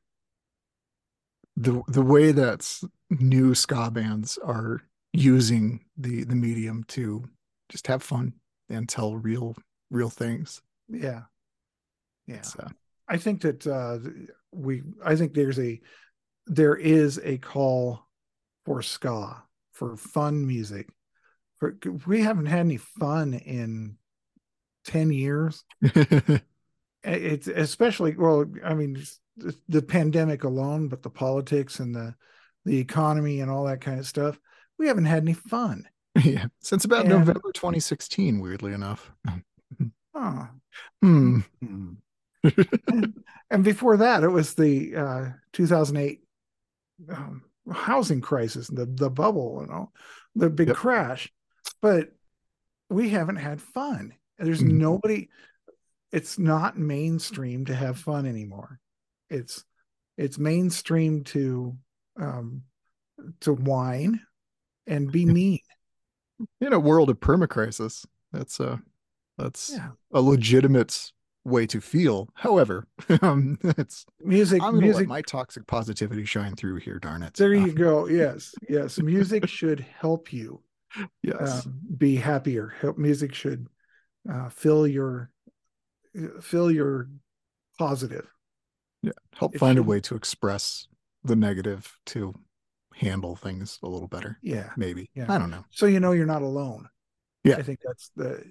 the 1.56 1.82
the 1.88 2.02
way 2.02 2.32
that 2.32 2.80
new 3.10 3.54
ska 3.54 3.90
bands 3.90 4.38
are 4.38 4.82
using 5.12 5.84
the 5.96 6.24
the 6.24 6.34
medium 6.34 6.84
to 6.88 7.24
just 7.68 7.86
have 7.86 8.02
fun 8.02 8.32
and 8.68 8.88
tell 8.88 9.16
real 9.16 9.56
real 9.90 10.10
things. 10.10 10.62
Yeah, 10.88 11.22
yeah. 12.26 12.42
So. 12.42 12.66
I 13.06 13.18
think 13.18 13.42
that 13.42 13.66
uh, 13.66 13.98
we 14.52 14.82
I 15.04 15.16
think 15.16 15.34
there's 15.34 15.58
a 15.58 15.80
there 16.46 16.76
is 16.76 17.20
a 17.22 17.38
call 17.38 18.06
for 18.64 18.82
ska 18.82 19.42
for 19.72 19.96
fun 19.96 20.46
music. 20.46 20.88
We 22.06 22.22
haven't 22.22 22.46
had 22.46 22.60
any 22.60 22.76
fun 22.76 23.34
in 23.34 23.96
10 24.86 25.10
years. 25.10 25.64
it's 27.04 27.46
especially 27.46 28.16
well, 28.16 28.44
I 28.64 28.74
mean 28.74 29.02
the, 29.68 29.82
pandemic 29.82 30.44
alone, 30.44 30.88
but 30.88 31.02
the 31.02 31.10
politics 31.10 31.80
and 31.80 31.94
the 31.94 32.14
the 32.64 32.78
economy 32.78 33.40
and 33.40 33.50
all 33.50 33.64
that 33.64 33.80
kind 33.80 33.98
of 33.98 34.06
stuff, 34.06 34.38
we 34.78 34.86
haven't 34.86 35.04
had 35.04 35.22
any 35.22 35.34
fun. 35.34 35.86
Yeah, 36.22 36.46
since 36.60 36.84
about 36.84 37.00
and, 37.00 37.10
November 37.10 37.50
2016, 37.52 38.40
weirdly 38.40 38.72
enough. 38.72 39.10
Huh. 40.14 40.46
Hmm. 41.02 41.40
hmm. 41.60 41.92
and, 42.88 43.24
and, 43.50 43.64
before 43.64 43.96
that, 43.96 44.22
it 44.22 44.28
was 44.28 44.54
the 44.54 44.94
uh, 44.94 45.24
2008 45.52 46.20
um, 47.10 47.42
housing 47.72 48.20
crisis, 48.20 48.68
the 48.68 48.86
the 48.86 49.10
bubble, 49.10 49.58
you 49.62 49.66
know, 49.66 49.90
the 50.36 50.50
big 50.50 50.68
yep. 50.68 50.76
crash. 50.76 51.32
But 51.84 52.14
we 52.88 53.10
haven't 53.10 53.36
had 53.36 53.60
fun. 53.60 54.14
There's 54.38 54.62
mm-hmm. 54.62 54.78
nobody. 54.78 55.28
It's 56.12 56.38
not 56.38 56.78
mainstream 56.78 57.66
to 57.66 57.74
have 57.74 57.98
fun 57.98 58.24
anymore. 58.24 58.80
It's 59.28 59.66
it's 60.16 60.38
mainstream 60.38 61.24
to 61.24 61.76
um 62.18 62.62
to 63.40 63.52
whine 63.52 64.18
and 64.86 65.12
be 65.12 65.26
mean. 65.26 65.58
In 66.62 66.72
a 66.72 66.80
world 66.80 67.10
of 67.10 67.20
permacrisis, 67.20 68.06
that's 68.32 68.60
a 68.60 68.80
that's 69.36 69.72
yeah. 69.74 69.90
a 70.10 70.22
legitimate 70.22 71.12
way 71.44 71.66
to 71.66 71.82
feel. 71.82 72.30
However, 72.32 72.86
um, 73.20 73.58
it's 73.62 74.06
music. 74.22 74.62
I'm 74.62 74.78
music. 74.78 75.00
Let 75.00 75.08
my 75.08 75.20
toxic 75.20 75.66
positivity 75.66 76.24
shine 76.24 76.56
through 76.56 76.76
here. 76.76 76.98
Darn 76.98 77.22
it. 77.22 77.34
There 77.34 77.52
you 77.52 77.64
um, 77.64 77.74
go. 77.74 78.06
Yes, 78.08 78.54
yes. 78.70 78.98
Music 78.98 79.46
should 79.46 79.80
help 79.80 80.32
you. 80.32 80.62
Yes. 81.22 81.66
Um, 81.66 81.80
be 81.96 82.16
happier. 82.16 82.74
Music 82.96 83.34
should 83.34 83.66
uh, 84.30 84.48
fill 84.48 84.86
your 84.86 85.30
fill 86.40 86.70
your 86.70 87.08
positive. 87.78 88.26
Yeah. 89.02 89.12
Help 89.36 89.54
it 89.54 89.58
find 89.58 89.76
should, 89.76 89.84
a 89.84 89.88
way 89.88 90.00
to 90.00 90.14
express 90.14 90.86
the 91.24 91.36
negative 91.36 91.92
to 92.06 92.34
handle 92.94 93.36
things 93.36 93.78
a 93.82 93.88
little 93.88 94.08
better. 94.08 94.38
Yeah. 94.42 94.70
Maybe. 94.76 95.10
Yeah. 95.14 95.26
I 95.28 95.38
don't 95.38 95.50
know. 95.50 95.64
So 95.70 95.86
you 95.86 96.00
know 96.00 96.12
you're 96.12 96.26
not 96.26 96.42
alone. 96.42 96.88
Yeah. 97.42 97.56
I 97.56 97.62
think 97.62 97.80
that's 97.84 98.10
the 98.16 98.42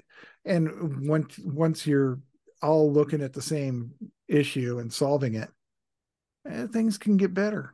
and 0.46 1.08
once 1.08 1.40
once 1.40 1.88
you're 1.88 2.20
all 2.62 2.92
looking 2.92 3.22
at 3.22 3.34
the 3.34 3.42
same 3.42 3.92
issue 4.28 4.80
and 4.80 4.94
solving 4.94 5.36
it, 5.36 5.50
eh, 6.48 6.68
things 6.72 6.98
can 6.98 7.18
get 7.18 7.34
better. 7.34 7.74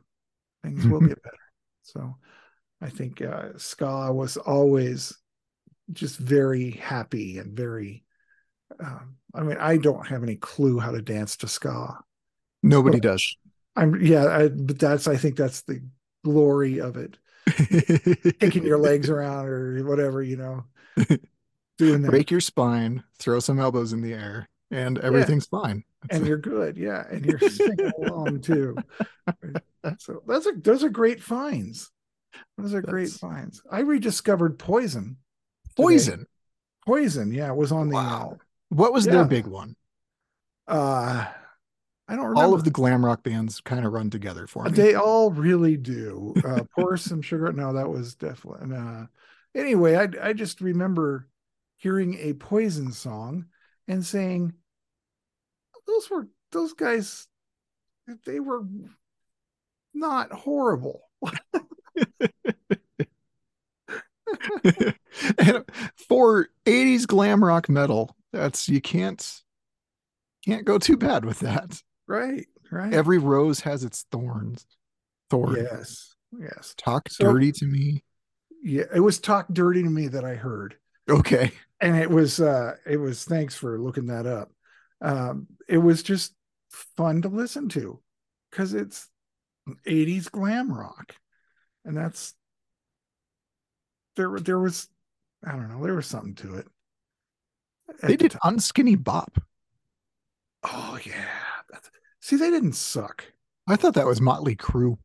Things 0.62 0.86
will 0.86 1.00
get 1.00 1.22
better. 1.22 1.36
So 1.82 2.16
I 2.82 2.88
think 2.88 3.20
uh, 3.22 3.50
ska 3.56 4.12
was 4.12 4.36
always 4.36 5.16
just 5.92 6.18
very 6.18 6.70
happy 6.70 7.38
and 7.38 7.56
very. 7.56 8.04
Um, 8.78 9.16
I 9.34 9.42
mean, 9.42 9.58
I 9.58 9.76
don't 9.76 10.06
have 10.06 10.22
any 10.22 10.36
clue 10.36 10.78
how 10.78 10.92
to 10.92 11.02
dance 11.02 11.36
to 11.38 11.48
ska. 11.48 11.98
Nobody 12.62 12.98
but 12.98 13.08
does. 13.08 13.36
I'm 13.76 14.00
yeah, 14.00 14.26
I, 14.26 14.48
but 14.48 14.78
that's 14.78 15.06
I 15.06 15.16
think 15.16 15.36
that's 15.36 15.62
the 15.62 15.82
glory 16.24 16.80
of 16.80 16.96
it. 16.96 17.18
Kicking 18.40 18.64
your 18.64 18.78
legs 18.78 19.10
around 19.10 19.46
or 19.46 19.84
whatever, 19.84 20.22
you 20.22 20.36
know. 20.36 20.64
doing 21.78 22.02
that. 22.02 22.10
break 22.10 22.30
your 22.30 22.40
spine, 22.40 23.02
throw 23.18 23.40
some 23.40 23.58
elbows 23.58 23.92
in 23.92 24.02
the 24.02 24.12
air, 24.12 24.48
and 24.70 24.98
everything's 24.98 25.46
fine. 25.46 25.84
and 26.10 26.26
you're 26.26 26.38
good. 26.38 26.76
Yeah. 26.76 27.04
And 27.10 27.24
you're 27.24 27.50
singing 27.50 27.92
along 27.98 28.40
too. 28.42 28.76
So 29.98 30.22
that's 30.26 30.44
a 30.44 30.52
those 30.52 30.84
are 30.84 30.90
great 30.90 31.22
finds. 31.22 31.90
Those 32.58 32.74
are 32.74 32.82
great 32.82 33.10
That's- 33.10 33.18
finds. 33.18 33.62
I 33.70 33.80
rediscovered 33.80 34.58
poison. 34.58 35.16
today. 35.64 35.82
Poison. 35.82 36.26
Poison, 36.86 37.32
yeah, 37.32 37.50
was 37.52 37.72
on 37.72 37.88
the 37.88 37.94
Wow. 37.94 38.38
What 38.70 38.92
was 38.92 39.04
their 39.04 39.24
big 39.24 39.46
one? 39.46 39.76
uh 40.68 41.26
I 42.08 42.16
don't 42.16 42.24
remember. 42.26 42.42
All 42.42 42.54
of 42.54 42.64
the 42.64 42.70
glam 42.70 43.04
rock 43.04 43.22
bands 43.22 43.60
kind 43.60 43.86
of 43.86 43.92
run 43.92 44.10
together 44.10 44.46
for 44.48 44.64
me. 44.64 44.72
They 44.72 44.94
all 44.96 45.30
really 45.30 45.76
do. 45.76 46.34
Uh, 46.44 46.64
pour 46.76 46.96
some 46.96 47.22
sugar. 47.22 47.52
No, 47.52 47.72
that 47.74 47.88
was 47.88 48.16
definitely. 48.16 48.62
And 48.62 48.72
uh, 48.74 49.06
anyway, 49.54 49.94
I 49.94 50.28
I 50.28 50.32
just 50.32 50.60
remember 50.60 51.28
hearing 51.76 52.18
a 52.18 52.32
Poison 52.32 52.90
song 52.90 53.46
and 53.86 54.04
saying, 54.04 54.54
"Those 55.86 56.10
were 56.10 56.28
those 56.50 56.72
guys. 56.72 57.28
They 58.26 58.40
were 58.40 58.62
not 59.94 60.32
horrible." 60.32 61.02
and 65.38 65.64
for 66.08 66.48
80s 66.66 67.06
glam 67.06 67.44
rock 67.44 67.68
metal, 67.68 68.16
that's 68.32 68.68
you 68.68 68.80
can't 68.80 69.40
can't 70.44 70.64
go 70.64 70.78
too 70.78 70.96
bad 70.96 71.24
with 71.24 71.40
that. 71.40 71.80
Right. 72.06 72.46
Right. 72.70 72.92
Every 72.92 73.18
rose 73.18 73.60
has 73.60 73.84
its 73.84 74.04
thorns. 74.10 74.64
Thorn. 75.28 75.56
yes. 75.56 76.14
Yes. 76.38 76.74
Talk 76.76 77.08
So- 77.08 77.24
dirty 77.32 77.52
to 77.52 77.66
me. 77.66 78.04
Yeah. 78.62 78.84
It 78.94 79.00
was 79.00 79.18
talk 79.18 79.46
dirty 79.52 79.82
to 79.82 79.90
me 79.90 80.08
that 80.08 80.24
I 80.24 80.34
heard. 80.34 80.76
Okay. 81.08 81.50
and 81.80 81.96
it 81.96 82.10
was 82.10 82.40
uh 82.40 82.76
it 82.86 82.98
was 82.98 83.24
thanks 83.24 83.56
for 83.56 83.80
looking 83.80 84.06
that 84.06 84.26
up 84.26 84.50
um 85.00 85.46
it 85.68 85.78
was 85.78 86.02
just 86.02 86.34
fun 86.70 87.22
to 87.22 87.28
listen 87.28 87.68
to 87.70 87.98
because 88.50 88.74
it's 88.74 89.08
80s 89.86 90.30
glam 90.30 90.72
rock 90.72 91.14
and 91.84 91.96
that's 91.96 92.34
there 94.16 94.38
there 94.40 94.58
was 94.58 94.88
i 95.44 95.52
don't 95.52 95.68
know 95.68 95.82
there 95.84 95.94
was 95.94 96.06
something 96.06 96.34
to 96.34 96.56
it 96.56 96.66
At 97.88 98.08
They 98.08 98.16
did 98.16 98.32
time. 98.32 98.56
unskinny 98.56 99.02
bop. 99.02 99.38
oh 100.64 100.98
yeah 101.04 101.28
That's, 101.70 101.90
see 102.20 102.36
they 102.36 102.50
didn't 102.50 102.74
suck 102.74 103.24
I 103.68 103.76
thought 103.76 103.94
that 103.94 104.06
was 104.06 104.20
Motley 104.20 104.56
Crue. 104.56 104.98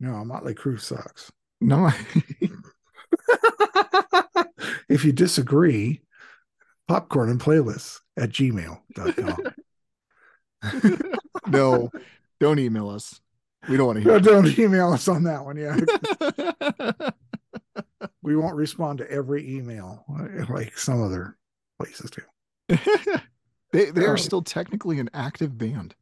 no 0.00 0.24
motley 0.24 0.54
crue 0.54 0.80
sucks 0.80 1.30
No, 1.60 1.90
if 4.88 5.04
you 5.04 5.12
disagree 5.12 6.00
popcorn 6.88 7.28
and 7.30 7.40
playlists 7.40 8.00
at 8.16 8.30
gmail.com 8.30 9.38
no, 11.48 11.90
don't 12.38 12.58
email 12.60 12.88
us. 12.88 13.20
We 13.68 13.76
don't 13.76 13.86
want 13.86 14.02
to 14.02 14.10
hear. 14.10 14.20
don't 14.20 14.58
email 14.58 14.92
us 14.92 15.08
on 15.08 15.22
that 15.24 15.44
one. 15.44 15.56
Yeah, 15.56 15.78
we 18.22 18.36
won't 18.36 18.56
respond 18.56 18.98
to 18.98 19.10
every 19.10 19.48
email 19.56 20.04
like 20.48 20.76
some 20.76 21.02
other 21.02 21.36
places 21.78 22.10
do. 22.10 22.76
they 23.72 23.90
they 23.90 24.04
are 24.04 24.16
still 24.16 24.42
technically 24.42 24.98
an 24.98 25.10
active 25.14 25.56
band. 25.56 25.94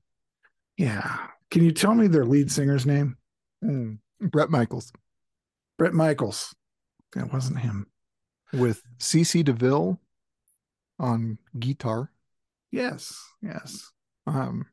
Yeah. 0.77 1.27
Can 1.51 1.65
you 1.65 1.73
tell 1.73 1.95
me 1.95 2.07
their 2.07 2.25
lead 2.25 2.51
singer's 2.51 2.87
name? 2.87 3.17
Mm. 3.63 3.99
Bret 4.21 4.51
Michaels 4.51 4.93
Bret 5.79 5.93
Michaels. 5.93 6.55
That 7.15 7.33
wasn't 7.33 7.59
him. 7.59 7.87
with 8.53 8.83
CC 8.99 9.45
DeVille 9.45 9.99
on 10.99 11.39
guitar. 11.59 12.11
Yes. 12.71 13.19
Yes. 13.43 13.91
Um, 14.27 14.67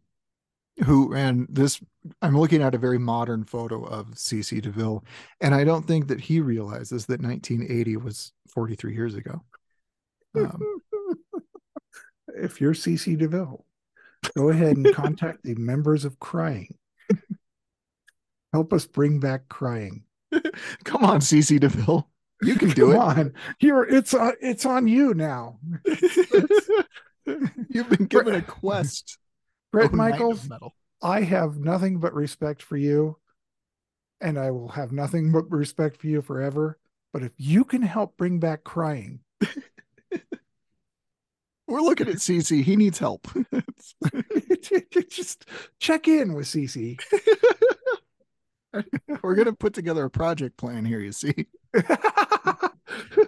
who 0.85 1.13
and 1.13 1.47
this 1.49 1.81
I'm 2.21 2.37
looking 2.37 2.61
at 2.61 2.75
a 2.75 2.79
very 2.79 2.99
modern 2.99 3.43
photo 3.43 3.83
of 3.83 4.11
CC 4.11 4.61
DeVille, 4.61 5.03
and 5.41 5.55
I 5.55 5.63
don't 5.63 5.87
think 5.87 6.07
that 6.07 6.21
he 6.21 6.39
realizes 6.39 7.05
that 7.07 7.21
1980 7.21 7.97
was 7.97 8.31
43 8.49 8.93
years 8.93 9.15
ago. 9.15 9.43
Um, 10.35 10.61
if 12.35 12.61
you're 12.61 12.73
CC 12.73 13.17
DeVille, 13.17 13.65
go 14.35 14.49
ahead 14.49 14.77
and 14.77 14.93
contact 14.93 15.43
the 15.43 15.55
members 15.55 16.05
of 16.05 16.19
Crying. 16.19 16.75
Help 18.53 18.71
us 18.71 18.85
bring 18.85 19.19
back 19.19 19.49
Crying. 19.49 20.03
come 20.83 21.03
on, 21.03 21.19
CC 21.19 21.59
DeVille, 21.59 22.07
you 22.41 22.55
can 22.55 22.69
do 22.69 22.91
it. 22.91 22.93
Come 22.93 23.01
on, 23.01 23.33
you're 23.59 23.87
it's 23.87 24.13
on 24.13 24.33
it's 24.41 24.65
on 24.65 24.87
you 24.87 25.13
now. 25.13 25.59
You've 27.69 27.89
been 27.89 28.05
given 28.05 28.35
a 28.35 28.41
quest. 28.41 29.17
Oh, 29.67 29.71
Brett 29.71 29.85
Oh, 29.85 29.87
of 29.89 29.93
Michaels. 29.93 30.49
I 31.01 31.21
have 31.21 31.57
nothing 31.57 31.99
but 31.99 32.13
respect 32.13 32.61
for 32.61 32.77
you, 32.77 33.17
and 34.21 34.39
I 34.39 34.51
will 34.51 34.69
have 34.69 34.91
nothing 34.91 35.31
but 35.31 35.49
respect 35.51 35.97
for 35.97 36.07
you 36.07 36.21
forever. 36.21 36.79
But 37.13 37.23
if 37.23 37.31
you 37.37 37.63
can 37.63 37.81
help 37.81 38.17
bring 38.17 38.39
back 38.39 38.63
crying, 38.63 39.19
We're 41.67 41.81
looking 41.81 42.07
at 42.07 42.15
CC. 42.15 42.63
He 42.63 42.77
needs 42.77 42.97
help. 42.97 43.27
just 45.09 45.45
check 45.79 46.07
in 46.07 46.33
with 46.33 46.45
CC. 46.45 46.97
We're 49.21 49.35
gonna 49.35 49.53
put 49.53 49.73
together 49.73 50.05
a 50.05 50.09
project 50.09 50.55
plan 50.57 50.85
here. 50.85 50.99
You 50.99 51.11
see, 51.11 51.47
I 51.75 52.69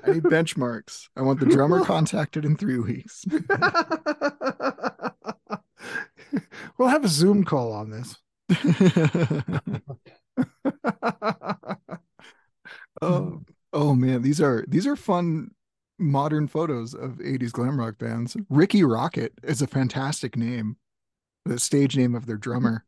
need 0.08 0.24
benchmarks. 0.24 1.10
I 1.18 1.22
want 1.22 1.42
the 1.42 1.48
drummer 1.48 1.84
contacted 1.84 2.46
in 2.46 2.56
three 2.56 2.80
weeks. 2.80 3.26
we'll 6.78 6.88
have 6.88 7.06
a 7.06 7.10
Zoom 7.10 7.44
call 7.44 7.72
on 7.72 7.90
this. 7.90 8.16
oh, 13.02 13.42
oh 13.74 13.96
man, 13.96 14.22
these 14.22 14.42
are 14.42 14.66
these 14.68 14.88
are 14.88 14.96
fun 14.96 15.52
modern 15.98 16.48
photos 16.48 16.94
of 16.94 17.18
80s 17.18 17.52
glam 17.52 17.80
rock 17.80 17.98
bands. 17.98 18.38
Rikki 18.50 18.82
Rockett 18.82 19.32
is 19.44 19.62
a 19.62 19.68
fantastic 19.68 20.38
name. 20.38 20.78
The 21.46 21.60
stage 21.60 21.98
name 21.98 22.16
of 22.16 22.26
their 22.26 22.38
drummer. 22.38 22.86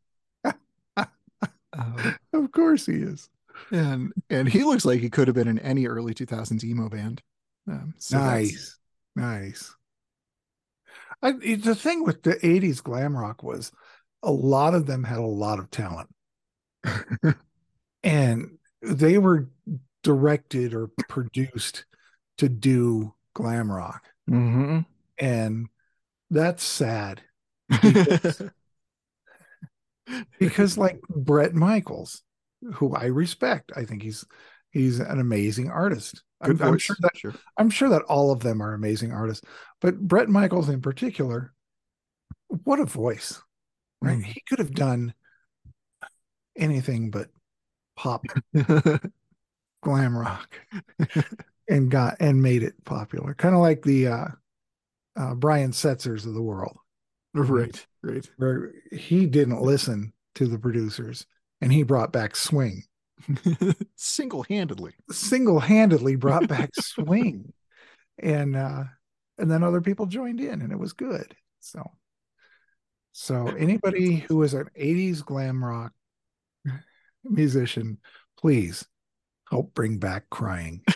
Uh, 1.74 2.12
of 2.34 2.52
course 2.52 2.86
he 2.86 2.94
is. 2.94 3.28
and 3.70 4.12
and 4.30 4.48
he 4.48 4.64
looks 4.64 4.84
like 4.84 5.00
he 5.00 5.10
could 5.10 5.28
have 5.28 5.34
been 5.34 5.48
in 5.48 5.58
any 5.60 5.86
early 5.86 6.14
2000s 6.14 6.64
emo 6.64 6.88
band. 6.88 7.22
Um, 7.66 7.94
so 7.98 8.18
nice, 8.18 8.78
nice. 9.16 9.74
I, 11.22 11.32
the 11.32 11.74
thing 11.74 12.04
with 12.04 12.22
the 12.22 12.44
'80s 12.44 12.80
glam 12.82 13.16
rock 13.16 13.42
was 13.42 13.72
a 14.22 14.30
lot 14.32 14.74
of 14.74 14.86
them 14.86 15.04
had 15.04 15.18
a 15.18 15.22
lot 15.22 15.58
of 15.58 15.70
talent, 15.70 16.08
and 18.02 18.58
they 18.80 19.18
were 19.18 19.48
directed 20.02 20.74
or 20.74 20.88
produced 21.08 21.84
to 22.38 22.48
do 22.48 23.14
glam 23.34 23.70
rock, 23.70 24.08
Mhm. 24.28 24.86
and 25.18 25.68
that's 26.30 26.64
sad. 26.64 27.22
Because, 27.82 28.42
because 30.38 30.76
like 30.78 31.00
Bret 31.08 31.54
Michaels, 31.54 32.22
who 32.74 32.94
I 32.94 33.06
respect, 33.06 33.72
I 33.76 33.84
think 33.84 34.02
he's 34.02 34.24
he's 34.72 34.98
an 34.98 35.20
amazing 35.20 35.70
artist. 35.70 36.22
I'm, 36.40 36.60
I'm 36.60 36.78
sure 36.78 36.96
that 37.00 37.16
sure. 37.16 37.34
I'm 37.56 37.70
sure 37.70 37.88
that 37.90 38.02
all 38.02 38.32
of 38.32 38.40
them 38.40 38.60
are 38.60 38.74
amazing 38.74 39.12
artists, 39.12 39.46
but 39.80 40.00
Bret 40.00 40.28
Michaels 40.28 40.68
in 40.68 40.80
particular, 40.80 41.52
what 42.48 42.80
a 42.80 42.84
voice, 42.84 43.40
right? 44.00 44.18
Mm. 44.18 44.24
He 44.24 44.42
could 44.48 44.58
have 44.58 44.74
done 44.74 45.14
anything 46.56 47.10
but 47.10 47.28
pop 47.96 48.24
glam 49.82 50.16
rock 50.16 50.58
and 51.68 51.90
got 51.90 52.16
and 52.18 52.42
made 52.42 52.62
it 52.62 52.74
popular, 52.84 53.34
kind 53.34 53.54
of 53.54 53.60
like 53.60 53.82
the 53.82 54.08
uh, 54.08 54.26
uh, 55.16 55.34
Brian 55.34 55.70
Setzers 55.70 56.26
of 56.26 56.34
the 56.34 56.42
world, 56.42 56.76
right, 57.34 57.86
right. 58.02 58.28
where 58.36 58.72
he 58.90 59.26
didn't 59.26 59.62
listen 59.62 60.12
to 60.34 60.46
the 60.46 60.58
producers 60.58 61.26
and 61.60 61.72
he 61.72 61.84
brought 61.84 62.12
back 62.12 62.34
swing, 62.34 62.82
Single-handedly. 63.96 64.94
single 65.10 65.60
handedly 65.60 66.16
brought 66.16 66.48
back 66.48 66.70
swing, 66.80 67.52
and 68.18 68.56
uh, 68.56 68.84
and 69.38 69.50
then 69.50 69.62
other 69.62 69.80
people 69.80 70.06
joined 70.06 70.40
in, 70.40 70.62
and 70.62 70.72
it 70.72 70.78
was 70.78 70.92
good. 70.92 71.34
So, 71.60 71.82
so 73.12 73.48
anybody 73.48 74.16
who 74.16 74.42
is 74.42 74.54
an 74.54 74.68
'80s 74.78 75.24
glam 75.24 75.64
rock 75.64 75.92
musician, 77.24 77.98
please 78.38 78.86
help 79.50 79.74
bring 79.74 79.98
back 79.98 80.30
crying. 80.30 80.82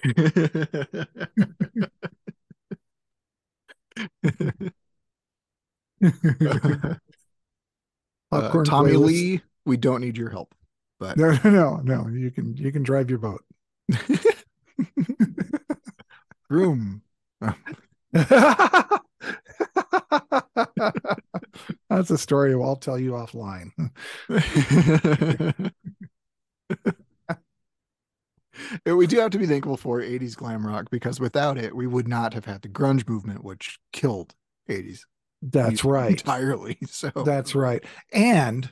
Uh, 8.33 8.65
Tommy. 8.65 8.93
Lee, 8.93 9.41
we 9.65 9.77
don't 9.77 10.01
need 10.01 10.17
your 10.17 10.31
help. 10.31 10.55
But 10.99 11.17
No, 11.17 11.39
no, 11.45 11.51
no, 11.51 11.77
no. 11.83 12.09
You 12.09 12.31
can 12.31 12.57
you 12.57 12.73
can 12.73 12.83
drive 12.83 13.11
your 13.11 13.19
boat. 13.19 13.45
Groom, 16.49 17.03
That's 18.13 19.01
a 22.11 22.19
story 22.19 22.55
I'll 22.55 22.77
tell 22.77 22.99
you 22.99 23.13
offline. 23.13 23.71
we 28.87 29.07
do 29.07 29.19
have 29.19 29.31
to 29.31 29.39
be 29.39 29.47
thankful 29.47 29.77
for 29.77 30.01
80s 30.01 30.35
glam 30.35 30.67
rock 30.67 30.89
because 30.91 31.21
without 31.21 31.59
it, 31.59 31.75
we 31.75 31.87
would 31.87 32.09
not 32.09 32.35
have 32.35 32.45
had 32.45 32.63
the 32.63 32.69
grunge 32.69 33.09
movement, 33.09 33.45
which 33.45 33.79
killed 33.93 34.35
80s. 34.69 35.07
That's 35.43 35.85
right. 35.85 36.13
Entirely. 36.13 36.79
So 36.87 37.11
that's 37.11 37.55
right. 37.55 37.85
And 38.13 38.71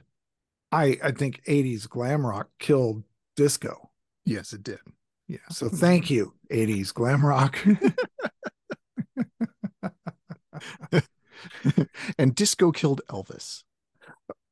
I 0.74 0.98
I 1.02 1.10
think 1.12 1.42
80s 1.44 1.88
glam 1.88 2.26
rock 2.26 2.48
killed 2.58 3.04
disco. 3.36 3.90
Yes, 4.24 4.52
it 4.52 4.64
did. 4.64 4.80
Yeah. 5.28 5.38
So 5.50 5.66
mm-hmm. 5.66 5.76
thank 5.76 6.10
you, 6.10 6.34
80s 6.50 6.92
glam 6.92 7.24
rock. 7.24 7.64
and 12.18 12.34
disco 12.34 12.72
killed 12.72 13.02
Elvis. 13.08 13.62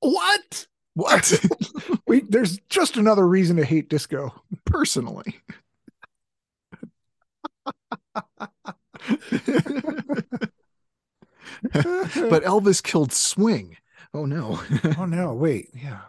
What? 0.00 0.68
What? 0.94 1.44
we 2.06 2.20
there's 2.20 2.58
just 2.68 2.96
another 2.96 3.26
reason 3.26 3.56
to 3.56 3.64
hate 3.64 3.88
disco. 3.88 4.42
Personally. 4.64 5.40
but 11.72 12.44
Elvis 12.44 12.82
killed 12.82 13.12
swing. 13.12 13.76
Oh 14.14 14.26
no. 14.26 14.60
oh 14.98 15.06
no, 15.06 15.32
wait. 15.32 15.70
Yeah. 15.74 16.00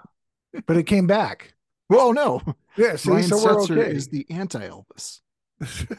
But 0.66 0.78
it 0.78 0.84
came 0.84 1.08
back. 1.08 1.54
Well, 1.90 2.14
no. 2.14 2.42
Yeah, 2.76 2.96
see, 2.96 3.12
Ryan 3.12 3.24
so 3.26 3.38
Setzer 3.38 3.78
okay. 3.78 3.96
is 3.96 4.08
the 4.08 4.26
anti-Elvis. 4.32 5.20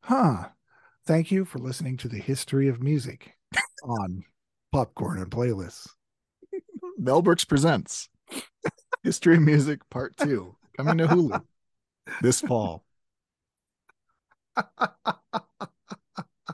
huh. 0.00 0.48
Thank 1.06 1.30
you 1.30 1.44
for 1.44 1.58
listening 1.58 1.98
to 1.98 2.08
the 2.08 2.16
history 2.16 2.68
of 2.68 2.82
music 2.82 3.34
on 3.82 4.24
Popcorn 4.72 5.18
and 5.18 5.30
Playlists. 5.30 5.90
Mel 6.96 7.20
Brooks 7.20 7.44
presents 7.44 8.08
History 9.02 9.36
of 9.36 9.42
Music 9.42 9.80
Part 9.90 10.16
2 10.16 10.56
coming 10.78 10.96
to 10.96 11.06
Hulu 11.08 11.42
this 12.22 12.40
fall. 12.40 12.84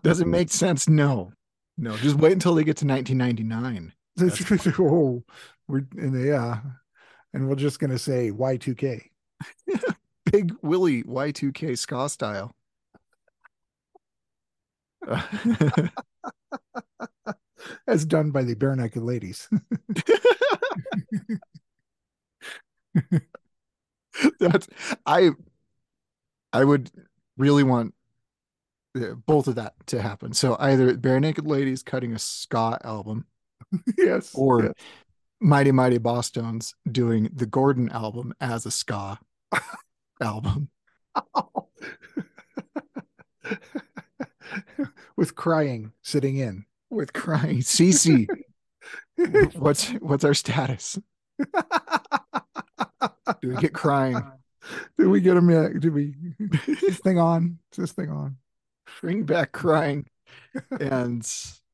Does 0.02 0.20
it 0.20 0.26
make 0.26 0.50
sense? 0.50 0.88
No. 0.88 1.32
No, 1.76 1.96
just 1.96 2.16
wait 2.16 2.32
until 2.32 2.54
they 2.54 2.64
get 2.64 2.76
to 2.78 2.86
1999. 2.86 3.92
oh, 4.78 5.24
we're 5.66 5.86
and 5.96 6.24
yeah, 6.24 6.60
and 7.32 7.48
we're 7.48 7.56
just 7.56 7.80
gonna 7.80 7.98
say 7.98 8.30
Y2K. 8.30 9.02
Big 10.30 10.54
Willie 10.62 11.02
Y2K 11.02 11.76
ska 11.76 12.08
style. 12.08 12.54
As 17.86 18.04
done 18.04 18.30
by 18.30 18.42
the 18.42 18.54
Barenaked 18.54 19.02
Ladies. 19.02 19.48
That's 24.38 24.68
I 25.06 25.30
I 26.52 26.64
would 26.64 26.90
really 27.36 27.64
want 27.64 27.94
both 29.26 29.48
of 29.48 29.56
that 29.56 29.74
to 29.86 30.00
happen. 30.00 30.32
So 30.32 30.56
either 30.58 30.94
Barenaked 30.94 31.46
Ladies 31.46 31.82
cutting 31.82 32.14
a 32.14 32.18
ska 32.18 32.78
album, 32.84 33.26
yes, 33.98 34.32
or 34.34 34.64
yes. 34.64 34.72
Mighty 35.40 35.72
Mighty 35.72 35.98
Bosstones 35.98 36.74
doing 36.90 37.28
the 37.32 37.46
Gordon 37.46 37.88
album 37.90 38.34
as 38.40 38.66
a 38.66 38.70
ska 38.70 39.18
album. 40.20 40.68
With 45.16 45.34
crying 45.36 45.92
sitting 46.02 46.36
in. 46.38 46.64
With 46.90 47.12
crying. 47.12 47.58
CC. 47.58 48.26
what's 49.54 49.88
what's 49.90 50.24
our 50.24 50.34
status? 50.34 50.98
Do 53.40 53.48
we 53.48 53.56
get 53.56 53.72
crying? 53.72 54.22
Did 54.98 55.08
we 55.08 55.20
get 55.20 55.36
him 55.36 55.50
yet? 55.50 55.78
Did 55.80 55.92
we 55.92 56.14
this 56.80 56.98
thing 56.98 57.18
on? 57.18 57.58
Is 57.72 57.78
this 57.78 57.92
thing 57.92 58.10
on? 58.10 58.36
Bring 59.00 59.24
back 59.24 59.52
crying. 59.52 60.06
and 60.80 61.26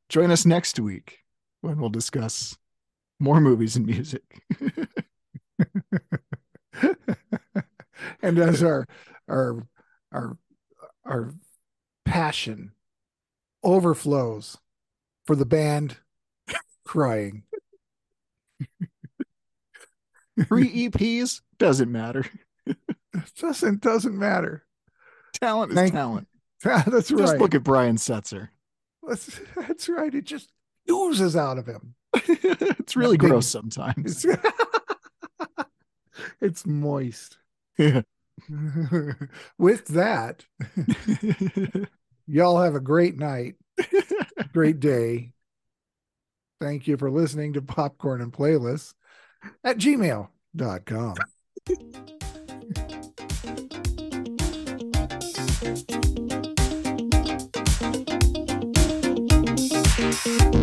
join 0.08 0.30
us 0.30 0.46
next 0.46 0.78
week 0.78 1.18
when 1.60 1.78
we'll 1.78 1.90
discuss 1.90 2.56
more 3.18 3.40
movies 3.40 3.76
and 3.76 3.86
music. 3.86 4.42
and 8.22 8.38
as 8.38 8.62
our 8.62 8.86
our 9.28 9.66
our 10.12 10.38
our 11.04 11.34
passion 12.04 12.72
overflows 13.62 14.58
for 15.26 15.36
the 15.36 15.46
band 15.46 15.98
crying. 16.84 17.44
Three 20.48 20.88
EPs 20.88 21.42
doesn't 21.58 21.92
matter. 21.92 22.24
doesn't 23.38 23.80
doesn't 23.82 24.18
matter. 24.18 24.64
Talent 25.34 25.72
is 25.72 25.90
talent. 25.90 26.26
that's 26.64 27.08
just 27.08 27.12
right. 27.12 27.20
Just 27.20 27.38
look 27.38 27.54
at 27.54 27.62
Brian 27.62 27.96
Setzer. 27.96 28.48
That's, 29.06 29.40
that's 29.56 29.88
right. 29.88 30.14
It 30.14 30.24
just 30.24 30.52
oozes 30.90 31.36
out 31.36 31.58
of 31.58 31.66
him. 31.66 31.94
it's 32.14 32.96
really 32.96 33.16
gross 33.16 33.46
sometimes. 33.46 34.24
It's, 34.24 34.40
it's 36.40 36.66
moist. 36.66 37.38
Yeah. 37.78 38.02
With 39.58 39.86
that, 39.88 40.44
y'all 42.26 42.60
have 42.60 42.74
a 42.74 42.80
great 42.80 43.16
night, 43.18 43.54
great 44.52 44.80
day. 44.80 45.32
Thank 46.60 46.86
you 46.88 46.96
for 46.96 47.10
listening 47.10 47.52
to 47.54 47.62
Popcorn 47.62 48.20
and 48.20 48.32
Playlists 48.32 48.94
at 49.64 49.78
gmail.com. 49.78 51.14
thank 60.38 60.54
you 60.54 60.59